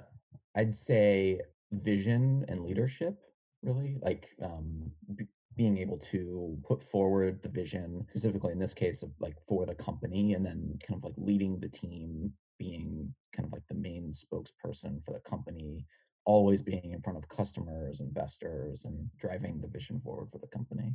I'd 0.54 0.76
say 0.76 1.40
vision 1.72 2.44
and 2.48 2.60
leadership, 2.62 3.18
really, 3.62 3.98
like 4.02 4.28
um, 4.42 4.90
b- 5.16 5.24
being 5.56 5.78
able 5.78 5.96
to 5.96 6.58
put 6.62 6.82
forward 6.82 7.42
the 7.42 7.48
vision, 7.48 8.04
specifically 8.10 8.52
in 8.52 8.58
this 8.58 8.74
case 8.74 9.02
of 9.02 9.10
like 9.20 9.40
for 9.48 9.64
the 9.64 9.74
company, 9.74 10.34
and 10.34 10.44
then 10.44 10.78
kind 10.86 10.98
of 10.98 11.02
like 11.04 11.14
leading 11.16 11.58
the 11.60 11.68
team, 11.70 12.30
being 12.58 13.14
kind 13.32 13.46
of 13.46 13.52
like 13.54 13.66
the 13.70 13.74
main 13.74 14.12
spokesperson 14.12 15.02
for 15.02 15.12
the 15.14 15.20
company, 15.20 15.86
always 16.26 16.60
being 16.60 16.92
in 16.92 17.00
front 17.00 17.16
of 17.16 17.26
customers, 17.30 18.00
investors, 18.00 18.84
and 18.84 19.08
driving 19.16 19.62
the 19.62 19.68
vision 19.68 19.98
forward 19.98 20.30
for 20.30 20.36
the 20.38 20.46
company. 20.48 20.94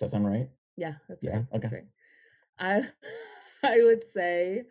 Does 0.00 0.10
that 0.10 0.16
sound 0.16 0.26
right? 0.26 0.48
Yeah, 0.76 0.94
that's 1.08 1.22
Yeah. 1.22 1.30
right. 1.36 1.46
Okay. 1.54 1.58
That's 1.60 1.72
right. 1.74 1.86
I 2.60 2.82
I 3.62 3.82
would 3.82 4.04
say 4.12 4.64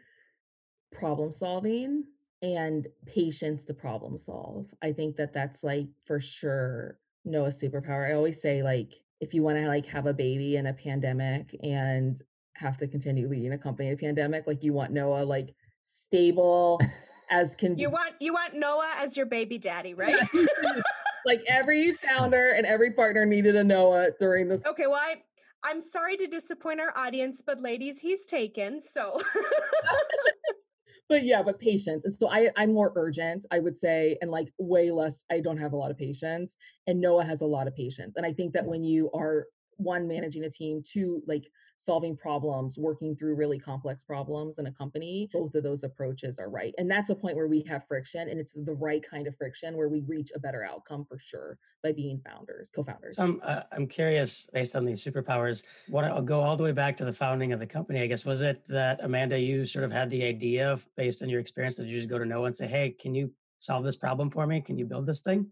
problem 0.91 1.31
solving 1.33 2.05
and 2.41 2.87
patience 3.05 3.63
to 3.65 3.73
problem 3.73 4.17
solve. 4.17 4.67
I 4.81 4.93
think 4.93 5.17
that 5.17 5.33
that's 5.33 5.63
like 5.63 5.87
for 6.05 6.19
sure 6.19 6.97
Noah's 7.25 7.61
superpower. 7.61 8.09
I 8.09 8.13
always 8.13 8.41
say 8.41 8.63
like 8.63 8.93
if 9.19 9.33
you 9.33 9.43
want 9.43 9.57
to 9.57 9.67
like 9.67 9.85
have 9.87 10.05
a 10.05 10.13
baby 10.13 10.55
in 10.55 10.67
a 10.67 10.73
pandemic 10.73 11.55
and 11.61 12.21
have 12.55 12.77
to 12.77 12.87
continue 12.87 13.27
leading 13.27 13.53
a 13.53 13.57
company 13.57 13.89
in 13.89 13.93
a 13.93 13.97
pandemic, 13.97 14.47
like 14.47 14.63
you 14.63 14.73
want 14.73 14.91
Noah 14.91 15.23
like 15.23 15.53
stable 15.83 16.79
as 17.31 17.55
can 17.55 17.77
You 17.77 17.89
want 17.89 18.13
you 18.21 18.33
want 18.33 18.55
Noah 18.55 18.95
as 18.97 19.17
your 19.17 19.25
baby 19.25 19.57
daddy, 19.57 19.93
right? 19.93 20.15
Yeah, 20.15 20.27
he 20.31 20.39
should. 20.39 20.83
like 21.25 21.41
every 21.47 21.91
founder 22.09 22.51
and 22.51 22.65
every 22.65 22.91
partner 22.91 23.25
needed 23.25 23.55
a 23.55 23.63
Noah 23.63 24.11
during 24.19 24.47
this 24.47 24.65
okay, 24.65 24.87
well 24.87 24.95
I 24.95 25.21
I'm 25.63 25.81
sorry 25.81 26.15
to 26.17 26.27
disappoint 26.27 26.79
our 26.79 26.93
audience, 26.95 27.41
but 27.45 27.61
ladies, 27.61 27.99
he's 27.99 28.25
taken. 28.25 28.79
So 28.79 29.19
but 31.09 31.23
yeah, 31.23 31.41
but 31.41 31.59
patience. 31.59 32.05
And 32.05 32.13
so 32.13 32.29
I 32.29 32.49
I'm 32.55 32.73
more 32.73 32.93
urgent, 32.95 33.45
I 33.51 33.59
would 33.59 33.77
say, 33.77 34.17
and 34.21 34.31
like 34.31 34.53
way 34.57 34.91
less. 34.91 35.23
I 35.31 35.41
don't 35.41 35.57
have 35.57 35.73
a 35.73 35.77
lot 35.77 35.91
of 35.91 35.97
patience, 35.97 36.55
and 36.87 37.01
Noah 37.01 37.25
has 37.25 37.41
a 37.41 37.45
lot 37.45 37.67
of 37.67 37.75
patience. 37.75 38.13
And 38.15 38.25
I 38.25 38.33
think 38.33 38.53
that 38.53 38.65
when 38.65 38.83
you 38.83 39.09
are 39.13 39.47
one 39.77 40.07
managing 40.07 40.43
a 40.43 40.49
team, 40.49 40.83
two 40.85 41.21
like 41.27 41.45
solving 41.79 42.15
problems, 42.15 42.77
working 42.77 43.15
through 43.15 43.35
really 43.35 43.57
complex 43.57 44.03
problems 44.03 44.59
in 44.59 44.67
a 44.67 44.71
company, 44.71 45.29
both 45.31 45.55
of 45.55 45.63
those 45.63 45.83
approaches 45.83 46.37
are 46.37 46.49
right. 46.49 46.75
And 46.77 46.91
that's 46.91 47.09
a 47.09 47.15
point 47.15 47.37
where 47.37 47.47
we 47.47 47.61
have 47.69 47.87
friction 47.87 48.27
and 48.27 48.37
it's 48.37 48.51
the 48.51 48.73
right 48.73 49.03
kind 49.09 49.27
of 49.27 49.37
friction 49.37 49.77
where 49.77 49.87
we 49.87 50.01
reach 50.01 50.31
a 50.35 50.39
better 50.39 50.63
outcome 50.63 51.05
for 51.07 51.17
sure 51.17 51.57
by 51.81 51.93
being 51.93 52.21
founders, 52.27 52.69
co-founders. 52.75 53.15
So 53.15 53.23
I'm, 53.23 53.41
uh, 53.43 53.61
I'm 53.71 53.87
curious 53.87 54.49
based 54.51 54.75
on 54.75 54.83
these 54.83 55.01
superpowers, 55.01 55.63
what 55.87 56.03
I'll 56.03 56.21
go 56.21 56.41
all 56.41 56.57
the 56.57 56.65
way 56.65 56.73
back 56.73 56.97
to 56.97 57.05
the 57.05 57.13
founding 57.13 57.53
of 57.53 57.61
the 57.61 57.65
company. 57.65 58.01
I 58.01 58.07
guess, 58.07 58.25
was 58.25 58.41
it 58.41 58.61
that 58.67 58.99
Amanda, 59.01 59.39
you 59.39 59.63
sort 59.63 59.85
of 59.85 59.91
had 59.91 60.09
the 60.09 60.25
idea 60.25 60.69
of, 60.69 60.85
based 60.97 61.23
on 61.23 61.29
your 61.29 61.39
experience 61.39 61.77
that 61.77 61.85
you 61.85 61.95
just 61.95 62.09
go 62.09 62.19
to 62.19 62.25
Noah 62.25 62.47
and 62.47 62.57
say, 62.57 62.67
Hey, 62.67 62.89
can 62.89 63.15
you 63.15 63.31
solve 63.59 63.85
this 63.85 63.95
problem 63.95 64.29
for 64.29 64.45
me? 64.45 64.59
Can 64.59 64.77
you 64.77 64.85
build 64.85 65.05
this 65.05 65.21
thing? 65.21 65.47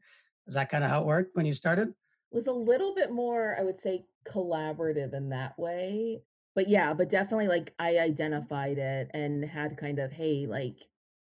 Is 0.45 0.55
that 0.55 0.69
kind 0.69 0.83
of 0.83 0.89
how 0.89 1.01
it 1.01 1.05
worked 1.07 1.37
when 1.37 1.45
you 1.45 1.53
started? 1.53 1.93
Was 2.31 2.47
a 2.47 2.51
little 2.51 2.93
bit 2.93 3.11
more, 3.11 3.55
I 3.59 3.63
would 3.63 3.79
say, 3.79 4.05
collaborative 4.25 5.13
in 5.13 5.29
that 5.29 5.57
way. 5.57 6.21
But 6.55 6.69
yeah, 6.69 6.93
but 6.93 7.09
definitely 7.09 7.47
like 7.47 7.73
I 7.79 7.99
identified 7.99 8.77
it 8.77 9.09
and 9.13 9.45
had 9.45 9.77
kind 9.77 9.99
of, 9.99 10.11
hey, 10.11 10.47
like 10.47 10.77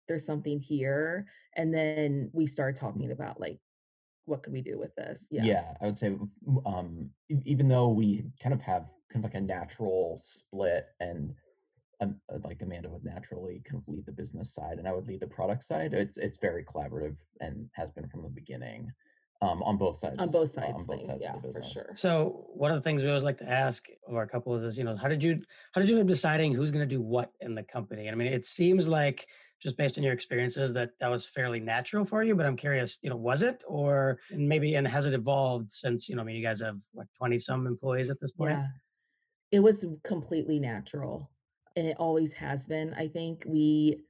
there's 0.09 0.27
something 0.27 0.59
here. 0.59 1.27
And 1.57 1.73
then 1.73 2.31
we 2.33 2.47
started 2.47 2.79
talking 2.79 3.11
about 3.13 3.41
like 3.41 3.59
what 4.25 4.43
could 4.43 4.53
we 4.53 4.63
do 4.63 4.79
with 4.79 4.95
this? 4.95 5.27
Yeah. 5.31 5.45
Yeah, 5.45 5.75
I 5.81 5.87
would 5.87 5.99
say, 5.99 6.17
um, 6.65 7.11
even 7.45 7.69
though 7.69 7.89
we 7.89 8.25
kind 8.41 8.53
of 8.53 8.61
have 8.61 8.91
kind 9.13 9.25
of 9.25 9.31
like 9.31 9.41
a 9.41 9.45
natural 9.45 10.21
split, 10.23 10.87
and 11.01 11.35
um, 12.01 12.17
uh, 12.33 12.39
like 12.45 12.63
Amanda 12.63 12.89
would 12.89 13.05
naturally 13.05 13.63
kind 13.65 13.83
of 13.83 13.93
lead 13.93 14.07
the 14.07 14.13
business 14.13 14.55
side, 14.55 14.79
and 14.79 14.89
I 14.89 14.93
would 14.93 15.07
lead 15.07 15.21
the 15.21 15.27
product 15.27 15.65
side. 15.65 15.93
It's 15.93 16.17
it's 16.17 16.39
very 16.39 16.65
collaborative 16.65 17.17
and 17.41 17.69
has 17.75 17.91
been 17.91 18.09
from 18.09 18.23
the 18.23 18.29
beginning 18.29 18.93
um, 19.43 19.63
on 19.65 19.77
both 19.77 19.97
sides. 19.97 20.17
On 20.19 20.29
both 20.31 20.57
uh, 20.57 20.61
sides, 20.61 20.75
on 20.75 20.85
both 20.85 20.99
thing, 20.99 21.07
sides 21.07 21.25
yeah, 21.25 21.35
of 21.35 21.43
the 21.43 21.49
for 21.53 21.61
business. 21.61 21.73
sure. 21.73 21.91
So 21.95 22.47
one 22.55 22.71
of 22.71 22.77
the 22.77 22.81
things 22.81 23.03
we 23.03 23.09
always 23.09 23.25
like 23.25 23.39
to 23.39 23.49
ask 23.49 23.87
of 24.09 24.15
our 24.15 24.27
couples 24.27 24.63
is, 24.63 24.79
you 24.79 24.85
know, 24.85 24.97
how 24.97 25.09
did 25.09 25.23
you 25.23 25.43
how 25.73 25.81
did 25.81 25.91
you 25.91 25.97
end 25.97 26.07
up 26.07 26.09
deciding 26.09 26.55
who's 26.55 26.71
going 26.71 26.89
to 26.89 26.95
do 26.95 27.03
what 27.03 27.33
in 27.41 27.55
the 27.55 27.65
company? 27.65 28.07
And 28.07 28.15
I 28.15 28.17
mean, 28.17 28.33
it 28.33 28.47
seems 28.47 28.89
like 28.89 29.27
just 29.61 29.77
based 29.77 29.99
on 29.99 30.05
your 30.05 30.13
experiences 30.13 30.73
that 30.75 30.91
that 31.01 31.11
was 31.11 31.27
fairly 31.27 31.61
natural 31.61 32.05
for 32.05 32.23
you, 32.23 32.35
but 32.35 32.47
I'm 32.47 32.57
curious, 32.57 32.99
you 33.03 33.11
know, 33.11 33.17
was 33.17 33.43
it 33.43 33.63
or 33.67 34.19
and 34.31 34.49
maybe 34.49 34.77
and 34.77 34.87
has 34.87 35.07
it 35.07 35.15
evolved 35.15 35.73
since, 35.73 36.09
you 36.09 36.17
know, 36.17 36.23
I 36.23 36.25
mean, 36.25 36.37
you 36.37 36.43
guys 36.43 36.61
have 36.61 36.81
what 36.93 37.09
20 37.19 37.39
some 37.39 37.67
employees 37.67 38.11
at 38.11 38.21
this 38.21 38.33
point? 38.33 38.53
Yeah. 38.53 38.67
It 39.51 39.61
was 39.61 39.85
completely 40.05 40.59
natural 40.59 41.31
and 41.77 41.87
it 41.87 41.97
always 41.99 42.33
has 42.35 42.65
been. 42.65 42.95
I 42.95 43.09
think 43.09 43.45
we 43.47 44.03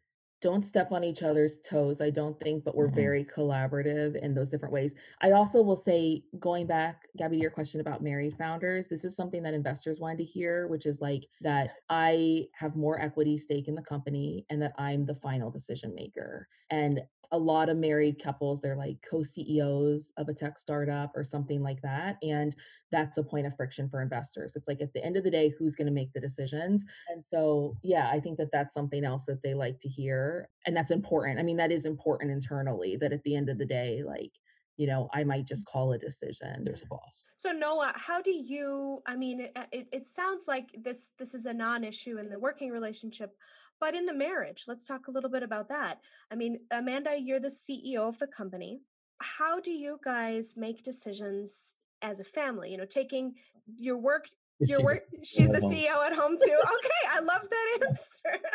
don't 0.43 0.67
step 0.67 0.91
on 0.91 1.05
each 1.05 1.23
other's 1.23 1.61
toes, 1.61 2.01
I 2.01 2.11
don't 2.11 2.39
think, 2.41 2.65
but 2.65 2.75
we're 2.75 2.89
Mhm. 2.89 2.95
very 2.95 3.25
collaborative 3.25 4.17
in 4.17 4.35
those 4.35 4.49
different 4.51 4.73
ways. 4.75 4.95
I 5.21 5.31
also 5.31 5.63
will 5.63 5.77
say, 5.77 6.25
going 6.41 6.67
back, 6.67 7.09
Gabby, 7.17 7.37
to 7.37 7.43
your 7.43 7.51
question 7.53 7.81
about 7.81 8.03
married 8.03 8.37
founders, 8.37 8.89
this 8.89 9.05
is 9.05 9.15
something 9.15 9.43
that 9.45 9.55
investors 9.55 10.01
wanted 10.01 10.19
to 10.19 10.25
hear, 10.25 10.67
which 10.67 10.85
is 10.85 11.01
like 11.01 11.29
that 11.41 11.73
I 11.89 12.49
have 12.55 12.75
more 12.77 13.01
equity 13.01 13.39
stake 13.39 13.69
in 13.69 13.77
the 13.77 13.83
company 13.83 14.45
and 14.51 14.61
that 14.61 14.75
I'm 14.77 15.07
the 15.07 15.15
final 15.15 15.51
decision 15.51 15.95
maker. 15.95 16.49
And 16.71 17.03
a 17.33 17.39
lot 17.39 17.71
of 17.71 17.79
married 17.79 18.23
couples, 18.23 18.61
they're 18.61 18.77
like 18.77 18.99
co 19.09 19.23
CEOs 19.23 20.13
of 20.19 20.29
a 20.29 20.35
tech 20.35 20.59
startup 20.59 21.17
or 21.17 21.25
something 21.25 21.63
like 21.63 21.81
that. 21.83 22.19
And 22.23 22.55
that's 22.91 23.17
a 23.17 23.23
point 23.23 23.47
of 23.47 23.57
friction 23.57 23.89
for 23.89 24.03
investors. 24.03 24.55
It's 24.55 24.69
like 24.69 24.83
at 24.83 24.93
the 24.93 25.03
end 25.03 25.17
of 25.17 25.25
the 25.25 25.31
day, 25.31 25.53
who's 25.59 25.75
going 25.75 25.87
to 25.87 25.93
make 25.93 26.13
the 26.13 26.21
decisions? 26.21 26.85
And 27.09 27.25
so, 27.25 27.77
yeah, 27.83 28.11
I 28.13 28.21
think 28.21 28.37
that 28.37 28.53
that's 28.53 28.75
something 28.75 29.05
else 29.05 29.25
that 29.25 29.43
they 29.43 29.55
like 29.55 29.81
to 29.81 29.89
hear. 29.89 30.49
And 30.67 30.77
that's 30.77 30.91
important. 30.91 31.39
I 31.39 31.43
mean, 31.43 31.57
that 31.57 31.73
is 31.73 31.87
important 31.87 32.31
internally 32.31 32.97
that 32.97 33.13
at 33.13 33.23
the 33.25 33.35
end 33.35 33.49
of 33.49 33.59
the 33.59 33.67
day, 33.67 34.03
like, 34.07 34.33
you 34.77 34.87
know, 34.87 35.09
I 35.13 35.25
might 35.25 35.47
just 35.47 35.67
call 35.67 35.93
a 35.93 35.99
decision. 35.99 36.65
There's 36.65 36.83
a 36.83 36.87
boss. 36.87 37.29
So 37.37 37.53
Noah, 37.53 37.93
how 37.95 38.23
do 38.23 38.31
you? 38.31 39.01
I 39.07 39.17
mean, 39.17 39.41
it, 39.41 39.53
uh, 39.55 39.65
it, 39.71 39.89
it 39.93 40.07
sounds 40.07 40.45
like 40.49 40.75
this 40.79 41.13
this 41.19 41.35
is 41.35 41.47
a 41.47 41.53
non-issue 41.53 42.19
in 42.19 42.29
the 42.29 42.39
working 42.39 42.71
relationship, 42.71 43.37
but 43.83 43.97
in 43.97 44.07
the 44.07 44.15
marriage, 44.15 44.67
let's 44.69 44.87
talk 44.87 45.09
a 45.09 45.11
little 45.11 45.29
bit 45.29 45.43
about 45.43 45.69
that. 45.69 45.99
I 46.31 46.37
mean, 46.37 46.61
Amanda, 46.71 47.19
you're 47.21 47.41
the 47.41 47.49
CEO 47.49 48.09
of 48.09 48.17
the 48.21 48.29
company. 48.29 48.81
How 49.21 49.59
do 49.59 49.73
you 49.73 49.99
guys 50.05 50.55
make 50.57 50.85
decisions 50.85 51.75
as 52.01 52.21
a 52.21 52.25
family? 52.25 52.71
You 52.71 52.77
know, 52.79 52.85
taking 52.85 53.35
your 53.77 53.99
work, 53.99 54.29
your 54.61 54.69
she 54.69 54.75
the 54.77 54.85
work. 54.85 55.03
She's 55.25 55.49
the 55.51 55.61
home? 55.61 55.73
CEO 55.73 56.07
at 56.07 56.13
home 56.17 56.37
too. 56.41 56.61
Okay, 56.77 57.03
I 57.11 57.21
love 57.21 57.43
that 57.51 57.79
answer. 57.89 58.41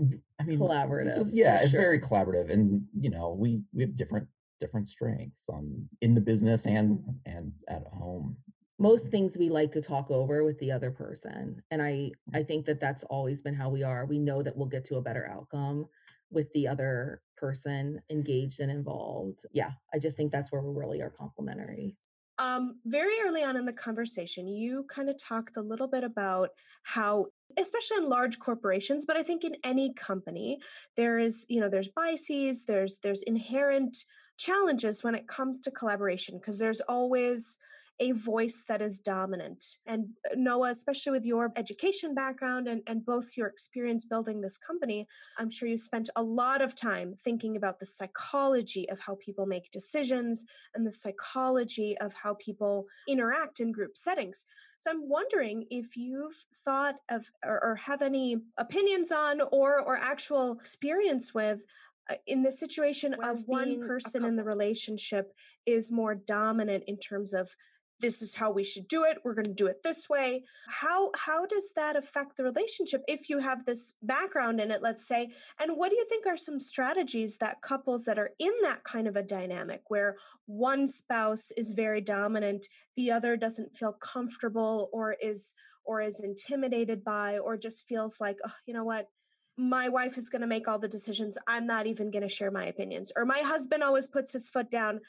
Mm, 0.00 0.18
I 0.40 0.44
mean, 0.44 0.54
it's 0.54 0.60
a- 0.62 0.64
Collaborative, 0.64 1.30
yeah, 1.34 1.58
for 1.58 1.64
it's 1.64 1.72
very 1.72 2.00
collaborative, 2.00 2.50
and 2.50 2.82
you 2.98 3.10
know, 3.10 3.36
we 3.38 3.60
we 3.74 3.82
have 3.82 3.94
different 3.96 4.26
different 4.58 4.88
strengths 4.88 5.46
on 5.50 5.86
in 6.00 6.14
the 6.14 6.22
business 6.22 6.64
and 6.64 6.98
and 7.26 7.52
at 7.68 7.82
home. 7.92 8.34
Most 8.80 9.08
things 9.08 9.36
we 9.36 9.50
like 9.50 9.70
to 9.72 9.82
talk 9.82 10.10
over 10.10 10.42
with 10.42 10.58
the 10.58 10.72
other 10.72 10.90
person 10.90 11.62
and 11.70 11.82
i 11.82 12.10
i 12.34 12.42
think 12.42 12.64
that 12.66 12.80
that's 12.80 13.04
always 13.04 13.42
been 13.42 13.54
how 13.54 13.68
we 13.68 13.82
are. 13.82 14.06
We 14.06 14.18
know 14.18 14.42
that 14.42 14.56
we'll 14.56 14.66
get 14.66 14.84
to 14.86 14.96
a 14.96 15.02
better 15.02 15.28
outcome 15.30 15.86
with 16.30 16.52
the 16.52 16.66
other 16.66 17.20
person 17.36 18.00
engaged 18.10 18.60
and 18.60 18.70
involved. 18.70 19.46
Yeah 19.52 19.72
i 19.94 19.98
just 19.98 20.16
think 20.16 20.32
that's 20.32 20.50
where 20.50 20.62
we 20.62 20.78
really 20.78 21.00
are 21.02 21.10
complementary. 21.10 21.96
Um, 22.40 22.80
very 22.86 23.12
early 23.22 23.44
on 23.44 23.58
in 23.58 23.66
the 23.66 23.72
conversation, 23.74 24.48
you 24.48 24.84
kind 24.84 25.10
of 25.10 25.18
talked 25.18 25.58
a 25.58 25.60
little 25.60 25.86
bit 25.86 26.04
about 26.04 26.48
how, 26.84 27.26
especially 27.58 27.98
in 27.98 28.08
large 28.08 28.38
corporations, 28.38 29.04
but 29.04 29.18
I 29.18 29.22
think 29.22 29.44
in 29.44 29.56
any 29.62 29.92
company, 29.92 30.58
there 30.96 31.18
is, 31.18 31.44
you 31.50 31.60
know, 31.60 31.68
there's 31.68 31.90
biases, 31.94 32.64
there's 32.64 32.98
there's 33.00 33.20
inherent 33.24 34.04
challenges 34.38 35.04
when 35.04 35.14
it 35.14 35.28
comes 35.28 35.60
to 35.60 35.70
collaboration 35.70 36.38
because 36.38 36.58
there's 36.58 36.80
always 36.88 37.58
a 38.00 38.12
voice 38.12 38.64
that 38.66 38.80
is 38.80 38.98
dominant. 38.98 39.62
And 39.86 40.08
uh, 40.30 40.34
Noah, 40.36 40.70
especially 40.70 41.12
with 41.12 41.26
your 41.26 41.52
education 41.56 42.14
background 42.14 42.66
and, 42.66 42.82
and 42.86 43.04
both 43.04 43.36
your 43.36 43.46
experience 43.46 44.04
building 44.06 44.40
this 44.40 44.56
company, 44.56 45.06
I'm 45.38 45.50
sure 45.50 45.68
you 45.68 45.76
spent 45.76 46.08
a 46.16 46.22
lot 46.22 46.62
of 46.62 46.74
time 46.74 47.14
thinking 47.22 47.56
about 47.56 47.78
the 47.78 47.86
psychology 47.86 48.88
of 48.88 48.98
how 48.98 49.16
people 49.16 49.46
make 49.46 49.70
decisions 49.70 50.46
and 50.74 50.86
the 50.86 50.92
psychology 50.92 51.96
of 51.98 52.14
how 52.14 52.34
people 52.34 52.86
interact 53.06 53.60
in 53.60 53.70
group 53.70 53.96
settings. 53.96 54.46
So 54.78 54.90
I'm 54.90 55.10
wondering 55.10 55.66
if 55.70 55.94
you've 55.94 56.46
thought 56.64 56.96
of 57.10 57.30
or, 57.44 57.62
or 57.62 57.74
have 57.76 58.00
any 58.00 58.38
opinions 58.56 59.12
on 59.12 59.42
or 59.52 59.78
or 59.78 59.96
actual 59.96 60.52
experience 60.52 61.34
with 61.34 61.64
uh, 62.10 62.14
in 62.26 62.42
the 62.42 62.50
situation 62.50 63.14
of 63.22 63.42
one 63.46 63.86
person 63.86 64.24
in 64.24 64.36
the 64.36 64.42
relationship 64.42 65.34
is 65.66 65.92
more 65.92 66.14
dominant 66.14 66.84
in 66.86 66.96
terms 66.96 67.34
of 67.34 67.54
this 68.00 68.22
is 68.22 68.34
how 68.34 68.50
we 68.50 68.64
should 68.64 68.88
do 68.88 69.04
it 69.04 69.18
we're 69.24 69.34
going 69.34 69.44
to 69.44 69.52
do 69.52 69.66
it 69.66 69.82
this 69.82 70.08
way. 70.08 70.44
How 70.68 71.10
how 71.14 71.46
does 71.46 71.72
that 71.74 71.96
affect 71.96 72.36
the 72.36 72.44
relationship 72.44 73.02
if 73.06 73.28
you 73.28 73.38
have 73.38 73.64
this 73.64 73.94
background 74.02 74.60
in 74.60 74.70
it 74.70 74.82
let's 74.82 75.06
say? 75.06 75.30
And 75.60 75.76
what 75.76 75.90
do 75.90 75.96
you 75.96 76.06
think 76.08 76.26
are 76.26 76.36
some 76.36 76.60
strategies 76.60 77.38
that 77.38 77.62
couples 77.62 78.04
that 78.04 78.18
are 78.18 78.30
in 78.38 78.52
that 78.62 78.84
kind 78.84 79.06
of 79.06 79.16
a 79.16 79.22
dynamic 79.22 79.82
where 79.88 80.16
one 80.46 80.88
spouse 80.88 81.52
is 81.52 81.70
very 81.70 82.00
dominant 82.00 82.66
the 82.96 83.10
other 83.10 83.36
doesn't 83.36 83.76
feel 83.76 83.92
comfortable 83.92 84.88
or 84.92 85.16
is 85.22 85.54
or 85.84 86.00
is 86.00 86.20
intimidated 86.20 87.04
by 87.04 87.38
or 87.38 87.56
just 87.56 87.88
feels 87.88 88.20
like 88.20 88.36
oh, 88.44 88.52
you 88.66 88.74
know 88.74 88.84
what? 88.84 89.08
My 89.56 89.88
wife 89.90 90.16
is 90.16 90.30
going 90.30 90.40
to 90.40 90.46
make 90.46 90.68
all 90.68 90.78
the 90.78 90.88
decisions. 90.88 91.36
I'm 91.46 91.66
not 91.66 91.86
even 91.86 92.10
going 92.10 92.22
to 92.22 92.28
share 92.28 92.50
my 92.50 92.66
opinions. 92.66 93.12
Or 93.14 93.26
my 93.26 93.40
husband 93.40 93.82
always 93.82 94.06
puts 94.06 94.32
his 94.32 94.48
foot 94.48 94.70
down 94.70 95.00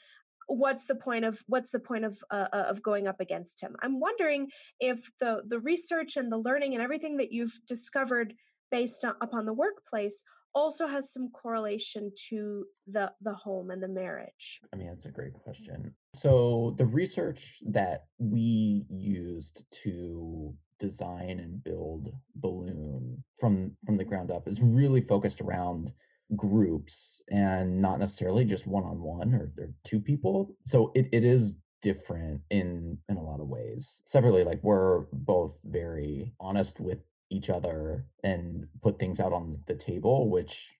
what's 0.52 0.86
the 0.86 0.94
point 0.94 1.24
of 1.24 1.42
what's 1.46 1.72
the 1.72 1.80
point 1.80 2.04
of 2.04 2.18
uh, 2.30 2.48
uh, 2.52 2.64
of 2.68 2.82
going 2.82 3.06
up 3.06 3.20
against 3.20 3.62
him 3.62 3.74
i'm 3.82 4.00
wondering 4.00 4.48
if 4.80 5.10
the 5.18 5.42
the 5.46 5.60
research 5.60 6.16
and 6.16 6.30
the 6.30 6.38
learning 6.38 6.74
and 6.74 6.82
everything 6.82 7.16
that 7.16 7.32
you've 7.32 7.58
discovered 7.66 8.34
based 8.70 9.04
on, 9.04 9.14
upon 9.20 9.46
the 9.46 9.52
workplace 9.54 10.22
also 10.54 10.86
has 10.86 11.12
some 11.12 11.30
correlation 11.30 12.12
to 12.28 12.64
the 12.86 13.10
the 13.22 13.34
home 13.34 13.70
and 13.70 13.82
the 13.82 13.88
marriage 13.88 14.60
I 14.72 14.76
mean, 14.76 14.88
that's 14.88 15.06
a 15.06 15.10
great 15.10 15.34
question. 15.34 15.94
So 16.14 16.74
the 16.76 16.86
research 16.86 17.58
that 17.66 18.04
we 18.18 18.84
used 18.88 19.64
to 19.82 20.54
design 20.78 21.38
and 21.38 21.62
build 21.62 22.12
Balloon 22.34 23.22
from 23.38 23.76
from 23.86 23.96
the 23.96 24.04
ground 24.04 24.30
up 24.30 24.48
is 24.48 24.60
really 24.60 25.00
focused 25.00 25.40
around 25.40 25.92
groups 26.36 27.22
and 27.30 27.80
not 27.80 27.98
necessarily 27.98 28.44
just 28.44 28.66
one 28.66 28.84
on 28.84 29.00
one 29.00 29.34
or, 29.34 29.52
two 29.84 30.00
people. 30.00 30.56
So 30.64 30.92
it, 30.94 31.08
it 31.12 31.24
is 31.24 31.58
different 31.82 32.40
in 32.50 32.98
in 33.08 33.16
a 33.16 33.22
lot 33.22 33.40
of 33.40 33.48
ways. 33.48 34.00
Separately, 34.04 34.44
like 34.44 34.60
we're 34.62 35.00
both 35.12 35.60
very 35.64 36.32
honest 36.40 36.80
with 36.80 36.98
each 37.30 37.50
other 37.50 38.06
and 38.22 38.66
put 38.82 38.98
things 38.98 39.18
out 39.20 39.32
on 39.32 39.58
the 39.66 39.74
table, 39.74 40.30
which 40.30 40.70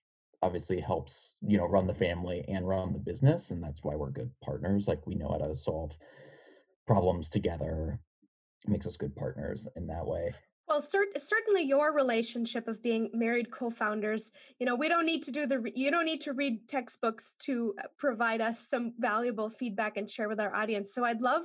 obviously 0.41 0.79
helps, 0.79 1.37
you 1.41 1.57
know, 1.57 1.65
run 1.65 1.87
the 1.87 1.93
family 1.93 2.43
and 2.47 2.67
run 2.67 2.93
the 2.93 2.99
business. 2.99 3.49
And 3.49 3.63
that's 3.63 3.83
why 3.83 3.95
we're 3.95 4.11
good 4.11 4.31
partners. 4.43 4.87
Like 4.87 5.05
we 5.07 5.15
know 5.15 5.29
how 5.29 5.47
to 5.47 5.55
solve 5.55 5.97
problems 6.85 7.29
together. 7.29 7.99
It 8.65 8.71
makes 8.71 8.85
us 8.85 8.97
good 8.97 9.15
partners 9.15 9.67
in 9.75 9.87
that 9.87 10.05
way. 10.05 10.33
Well, 10.67 10.79
cert- 10.79 11.19
certainly 11.19 11.63
your 11.63 11.93
relationship 11.93 12.67
of 12.67 12.81
being 12.81 13.09
married 13.13 13.51
co-founders, 13.51 14.31
you 14.59 14.65
know, 14.65 14.75
we 14.75 14.87
don't 14.87 15.05
need 15.05 15.21
to 15.23 15.31
do 15.31 15.45
the 15.45 15.59
re- 15.59 15.73
you 15.75 15.91
don't 15.91 16.05
need 16.05 16.21
to 16.21 16.33
read 16.33 16.67
textbooks 16.69 17.35
to 17.43 17.73
uh, 17.79 17.87
provide 17.97 18.39
us 18.39 18.59
some 18.59 18.93
valuable 18.97 19.49
feedback 19.49 19.97
and 19.97 20.09
share 20.09 20.29
with 20.29 20.39
our 20.39 20.55
audience. 20.55 20.93
So 20.93 21.03
I'd 21.03 21.21
love 21.21 21.43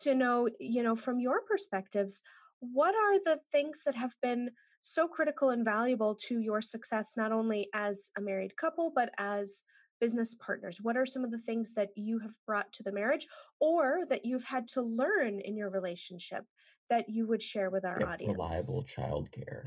to 0.00 0.14
know, 0.14 0.48
you 0.58 0.82
know, 0.82 0.96
from 0.96 1.20
your 1.20 1.42
perspectives, 1.42 2.22
what 2.60 2.94
are 2.94 3.18
the 3.22 3.38
things 3.52 3.84
that 3.84 3.96
have 3.96 4.14
been 4.22 4.50
so 4.80 5.08
critical 5.08 5.50
and 5.50 5.64
valuable 5.64 6.14
to 6.14 6.40
your 6.40 6.62
success 6.62 7.14
not 7.16 7.32
only 7.32 7.68
as 7.74 8.10
a 8.16 8.20
married 8.22 8.56
couple 8.56 8.92
but 8.94 9.10
as 9.18 9.62
business 10.00 10.34
partners? 10.34 10.78
What 10.80 10.96
are 10.96 11.06
some 11.06 11.22
of 11.22 11.30
the 11.30 11.38
things 11.38 11.74
that 11.74 11.90
you 11.96 12.18
have 12.20 12.34
brought 12.46 12.72
to 12.72 12.82
the 12.82 12.92
marriage 12.92 13.26
or 13.60 14.06
that 14.08 14.24
you've 14.24 14.44
had 14.44 14.66
to 14.68 14.80
learn 14.80 15.40
in 15.40 15.54
your 15.54 15.68
relationship 15.68 16.44
that 16.90 17.08
you 17.08 17.26
would 17.26 17.42
share 17.42 17.70
with 17.70 17.84
our 17.84 17.98
Yep, 18.00 18.08
audience? 18.08 18.32
reliable 18.32 18.84
childcare. 18.84 19.64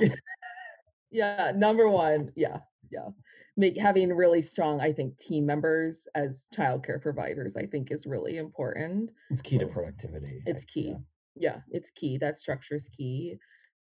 Yeah, 1.10 1.52
number 1.56 1.88
1, 1.88 2.32
yeah, 2.36 2.58
yeah. 2.90 3.08
Make 3.56 3.78
having 3.78 4.12
really 4.12 4.42
strong, 4.42 4.80
I 4.80 4.92
think, 4.92 5.18
team 5.18 5.46
members 5.46 6.06
as 6.14 6.46
childcare 6.54 7.00
providers, 7.00 7.56
I 7.56 7.66
think 7.66 7.90
is 7.90 8.06
really 8.06 8.36
important. 8.36 9.10
It's 9.30 9.40
key 9.40 9.58
to 9.58 9.66
productivity. 9.66 10.42
I 10.46 10.50
it's 10.50 10.64
yeah. 10.64 10.82
key. 10.82 10.96
Yeah, 11.34 11.60
it's 11.70 11.90
key. 11.90 12.18
That 12.18 12.38
structure 12.38 12.74
is 12.74 12.88
key. 12.88 13.38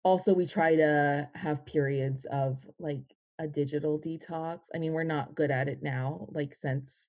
Also, 0.03 0.35
we 0.35 0.47
try 0.47 0.77
to 0.77 1.29
have 1.35 1.65
periods 1.65 2.27
of, 2.31 2.59
like, 2.79 3.05
a 3.39 3.47
digital 3.47 3.99
detox. 3.99 4.59
I 4.75 4.79
mean, 4.79 4.93
we're 4.93 5.05
not 5.05 5.35
good 5.35 5.51
at 5.51 5.69
it 5.69 5.83
now, 5.83 6.27
like, 6.33 6.55
since 6.55 7.05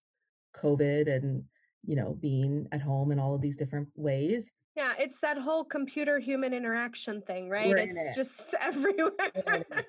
COVID 0.56 1.14
and, 1.14 1.46
you 1.88 1.96
know, 1.96 2.18
being 2.22 2.68
at 2.72 2.82
home 2.82 3.12
in 3.12 3.20
all 3.20 3.36
of 3.36 3.42
these 3.42 3.58
different 3.58 3.90
ways. 3.96 4.50
Yeah, 4.76 4.94
it's 5.00 5.22
that 5.22 5.38
whole 5.38 5.64
computer 5.64 6.20
human 6.20 6.54
interaction 6.54 7.22
thing, 7.22 7.50
right? 7.50 7.70
We're 7.70 7.78
It's 7.78 7.96
it. 7.96 8.16
just 8.16 8.56
everywhere. 8.62 9.66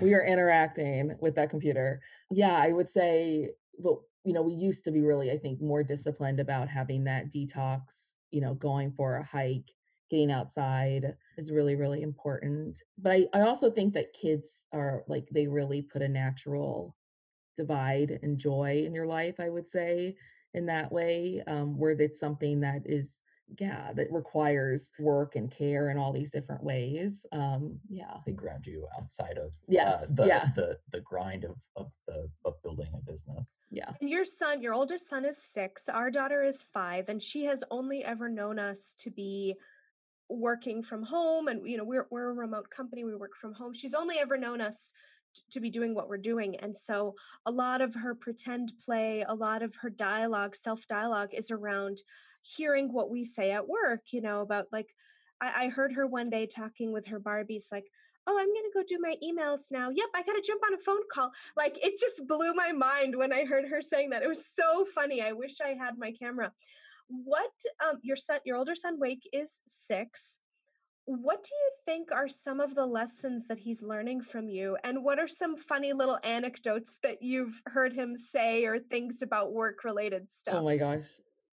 We 0.00 0.14
are 0.14 0.24
interacting 0.24 1.16
with 1.20 1.34
that 1.34 1.50
computer. 1.50 2.00
Yeah, 2.30 2.56
I 2.56 2.72
would 2.72 2.88
say, 2.88 3.50
well, 3.76 4.06
you 4.24 4.32
know, 4.32 4.40
we 4.42 4.54
used 4.54 4.84
to 4.84 4.90
be 4.90 5.02
really, 5.02 5.30
I 5.30 5.36
think, 5.36 5.60
more 5.60 5.82
disciplined 5.82 6.40
about 6.40 6.68
having 6.68 7.04
that 7.04 7.30
detox, 7.30 7.82
you 8.30 8.40
know, 8.40 8.54
going 8.54 8.92
for 8.92 9.16
a 9.16 9.24
hike, 9.24 9.70
getting 10.10 10.32
outside 10.32 11.14
is 11.36 11.50
really, 11.52 11.74
really 11.74 12.00
important. 12.02 12.78
But 12.96 13.12
I, 13.12 13.26
I 13.34 13.40
also 13.42 13.70
think 13.70 13.92
that 13.94 14.14
kids 14.14 14.46
are 14.72 15.04
like, 15.08 15.28
they 15.30 15.46
really 15.46 15.82
put 15.82 16.00
a 16.02 16.08
natural 16.08 16.96
divide 17.56 18.18
and 18.22 18.38
joy 18.38 18.84
in 18.86 18.94
your 18.94 19.06
life, 19.06 19.40
I 19.40 19.50
would 19.50 19.68
say, 19.68 20.16
in 20.54 20.66
that 20.66 20.92
way, 20.92 21.42
um, 21.46 21.78
where 21.78 21.92
it's 21.92 22.20
something 22.20 22.60
that 22.60 22.82
is, 22.84 23.18
yeah, 23.58 23.92
that 23.94 24.10
requires 24.12 24.90
work 24.98 25.36
and 25.36 25.50
care 25.50 25.90
in 25.90 25.98
all 25.98 26.12
these 26.12 26.30
different 26.30 26.62
ways. 26.62 27.26
Um, 27.32 27.78
yeah. 27.88 28.18
They 28.26 28.32
ground 28.32 28.66
you 28.66 28.86
outside 28.98 29.38
of 29.38 29.48
uh, 29.48 30.04
the 30.10 30.26
Yeah. 30.26 30.48
the 30.56 30.78
the 30.90 31.00
grind 31.00 31.44
of 31.44 31.56
of 31.76 31.92
the 32.06 32.28
of 32.44 32.62
building 32.62 32.88
a 32.94 33.00
business. 33.10 33.54
Yeah. 33.70 33.90
And 34.00 34.08
your 34.08 34.24
son, 34.24 34.60
your 34.62 34.74
oldest 34.74 35.08
son 35.08 35.24
is 35.24 35.42
six, 35.42 35.88
our 35.88 36.10
daughter 36.10 36.42
is 36.42 36.62
five, 36.62 37.08
and 37.08 37.20
she 37.20 37.44
has 37.44 37.62
only 37.70 38.04
ever 38.04 38.28
known 38.28 38.58
us 38.58 38.94
to 39.00 39.10
be 39.10 39.54
working 40.28 40.82
from 40.82 41.02
home 41.02 41.48
and 41.48 41.68
you 41.68 41.76
know 41.76 41.84
we're 41.84 42.06
we're 42.10 42.30
a 42.30 42.32
remote 42.32 42.70
company 42.70 43.04
we 43.04 43.14
work 43.14 43.36
from 43.36 43.52
home 43.52 43.70
she's 43.74 43.92
only 43.92 44.16
ever 44.18 44.38
known 44.38 44.62
us 44.62 44.90
t- 44.90 44.96
to 45.50 45.60
be 45.60 45.70
doing 45.70 45.94
what 45.94 46.08
we're 46.08 46.16
doing 46.16 46.56
and 46.56 46.76
so 46.76 47.14
a 47.46 47.50
lot 47.50 47.80
of 47.80 47.94
her 47.94 48.14
pretend 48.14 48.72
play 48.84 49.24
a 49.28 49.34
lot 49.34 49.62
of 49.62 49.74
her 49.76 49.90
dialogue 49.90 50.54
self 50.54 50.86
dialogue 50.86 51.30
is 51.32 51.50
around 51.50 51.98
hearing 52.42 52.92
what 52.92 53.10
we 53.10 53.24
say 53.24 53.52
at 53.52 53.68
work 53.68 54.00
you 54.12 54.20
know 54.20 54.40
about 54.40 54.66
like 54.72 54.94
I, 55.40 55.64
I 55.64 55.68
heard 55.68 55.92
her 55.92 56.06
one 56.06 56.30
day 56.30 56.46
talking 56.46 56.92
with 56.92 57.06
her 57.06 57.20
barbies 57.20 57.72
like 57.72 57.86
oh 58.26 58.38
i'm 58.38 58.48
gonna 58.48 58.68
go 58.74 58.82
do 58.86 58.98
my 59.00 59.16
emails 59.22 59.70
now. 59.70 59.90
Yep 59.90 60.08
i 60.14 60.22
gotta 60.22 60.42
jump 60.44 60.62
on 60.64 60.74
a 60.74 60.78
phone 60.78 61.02
call. 61.10 61.30
Like 61.56 61.78
it 61.82 61.98
just 61.98 62.26
blew 62.26 62.54
my 62.54 62.72
mind 62.72 63.16
when 63.16 63.32
i 63.32 63.44
heard 63.44 63.68
her 63.68 63.82
saying 63.82 64.10
that. 64.10 64.22
It 64.22 64.28
was 64.28 64.46
so 64.46 64.84
funny 64.94 65.22
i 65.22 65.32
wish 65.32 65.60
i 65.60 65.70
had 65.70 65.98
my 65.98 66.12
camera. 66.12 66.52
What 67.08 67.52
um 67.86 67.96
your 68.02 68.16
son 68.16 68.40
your 68.44 68.56
older 68.56 68.74
son 68.74 68.98
wake 68.98 69.28
is 69.32 69.60
six 69.66 70.40
what 71.04 71.42
do 71.42 71.50
you 71.52 71.70
think 71.84 72.12
are 72.12 72.28
some 72.28 72.60
of 72.60 72.74
the 72.74 72.86
lessons 72.86 73.48
that 73.48 73.58
he's 73.58 73.82
learning 73.82 74.22
from 74.22 74.48
you 74.48 74.76
and 74.84 75.02
what 75.02 75.18
are 75.18 75.28
some 75.28 75.56
funny 75.56 75.92
little 75.92 76.18
anecdotes 76.22 76.98
that 77.02 77.22
you've 77.22 77.60
heard 77.66 77.92
him 77.92 78.16
say 78.16 78.64
or 78.64 78.78
things 78.78 79.20
about 79.22 79.52
work 79.52 79.82
related 79.84 80.22
oh 80.22 80.28
stuff? 80.28 80.54
Oh 80.58 80.64
my 80.64 80.76
gosh. 80.76 81.04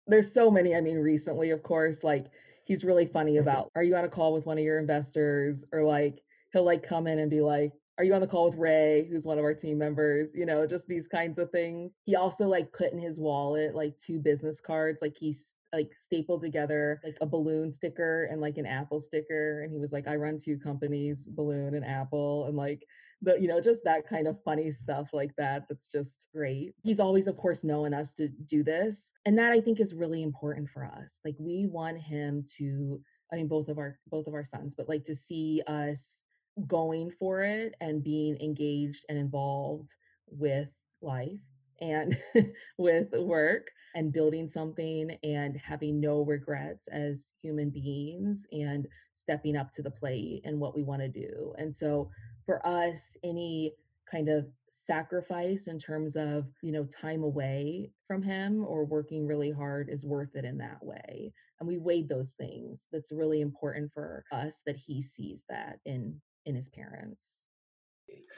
There's 0.08 0.32
so 0.32 0.50
many. 0.50 0.76
I 0.76 0.82
mean, 0.82 0.98
recently, 0.98 1.52
of 1.52 1.62
course, 1.64 2.04
like 2.04 2.26
he's 2.66 2.84
really 2.84 3.06
funny 3.06 3.38
about, 3.38 3.70
are 3.76 3.84
you 3.84 3.96
on 3.96 4.06
a 4.06 4.10
call 4.10 4.34
with 4.34 4.46
one 4.46 4.58
of 4.58 4.64
your 4.64 4.80
investors? 4.80 5.64
Or 5.72 5.84
like 5.84 6.24
he'll 6.52 6.64
like 6.64 6.82
come 6.82 7.06
in 7.06 7.20
and 7.20 7.30
be 7.30 7.42
like, 7.42 7.72
are 7.98 8.04
you 8.04 8.14
on 8.14 8.22
the 8.22 8.28
call 8.28 8.50
with 8.50 8.60
Ray, 8.60 9.08
who's 9.10 9.26
one 9.26 9.38
of 9.38 9.46
our 9.46 9.54
team 9.54 9.78
members? 9.78 10.32
You 10.34 10.46
know, 10.46 10.68
just 10.68 10.88
these 10.88 11.08
kinds 11.08 11.38
of 11.38 11.52
things. 11.52 11.92
He 12.04 12.16
also 12.16 12.48
like 12.48 12.74
put 12.74 12.92
in 12.92 13.00
his 13.00 13.20
wallet 13.20 13.76
like 13.76 13.96
two 13.98 14.20
business 14.20 14.60
cards, 14.60 15.02
like 15.02 15.16
he's 15.18 15.55
like 15.74 15.92
stapled 16.00 16.42
together 16.42 17.02
like 17.04 17.18
a 17.22 17.26
balloon 17.26 17.72
sticker 17.72 18.26
and 18.26 18.40
like 18.40 18.58
an 18.58 18.66
apple 18.66 19.02
sticker 19.02 19.62
and 19.64 19.72
he 19.72 19.80
was 19.80 19.92
like 19.92 20.08
i 20.08 20.16
run 20.16 20.38
two 20.38 20.58
companies 20.58 21.28
balloon 21.28 21.76
and 21.76 21.86
apple 21.86 22.46
and 22.48 22.56
like 22.56 22.86
the 23.22 23.40
you 23.40 23.48
know 23.48 23.60
just 23.62 23.84
that 23.84 24.08
kind 24.08 24.28
of 24.28 24.42
funny 24.44 24.72
stuff 24.72 25.10
like 25.14 25.36
that 25.38 25.66
that's 25.68 25.88
just 25.88 26.28
great. 26.34 26.74
He's 26.84 27.00
always 27.00 27.28
of 27.28 27.38
course 27.38 27.64
known 27.64 27.94
us 27.94 28.14
to 28.14 28.28
do 28.28 28.64
this 28.64 29.12
and 29.26 29.38
that 29.38 29.52
i 29.52 29.60
think 29.60 29.80
is 29.80 29.94
really 29.94 30.24
important 30.24 30.70
for 30.70 30.86
us. 30.86 31.20
Like 31.26 31.36
we 31.40 31.66
want 31.66 31.98
him 31.98 32.46
to 32.58 33.02
i 33.32 33.36
mean 33.36 33.48
both 33.48 33.70
of 33.70 33.78
our 33.78 33.98
both 34.08 34.28
of 34.28 34.34
our 34.34 34.44
sons 34.44 34.76
but 34.76 34.88
like 34.88 35.04
to 35.06 35.16
see 35.16 35.62
us 35.68 36.22
going 36.68 37.12
for 37.20 37.42
it 37.42 37.74
and 37.82 38.04
being 38.04 38.40
engaged 38.40 39.04
and 39.10 39.18
involved 39.18 39.90
with 40.28 40.70
life 41.02 41.40
and 41.82 42.18
with 42.78 43.12
work 43.14 43.68
and 43.96 44.12
building 44.12 44.48
something 44.48 45.18
and 45.24 45.58
having 45.58 46.00
no 46.00 46.22
regrets 46.22 46.88
as 46.92 47.32
human 47.42 47.70
beings 47.70 48.46
and 48.52 48.88
stepping 49.14 49.56
up 49.56 49.72
to 49.72 49.82
the 49.82 49.92
plate 49.92 50.42
and 50.44 50.60
what 50.60 50.76
we 50.76 50.84
want 50.84 51.02
to 51.02 51.08
do. 51.08 51.54
And 51.58 51.76
so 51.76 52.10
for 52.46 52.66
us 52.68 53.18
any 53.24 53.74
kind 54.10 54.30
of 54.30 54.46
sacrifice 54.72 55.68
in 55.68 55.80
terms 55.80 56.16
of 56.18 56.46
you 56.62 56.72
know 56.72 56.86
time 57.02 57.24
away 57.24 57.90
from 58.08 58.22
him 58.22 58.64
or 58.68 58.86
working 58.86 59.26
really 59.26 59.50
hard 59.50 59.90
is 59.90 60.06
worth 60.06 60.36
it 60.36 60.46
in 60.46 60.58
that 60.58 60.84
way. 60.84 61.34
And 61.60 61.68
we 61.68 61.78
weighed 61.78 62.10
those 62.10 62.34
things. 62.34 62.86
That's 62.92 63.14
really 63.14 63.42
important 63.42 63.92
for 63.94 64.26
us 64.32 64.62
that 64.66 64.76
he 64.76 65.02
sees 65.02 65.44
that 65.50 65.80
in 65.86 66.22
in 66.46 66.56
his 66.56 66.70
parents 66.70 67.36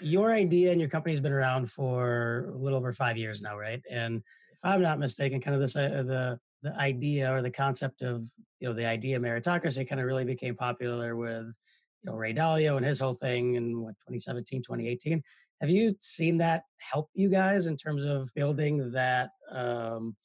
Your 0.02 0.32
idea 0.32 0.72
and 0.72 0.80
your 0.80 0.90
company's 0.90 1.20
been 1.20 1.32
around 1.32 1.72
for 1.72 2.52
a 2.54 2.58
little 2.58 2.78
over 2.78 2.94
five 2.94 3.18
years 3.18 3.42
now, 3.42 3.58
right? 3.58 3.82
And 3.90 4.18
if 4.18 4.60
I'm 4.64 4.82
not 4.82 5.00
mistaken, 5.00 5.42
kind 5.42 5.56
of 5.56 5.62
this 5.62 5.76
uh, 5.76 6.04
the 6.06 6.40
the 6.64 6.76
idea 6.80 7.32
or 7.32 7.42
the 7.42 7.52
concept 7.52 8.02
of 8.02 8.24
you 8.60 8.68
know 8.68 8.74
the 8.74 8.86
idea 8.86 9.20
meritocracy 9.20 9.88
kind 9.88 10.02
of 10.02 10.08
really 10.08 10.26
became 10.26 10.56
popular 10.56 11.16
with 11.16 11.48
you 12.04 12.12
know 12.12 12.16
Ray 12.16 12.34
Dalio 12.34 12.78
and 12.78 12.86
his 12.86 13.00
whole 13.00 13.14
thing 13.14 13.56
in 13.56 13.82
what 13.82 13.96
2017, 14.08 14.62
2018. 14.62 15.22
Have 15.62 15.70
you 15.70 15.96
seen 16.00 16.38
that 16.38 16.64
help 16.78 17.10
you 17.14 17.30
guys 17.30 17.66
in 17.66 17.78
terms 17.78 18.06
of 18.06 18.30
building 18.36 18.92
that 18.92 19.30
um, 19.52 20.16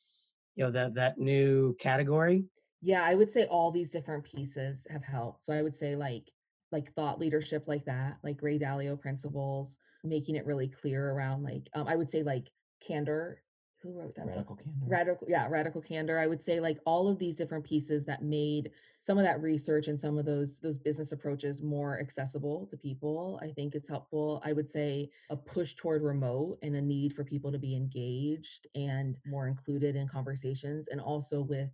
you 0.54 0.64
know 0.64 0.70
that 0.70 0.94
that 0.94 1.18
new 1.18 1.74
category? 1.80 2.44
Yeah, 2.80 3.02
I 3.04 3.14
would 3.14 3.30
say 3.30 3.44
all 3.44 3.70
these 3.70 3.90
different 3.90 4.24
pieces 4.24 4.86
have 4.90 5.04
helped. 5.04 5.44
So 5.44 5.52
I 5.52 5.62
would 5.62 5.76
say 5.76 5.94
like 5.94 6.30
like 6.72 6.92
thought 6.94 7.20
leadership 7.20 7.64
like 7.66 7.84
that, 7.84 8.18
like 8.22 8.42
Ray 8.42 8.58
Dalio 8.58 9.00
principles, 9.00 9.76
making 10.04 10.34
it 10.34 10.46
really 10.46 10.68
clear 10.68 11.10
around 11.10 11.42
like 11.42 11.68
um, 11.74 11.86
I 11.86 11.96
would 11.96 12.10
say 12.10 12.22
like 12.22 12.50
candor. 12.86 13.42
Who 13.82 13.98
wrote 13.98 14.14
that 14.14 14.26
book? 14.26 14.34
Radical 14.36 14.56
candor. 14.56 14.86
Radical, 14.86 15.26
yeah, 15.28 15.46
radical 15.50 15.80
candor. 15.80 16.18
I 16.18 16.28
would 16.28 16.40
say 16.40 16.60
like 16.60 16.78
all 16.86 17.08
of 17.08 17.18
these 17.18 17.34
different 17.34 17.64
pieces 17.64 18.04
that 18.04 18.22
made 18.22 18.70
some 19.00 19.18
of 19.18 19.24
that 19.24 19.42
research 19.42 19.88
and 19.88 19.98
some 19.98 20.16
of 20.18 20.24
those 20.24 20.58
those 20.60 20.78
business 20.78 21.10
approaches 21.10 21.60
more 21.62 21.98
accessible 21.98 22.68
to 22.70 22.76
people, 22.76 23.40
I 23.42 23.50
think 23.50 23.74
is 23.74 23.88
helpful. 23.88 24.40
I 24.44 24.52
would 24.52 24.70
say 24.70 25.10
a 25.30 25.36
push 25.36 25.74
toward 25.74 26.02
remote 26.02 26.58
and 26.62 26.76
a 26.76 26.80
need 26.80 27.14
for 27.14 27.24
people 27.24 27.50
to 27.50 27.58
be 27.58 27.74
engaged 27.74 28.68
and 28.76 29.16
more 29.26 29.48
included 29.48 29.96
in 29.96 30.06
conversations 30.06 30.86
and 30.88 31.00
also 31.00 31.40
with 31.40 31.70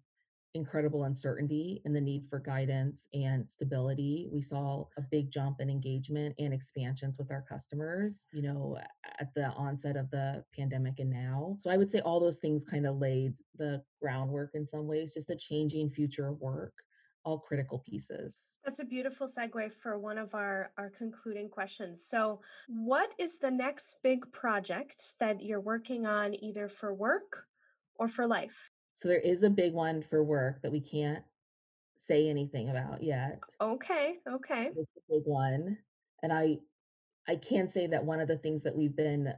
incredible 0.55 1.05
uncertainty 1.05 1.81
and 1.85 1.95
the 1.95 2.01
need 2.01 2.27
for 2.29 2.39
guidance 2.39 3.07
and 3.13 3.49
stability. 3.49 4.29
We 4.33 4.43
saw 4.43 4.87
a 4.97 5.03
big 5.03 5.31
jump 5.31 5.61
in 5.61 5.71
engagement 5.71 6.35
and 6.39 6.53
expansions 6.55 7.19
with 7.19 7.31
our 7.31 7.45
customers, 7.49 8.27
you 8.33 8.43
know, 8.43 8.79
at 9.21 9.33
the 9.35 9.49
onset 9.51 9.97
of 9.97 10.11
the 10.11 10.45
pandemic 10.57 10.99
and 10.99 11.11
now. 11.11 11.57
So 11.61 11.71
I 11.71 11.77
would 11.77 11.91
say 11.91 12.01
all 12.01 12.21
those 12.21 12.39
things 12.39 12.65
kind 12.65 12.87
of 12.87 12.99
laid 12.99 13.35
the 13.57 13.83
groundwork 14.01 14.51
in 14.55 14.67
some 14.67 14.87
ways, 14.87 15.15
just 15.15 15.29
the 15.29 15.37
changing 15.37 15.91
future 15.91 16.29
of 16.29 16.41
work, 16.41 16.73
all 17.25 17.39
critical 17.39 17.83
pieces. 17.89 18.37
that's 18.65 18.81
a 18.81 18.85
beautiful 18.85 19.27
segue 19.27 19.73
for 19.73 19.99
one 19.99 20.19
of 20.19 20.35
our 20.35 20.73
our 20.79 20.91
concluding 20.91 21.49
questions 21.49 22.05
so 22.05 22.41
what 22.69 23.11
is 23.19 23.39
the 23.39 23.51
next 23.51 23.99
big 24.03 24.31
project 24.33 25.15
that 25.21 25.43
you're 25.43 25.61
working 25.61 26.07
on 26.07 26.35
either 26.43 26.69
for 26.69 26.93
work 26.95 27.47
or 27.97 28.09
for 28.09 28.27
life 28.27 28.71
So 29.01 29.09
there 29.09 29.19
is 29.19 29.43
a 29.43 29.51
big 29.51 29.75
one 29.75 30.03
for 30.03 30.25
work 30.25 30.63
that 30.63 30.73
we 30.73 30.81
can't 30.81 31.23
say 31.99 32.29
anything 32.29 32.69
about 32.69 33.03
yet. 33.03 33.39
Okay, 33.61 34.17
okay. 34.29 34.71
It's 34.77 34.91
a 34.97 35.15
big 35.15 35.23
one. 35.25 35.79
And 36.23 36.33
I 36.33 36.59
I 37.29 37.37
can 37.37 37.71
say 37.71 37.87
that 37.87 38.05
one 38.05 38.21
of 38.21 38.29
the 38.29 38.39
things 38.39 38.63
that 38.63 38.77
we've 38.77 38.97
been 38.97 39.33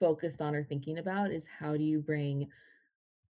focused 0.00 0.40
on 0.40 0.54
or 0.54 0.64
thinking 0.64 0.98
about 0.98 1.30
is 1.30 1.46
how 1.58 1.76
do 1.76 1.84
you 1.84 2.00
bring 2.00 2.48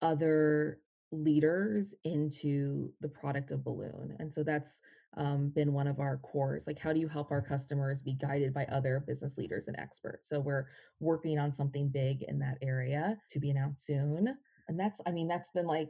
other 0.01 0.80
leaders 1.11 1.93
into 2.03 2.91
the 3.01 3.07
product 3.07 3.51
of 3.51 3.63
Balloon. 3.63 4.15
And 4.19 4.34
so 4.34 4.43
that's 4.43 4.82
um, 5.15 5.49
been 5.49 5.74
one 5.74 5.88
of 5.88 5.99
our 5.99 6.17
cores. 6.17 6.65
Like, 6.65 6.80
how 6.80 6.91
do 6.91 6.99
you 6.99 7.07
help 7.07 7.32
our 7.32 7.41
customers 7.41 8.01
be 8.01 8.13
guided 8.13 8.53
by 8.53 8.65
other 8.65 9.03
business 9.05 9.38
leaders 9.38 9.67
and 9.67 9.78
experts? 9.80 10.28
So 10.28 10.39
we're 10.39 10.65
working 10.99 11.38
on 11.38 11.53
something 11.53 11.89
big 11.89 12.24
in 12.24 12.39
that 12.39 12.57
area 12.61 13.17
to 13.30 13.39
be 13.39 13.51
announced 13.51 13.86
soon. 13.86 14.36
And 14.68 14.80
that's, 14.80 14.99
I 15.05 15.11
mean, 15.11 15.28
that's 15.28 15.49
been 15.51 15.68
like 15.68 15.89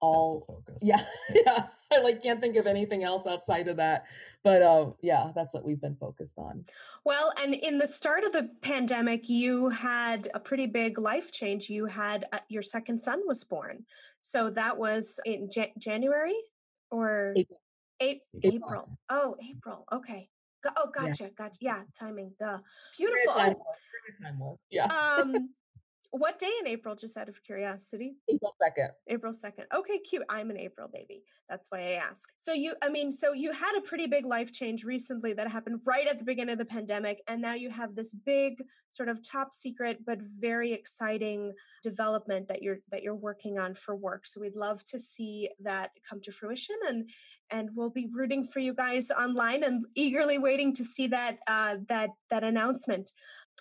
all 0.00 0.40
focus. 0.46 0.80
Yeah, 0.82 1.04
yeah. 1.34 1.66
I 1.92 1.98
like 2.00 2.22
can't 2.22 2.40
think 2.40 2.56
of 2.56 2.66
anything 2.66 3.04
else 3.04 3.26
outside 3.26 3.68
of 3.68 3.76
that. 3.76 4.04
But 4.42 4.62
um, 4.62 4.94
yeah, 5.00 5.30
that's 5.34 5.54
what 5.54 5.64
we've 5.64 5.80
been 5.80 5.96
focused 5.96 6.38
on. 6.38 6.64
Well, 7.04 7.32
and 7.42 7.54
in 7.54 7.78
the 7.78 7.86
start 7.86 8.24
of 8.24 8.32
the 8.32 8.50
pandemic, 8.62 9.28
you 9.28 9.68
had 9.68 10.28
a 10.34 10.40
pretty 10.40 10.66
big 10.66 10.98
life 10.98 11.30
change. 11.32 11.70
You 11.70 11.86
had 11.86 12.24
uh, 12.32 12.38
your 12.48 12.62
second 12.62 12.98
son 13.00 13.22
was 13.26 13.44
born, 13.44 13.84
so 14.20 14.50
that 14.50 14.76
was 14.76 15.20
in 15.24 15.48
Jan- 15.50 15.72
January 15.78 16.34
or 16.90 17.32
April. 17.36 17.60
A- 18.02 18.20
April. 18.42 18.52
April. 18.54 18.98
Oh, 19.10 19.36
April. 19.50 19.84
Okay. 19.92 20.28
Go- 20.64 20.70
oh, 20.76 20.90
Yeah. 20.96 21.06
gotcha. 21.06 21.30
Gotcha. 21.36 21.56
Yeah, 21.60 21.82
timing. 21.98 22.32
Duh. 22.38 22.58
Beautiful. 22.98 23.34
time 23.34 23.54
warp, 23.54 23.76
very 24.18 24.30
time 24.30 24.38
warp. 24.40 24.58
Yeah. 24.70 24.86
um, 24.86 25.50
what 26.10 26.38
day 26.38 26.50
in 26.60 26.66
April? 26.66 26.94
Just 26.94 27.16
out 27.16 27.28
of 27.28 27.42
curiosity. 27.42 28.16
April 28.28 28.54
2nd. 28.62 28.88
April 29.08 29.32
2nd. 29.32 29.64
Okay, 29.74 29.98
cute. 29.98 30.22
I'm 30.28 30.50
an 30.50 30.58
April 30.58 30.88
baby. 30.92 31.22
That's 31.48 31.70
why 31.70 31.80
I 31.80 31.92
ask. 31.92 32.30
So 32.38 32.52
you 32.52 32.74
I 32.82 32.88
mean, 32.88 33.12
so 33.12 33.32
you 33.32 33.52
had 33.52 33.76
a 33.76 33.80
pretty 33.80 34.06
big 34.06 34.24
life 34.24 34.52
change 34.52 34.84
recently 34.84 35.32
that 35.34 35.50
happened 35.50 35.80
right 35.84 36.06
at 36.06 36.18
the 36.18 36.24
beginning 36.24 36.52
of 36.52 36.58
the 36.58 36.64
pandemic 36.64 37.22
and 37.28 37.40
now 37.40 37.54
you 37.54 37.70
have 37.70 37.94
this 37.94 38.14
big 38.14 38.62
sort 38.90 39.08
of 39.08 39.20
top 39.28 39.52
secret 39.52 39.98
but 40.06 40.18
very 40.22 40.72
exciting 40.72 41.52
development 41.82 42.48
that 42.48 42.62
you're 42.62 42.78
that 42.90 43.02
you're 43.02 43.14
working 43.14 43.58
on 43.58 43.74
for 43.74 43.94
work. 43.94 44.26
So 44.26 44.40
we'd 44.40 44.56
love 44.56 44.84
to 44.86 44.98
see 44.98 45.48
that 45.60 45.90
come 46.08 46.20
to 46.22 46.32
fruition 46.32 46.76
and 46.88 47.08
and 47.50 47.68
we'll 47.74 47.90
be 47.90 48.08
rooting 48.12 48.44
for 48.44 48.60
you 48.60 48.74
guys 48.74 49.10
online 49.10 49.64
and 49.64 49.84
eagerly 49.94 50.38
waiting 50.38 50.72
to 50.74 50.84
see 50.84 51.06
that 51.08 51.38
uh 51.46 51.76
that 51.88 52.10
that 52.30 52.44
announcement. 52.44 53.10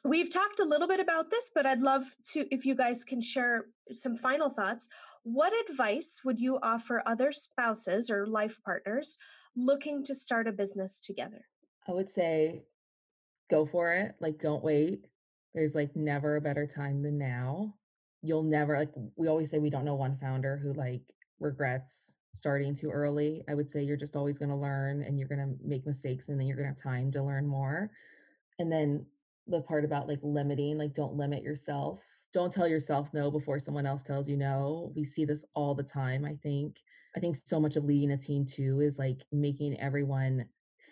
We've 0.05 0.29
talked 0.29 0.59
a 0.59 0.65
little 0.65 0.87
bit 0.87 0.99
about 0.99 1.29
this, 1.29 1.51
but 1.55 1.65
I'd 1.65 1.79
love 1.79 2.03
to 2.33 2.45
if 2.53 2.65
you 2.65 2.75
guys 2.75 3.05
can 3.05 3.21
share 3.21 3.67
some 3.89 4.17
final 4.17 4.49
thoughts. 4.49 4.89
What 5.23 5.53
advice 5.69 6.21
would 6.25 6.39
you 6.39 6.59
offer 6.61 7.01
other 7.05 7.31
spouses 7.31 8.09
or 8.09 8.27
life 8.27 8.59
partners 8.65 9.17
looking 9.55 10.03
to 10.03 10.13
start 10.13 10.47
a 10.47 10.51
business 10.51 10.99
together? 10.99 11.45
I 11.87 11.93
would 11.93 12.11
say 12.11 12.63
go 13.49 13.65
for 13.65 13.93
it. 13.93 14.15
Like, 14.19 14.39
don't 14.39 14.63
wait. 14.63 15.07
There's 15.53 15.75
like 15.75 15.95
never 15.95 16.35
a 16.35 16.41
better 16.41 16.67
time 16.67 17.01
than 17.01 17.17
now. 17.17 17.75
You'll 18.21 18.43
never, 18.43 18.77
like, 18.77 18.91
we 19.15 19.27
always 19.27 19.51
say 19.51 19.59
we 19.59 19.69
don't 19.69 19.85
know 19.85 19.95
one 19.95 20.17
founder 20.17 20.57
who 20.57 20.73
like 20.73 21.03
regrets 21.39 21.93
starting 22.35 22.75
too 22.75 22.89
early. 22.89 23.43
I 23.47 23.53
would 23.53 23.69
say 23.69 23.83
you're 23.83 23.95
just 23.95 24.15
always 24.17 24.37
going 24.37 24.49
to 24.49 24.55
learn 24.55 25.03
and 25.03 25.17
you're 25.17 25.27
going 25.27 25.39
to 25.39 25.55
make 25.65 25.85
mistakes 25.85 26.27
and 26.27 26.37
then 26.37 26.47
you're 26.47 26.57
going 26.57 26.67
to 26.67 26.73
have 26.73 26.83
time 26.83 27.11
to 27.13 27.23
learn 27.23 27.47
more. 27.47 27.91
And 28.59 28.71
then 28.71 29.05
the 29.47 29.61
part 29.61 29.85
about 29.85 30.07
like 30.07 30.19
limiting, 30.21 30.77
like, 30.77 30.93
don't 30.93 31.15
limit 31.15 31.43
yourself. 31.43 31.99
Don't 32.33 32.53
tell 32.53 32.67
yourself 32.67 33.09
no 33.13 33.29
before 33.29 33.59
someone 33.59 33.85
else 33.85 34.03
tells 34.03 34.27
you 34.27 34.37
no. 34.37 34.91
We 34.95 35.05
see 35.05 35.25
this 35.25 35.45
all 35.53 35.75
the 35.75 35.83
time, 35.83 36.25
I 36.25 36.35
think. 36.41 36.77
I 37.15 37.19
think 37.19 37.37
so 37.45 37.59
much 37.59 37.75
of 37.75 37.85
leading 37.85 38.11
a 38.11 38.17
team 38.17 38.45
too 38.45 38.81
is 38.81 38.97
like 38.97 39.25
making 39.31 39.79
everyone 39.79 40.45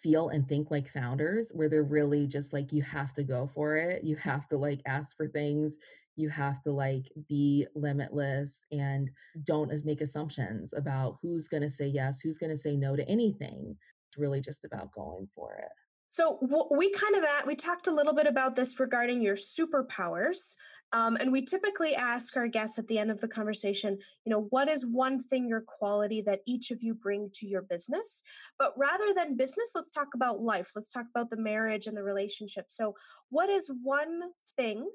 feel 0.04 0.30
and 0.30 0.48
think 0.48 0.72
like 0.72 0.92
founders 0.92 1.52
where 1.54 1.70
they're 1.70 1.84
really 1.84 2.28
just 2.28 2.54
like 2.54 2.72
you 2.72 2.82
have 2.82 3.14
to 3.14 3.24
go 3.24 3.50
for 3.54 3.78
it 3.78 4.04
you 4.04 4.16
have 4.16 4.48
to 4.50 4.58
like 4.58 4.82
ask 4.86 5.16
for 5.16 5.28
things 5.28 5.78
you 6.16 6.28
have 6.30 6.62
to 6.64 6.72
like 6.72 7.12
be 7.30 7.66
limitless 7.76 8.66
and 8.72 9.10
don't 9.44 9.72
make 9.86 10.02
assumptions 10.02 10.74
about 10.74 11.18
who's 11.22 11.48
going 11.48 11.62
to 11.62 11.70
say 11.70 11.86
yes 11.86 12.20
who's 12.20 12.38
going 12.38 12.50
to 12.50 12.58
say 12.58 12.76
no 12.76 12.96
to 12.96 13.08
anything 13.08 13.76
it's 14.10 14.18
really 14.18 14.42
just 14.42 14.66
about 14.66 14.92
going 14.92 15.28
for 15.36 15.56
it 15.56 15.72
So 16.12 16.40
we 16.70 16.92
kind 16.92 17.16
of 17.16 17.24
at 17.24 17.48
we 17.48 17.56
talked 17.56 17.88
a 17.88 17.96
little 17.96 18.14
bit 18.14 18.28
about 18.28 18.54
this 18.54 18.78
regarding 18.82 19.22
your 19.22 19.38
superpowers, 19.38 20.58
um, 20.92 21.16
and 21.16 21.32
we 21.32 21.42
typically 21.42 21.96
ask 21.96 22.36
our 22.36 22.50
guests 22.50 22.78
at 22.78 22.86
the 22.90 22.98
end 22.98 23.12
of 23.12 23.22
the 23.22 23.30
conversation, 23.30 23.98
you 24.26 24.30
know, 24.30 24.48
what 24.50 24.68
is 24.68 24.86
one 24.86 25.20
thing 25.20 25.54
or 25.54 25.62
quality 25.62 26.22
that 26.24 26.42
each 26.46 26.70
of 26.70 26.84
you 26.84 26.94
bring 26.94 27.30
to 27.36 27.48
your 27.48 27.62
business? 27.62 28.24
But 28.60 28.74
rather 28.78 29.14
than 29.16 29.38
business, 29.38 29.72
let's 29.74 29.90
talk 29.90 30.10
about 30.14 30.42
life. 30.42 30.72
Let's 30.76 30.92
talk 30.92 31.06
about 31.16 31.30
the 31.30 31.38
marriage 31.38 31.88
and 31.88 31.96
the 31.96 32.04
relationship. 32.04 32.66
So, 32.68 32.94
what 33.30 33.50
is 33.50 33.72
one 33.82 34.20
thing 34.58 34.90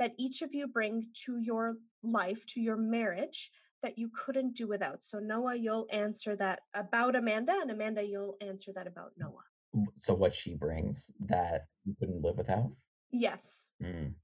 that 0.00 0.14
each 0.18 0.42
of 0.42 0.54
you 0.54 0.66
bring 0.66 1.06
to 1.26 1.38
your 1.38 1.76
life, 2.02 2.44
to 2.46 2.60
your 2.60 2.76
marriage? 2.76 3.52
That 3.84 3.96
you 3.96 4.10
couldn't 4.12 4.56
do 4.56 4.66
without. 4.66 5.04
So, 5.04 5.20
Noah, 5.20 5.54
you'll 5.54 5.86
answer 5.92 6.34
that 6.34 6.62
about 6.74 7.14
Amanda, 7.14 7.56
and 7.62 7.70
Amanda, 7.70 8.04
you'll 8.04 8.36
answer 8.40 8.72
that 8.74 8.88
about 8.88 9.12
Noah. 9.16 9.47
W- 9.74 9.90
So 9.96 10.14
what 10.14 10.34
she 10.34 10.54
brings 10.54 11.10
that 11.26 11.66
you 11.84 11.94
couldn't 11.98 12.22
live 12.22 12.36
without? 12.38 12.70
Yes. 13.10 13.70
Mm. 13.82 14.14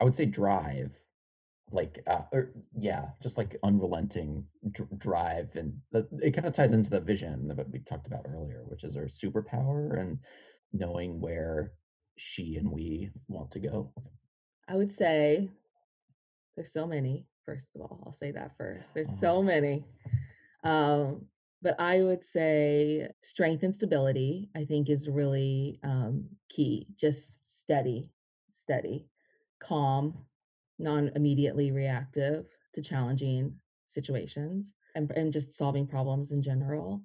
I 0.00 0.04
would 0.04 0.14
say 0.14 0.26
drive, 0.26 0.94
like, 1.70 2.02
uh, 2.06 2.22
or 2.32 2.52
yeah, 2.78 3.06
just 3.22 3.38
like 3.38 3.56
unrelenting 3.62 4.44
dr- 4.70 4.98
drive, 4.98 5.56
and 5.56 5.80
the, 5.90 6.06
it 6.22 6.32
kind 6.32 6.46
of 6.46 6.52
ties 6.52 6.72
into 6.72 6.90
the 6.90 7.00
vision 7.00 7.48
that 7.48 7.70
we 7.70 7.78
talked 7.80 8.06
about 8.06 8.26
earlier, 8.28 8.62
which 8.66 8.84
is 8.84 8.96
our 8.96 9.04
superpower 9.04 9.98
and 9.98 10.18
knowing 10.72 11.18
where 11.20 11.72
she 12.18 12.56
and 12.56 12.70
we 12.70 13.10
want 13.28 13.50
to 13.50 13.58
go. 13.60 13.92
i 14.68 14.74
would 14.74 14.90
say 14.92 15.48
there's 16.56 16.72
so 16.72 16.86
many 16.86 17.26
first 17.44 17.68
of 17.74 17.82
all 17.82 18.02
i'll 18.06 18.14
say 18.14 18.30
that 18.32 18.56
first 18.56 18.92
there's 18.94 19.08
Uh-huh. 19.08 19.20
so 19.20 19.42
many 19.42 19.84
um 20.64 21.26
but 21.62 21.78
i 21.80 22.02
would 22.02 22.24
say 22.24 23.08
strength 23.22 23.62
and 23.62 23.74
stability 23.74 24.48
i 24.56 24.64
think 24.64 24.88
is 24.88 25.08
really 25.08 25.78
um 25.82 26.24
key 26.48 26.86
just 26.96 27.38
steady 27.44 28.08
steady 28.50 29.06
calm 29.60 30.14
non 30.78 31.10
immediately 31.14 31.70
reactive 31.70 32.46
to 32.74 32.82
challenging 32.82 33.54
situations 33.86 34.74
and, 34.94 35.10
and 35.12 35.32
just 35.32 35.52
solving 35.52 35.86
problems 35.86 36.30
in 36.30 36.42
general. 36.42 37.02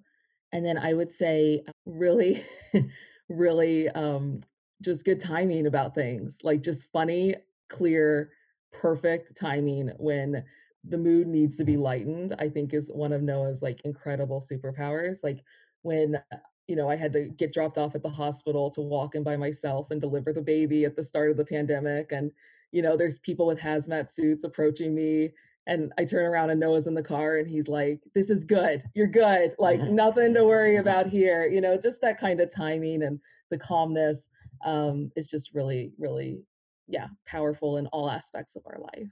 And 0.54 0.66
then 0.66 0.78
i 0.78 0.94
would 0.94 1.12
say 1.12 1.64
uh, 1.68 1.72
really 1.86 2.44
really 3.30 3.88
um 3.90 4.42
just 4.82 5.06
good 5.06 5.22
timing 5.22 5.68
about 5.68 5.96
things 5.96 6.40
like 6.44 6.62
just 6.62 6.92
funny 6.92 7.36
clear 7.70 8.32
perfect 8.74 9.38
timing 9.38 9.92
when 9.98 10.44
the 10.88 10.98
mood 10.98 11.28
needs 11.28 11.56
to 11.58 11.64
be 11.64 11.78
lightened 11.78 12.36
i 12.40 12.50
think 12.50 12.74
is 12.74 12.90
one 12.94 13.14
of 13.14 13.22
noah's 13.22 13.62
like 13.62 13.82
incredible 13.86 14.44
superpowers 14.52 15.18
like 15.24 15.44
when 15.84 16.16
uh, 16.16 16.38
you 16.68 16.76
know 16.76 16.90
i 16.90 16.96
had 16.96 17.14
to 17.14 17.30
get 17.30 17.54
dropped 17.54 17.78
off 17.78 17.96
at 17.96 18.04
the 18.04 18.10
hospital 18.10 18.70
to 18.72 18.82
walk 18.82 19.16
in 19.16 19.24
by 19.24 19.38
myself 19.38 19.92
and 19.92 20.02
deliver 20.02 20.34
the 20.34 20.42
baby 20.42 20.86
at 20.86 20.96
the 20.96 21.04
start 21.04 21.30
of 21.30 21.38
the 21.38 21.46
pandemic 21.46 22.12
and 22.12 22.32
you 22.72 22.82
know 22.82 22.98
there's 22.98 23.20
people 23.20 23.46
with 23.46 23.60
hazmat 23.60 24.12
suits 24.12 24.44
approaching 24.44 24.96
me 24.96 25.30
and 25.68 25.92
i 25.98 26.06
turn 26.06 26.26
around 26.26 26.50
and 26.50 26.60
noah's 26.60 26.88
in 26.88 26.96
the 26.96 27.04
car 27.04 27.38
and 27.38 27.48
he's 27.48 27.68
like 27.68 28.02
this 28.16 28.30
is 28.30 28.44
good 28.44 28.84
you're 28.96 29.08
good 29.08 29.54
like 29.60 29.82
nothing 29.82 30.34
to 30.34 30.46
worry 30.46 30.78
about 30.78 31.08
here 31.08 31.46
you 31.46 31.62
know 31.62 31.78
just 31.78 32.02
that 32.02 32.20
kind 32.20 32.40
of 32.40 32.54
timing 32.54 33.04
and 33.04 33.20
the 33.50 33.58
calmness 33.58 34.30
um, 34.66 35.12
is 35.16 35.28
just 35.28 35.54
really 35.54 35.92
really 36.00 36.42
yeah 36.88 37.08
powerful 37.26 37.78
in 37.78 37.88
all 37.88 38.10
aspects 38.10 38.56
of 38.56 38.64
our 38.66 38.80
life 38.80 39.12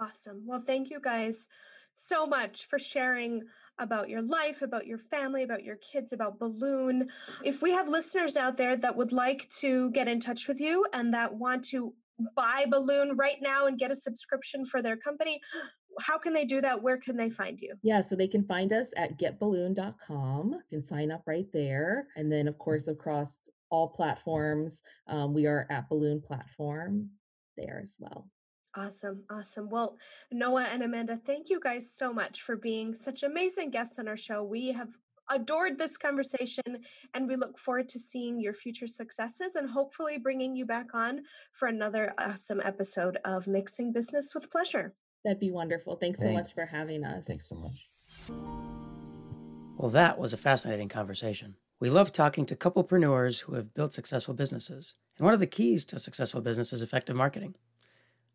Awesome. 0.00 0.42
Well, 0.46 0.62
thank 0.64 0.90
you 0.90 1.00
guys 1.00 1.48
so 1.92 2.26
much 2.26 2.66
for 2.66 2.78
sharing 2.78 3.42
about 3.78 4.08
your 4.08 4.22
life, 4.22 4.62
about 4.62 4.86
your 4.86 4.98
family, 4.98 5.42
about 5.42 5.64
your 5.64 5.76
kids, 5.76 6.12
about 6.12 6.38
Balloon. 6.38 7.08
If 7.44 7.62
we 7.62 7.70
have 7.72 7.88
listeners 7.88 8.36
out 8.36 8.56
there 8.56 8.76
that 8.76 8.96
would 8.96 9.12
like 9.12 9.48
to 9.60 9.90
get 9.90 10.08
in 10.08 10.20
touch 10.20 10.48
with 10.48 10.60
you 10.60 10.86
and 10.92 11.14
that 11.14 11.34
want 11.34 11.64
to 11.66 11.92
buy 12.36 12.66
Balloon 12.68 13.16
right 13.16 13.36
now 13.40 13.66
and 13.66 13.78
get 13.78 13.90
a 13.90 13.94
subscription 13.94 14.64
for 14.64 14.82
their 14.82 14.96
company, 14.96 15.40
how 16.00 16.18
can 16.18 16.32
they 16.32 16.44
do 16.44 16.60
that? 16.60 16.82
Where 16.82 16.98
can 16.98 17.16
they 17.16 17.30
find 17.30 17.58
you? 17.60 17.74
yeah 17.82 18.00
so 18.00 18.14
they 18.14 18.28
can 18.28 18.44
find 18.44 18.72
us 18.72 18.90
at 18.96 19.18
getballoon.com 19.18 20.52
you 20.52 20.78
can 20.78 20.86
sign 20.86 21.10
up 21.10 21.22
right 21.26 21.46
there 21.52 22.06
and 22.16 22.30
then 22.30 22.46
of 22.46 22.56
course 22.58 22.86
across 22.88 23.38
all 23.70 23.88
platforms 23.88 24.80
um, 25.08 25.34
we 25.34 25.46
are 25.46 25.66
at 25.70 25.88
balloon 25.88 26.20
platform 26.20 27.10
there 27.56 27.80
as 27.82 27.96
well 27.98 28.28
Awesome. 28.76 29.24
Awesome. 29.30 29.68
Well, 29.70 29.96
Noah 30.30 30.68
and 30.70 30.82
Amanda, 30.82 31.16
thank 31.16 31.48
you 31.50 31.60
guys 31.60 31.90
so 31.92 32.12
much 32.12 32.42
for 32.42 32.56
being 32.56 32.94
such 32.94 33.22
amazing 33.22 33.70
guests 33.70 33.98
on 33.98 34.08
our 34.08 34.16
show. 34.16 34.42
We 34.42 34.72
have 34.72 34.90
adored 35.30 35.78
this 35.78 35.96
conversation 35.96 36.78
and 37.14 37.28
we 37.28 37.36
look 37.36 37.58
forward 37.58 37.88
to 37.90 37.98
seeing 37.98 38.40
your 38.40 38.54
future 38.54 38.86
successes 38.86 39.56
and 39.56 39.68
hopefully 39.70 40.18
bringing 40.18 40.56
you 40.56 40.64
back 40.64 40.94
on 40.94 41.20
for 41.52 41.68
another 41.68 42.14
awesome 42.18 42.62
episode 42.64 43.18
of 43.24 43.46
Mixing 43.46 43.92
Business 43.92 44.34
with 44.34 44.50
Pleasure. 44.50 44.94
that'd 45.24 45.38
be 45.38 45.50
wonderful 45.50 45.96
thanks 45.96 46.20
so 46.20 46.32
much 46.32 46.52
for 46.52 46.64
having 46.64 47.04
us 47.04 47.26
Thanks 47.26 47.48
so 47.48 47.56
much. 47.56 48.38
Well, 49.76 49.90
that 49.90 50.18
was 50.18 50.32
a 50.32 50.36
fascinating 50.38 50.88
conversation. 50.88 51.56
We 51.78 51.90
love 51.90 52.10
talking 52.10 52.46
to 52.46 52.56
couplepreneurs 52.56 53.42
who 53.42 53.54
have 53.54 53.74
built 53.74 53.94
successful 53.94 54.34
businesses. 54.34 54.94
And 55.16 55.24
one 55.24 55.34
of 55.34 55.40
the 55.40 55.46
keys 55.46 55.84
to 55.86 55.96
a 55.96 56.00
successful 56.00 56.40
business 56.40 56.72
is 56.72 56.82
effective 56.82 57.14
marketing. 57.14 57.54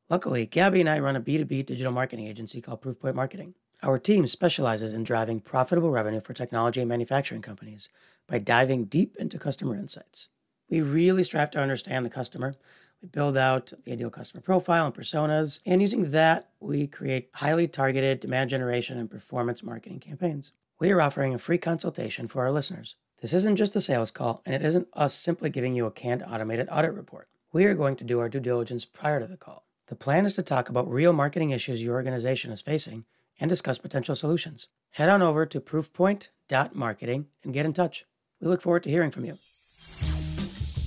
Luckily, 0.09 0.45
Gabby 0.45 0.81
and 0.81 0.89
I 0.89 0.99
run 0.99 1.15
a 1.15 1.21
B2B 1.21 1.65
digital 1.65 1.91
marketing 1.91 2.27
agency 2.27 2.61
called 2.61 2.81
Proofpoint 2.81 3.15
Marketing. 3.15 3.53
Our 3.81 3.97
team 3.97 4.27
specializes 4.27 4.91
in 4.91 5.03
driving 5.03 5.39
profitable 5.39 5.91
revenue 5.91 6.19
for 6.19 6.33
technology 6.33 6.81
and 6.81 6.89
manufacturing 6.89 7.41
companies 7.41 7.89
by 8.27 8.39
diving 8.39 8.85
deep 8.85 9.15
into 9.17 9.39
customer 9.39 9.75
insights. 9.75 10.29
We 10.69 10.81
really 10.81 11.23
strive 11.23 11.51
to 11.51 11.59
understand 11.59 12.05
the 12.05 12.09
customer. 12.09 12.55
We 13.01 13.07
build 13.07 13.37
out 13.37 13.71
the 13.85 13.93
ideal 13.93 14.09
customer 14.09 14.41
profile 14.41 14.85
and 14.85 14.95
personas, 14.95 15.61
and 15.65 15.81
using 15.81 16.11
that, 16.11 16.49
we 16.59 16.87
create 16.87 17.29
highly 17.35 17.67
targeted 17.67 18.19
demand 18.19 18.49
generation 18.49 18.97
and 18.97 19.09
performance 19.09 19.63
marketing 19.63 19.99
campaigns. 19.99 20.51
We 20.79 20.91
are 20.91 21.01
offering 21.01 21.33
a 21.33 21.37
free 21.37 21.57
consultation 21.57 22.27
for 22.27 22.43
our 22.43 22.51
listeners. 22.51 22.95
This 23.21 23.33
isn't 23.33 23.55
just 23.55 23.75
a 23.75 23.81
sales 23.81 24.11
call, 24.11 24.41
and 24.45 24.53
it 24.53 24.61
isn't 24.61 24.87
us 24.93 25.15
simply 25.15 25.49
giving 25.49 25.75
you 25.75 25.85
a 25.85 25.91
canned 25.91 26.23
automated 26.23 26.67
audit 26.69 26.93
report. 26.93 27.29
We 27.53 27.65
are 27.65 27.73
going 27.73 27.95
to 27.97 28.03
do 28.03 28.19
our 28.19 28.29
due 28.29 28.39
diligence 28.39 28.83
prior 28.83 29.19
to 29.19 29.27
the 29.27 29.37
call. 29.37 29.65
The 29.93 29.99
plan 29.99 30.25
is 30.25 30.33
to 30.33 30.41
talk 30.41 30.69
about 30.69 30.89
real 30.89 31.13
marketing 31.13 31.51
issues 31.51 31.83
your 31.83 31.93
organization 31.93 32.51
is 32.51 32.63
facing 32.63 33.05
and 33.39 33.47
discuss 33.47 33.77
potential 33.77 34.15
solutions. 34.15 34.67
Head 34.93 35.07
on 35.07 35.21
over 35.21 35.45
to 35.45 35.61
proofpoint.marketing 35.61 37.27
and 37.43 37.53
get 37.53 37.67
in 37.67 37.73
touch. 37.73 38.03
We 38.41 38.47
look 38.47 38.63
forward 38.63 38.81
to 38.83 38.89
hearing 38.89 39.11
from 39.11 39.25
you. 39.25 39.37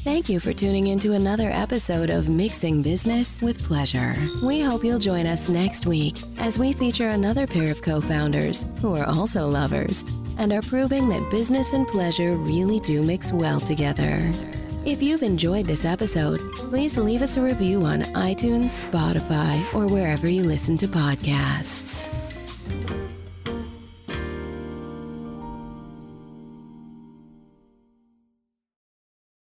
Thank 0.03 0.29
you 0.29 0.41
for 0.41 0.53
tuning 0.53 0.89
in 0.89 0.99
to 0.99 1.13
another 1.13 1.51
episode 1.51 2.11
of 2.11 2.29
Mixing 2.29 2.83
Business 2.83 3.41
with 3.41 3.63
Pleasure. 3.63 4.17
We 4.45 4.61
hope 4.61 4.83
you'll 4.83 4.99
join 4.99 5.29
us 5.29 5.49
next 5.49 5.87
week 5.87 6.17
as 6.41 6.59
we 6.59 6.73
feature 6.73 7.11
another 7.11 7.47
pair 7.47 7.71
of 7.71 7.83
co 7.83 8.01
founders 8.01 8.67
who 8.81 8.97
are 8.97 9.07
also 9.07 9.47
lovers 9.47 10.03
and 10.37 10.53
are 10.53 10.63
proving 10.63 11.09
that 11.11 11.31
business 11.31 11.75
and 11.75 11.87
pleasure 11.87 12.35
really 12.39 12.81
do 12.81 13.05
mix 13.05 13.33
well 13.33 13.61
together. 13.61 14.33
If 14.87 15.03
you've 15.03 15.25
enjoyed 15.25 15.67
this 15.67 15.85
episode, 15.85 16.39
please 16.55 16.97
leave 16.97 17.21
us 17.21 17.37
a 17.37 17.43
review 17.43 17.83
on 17.83 18.03
iTunes, 18.15 18.87
Spotify, 18.87 19.75
or 19.75 19.89
wherever 19.93 20.29
you 20.29 20.45
listen 20.45 20.77
to 20.77 20.87
podcasts. 20.87 22.36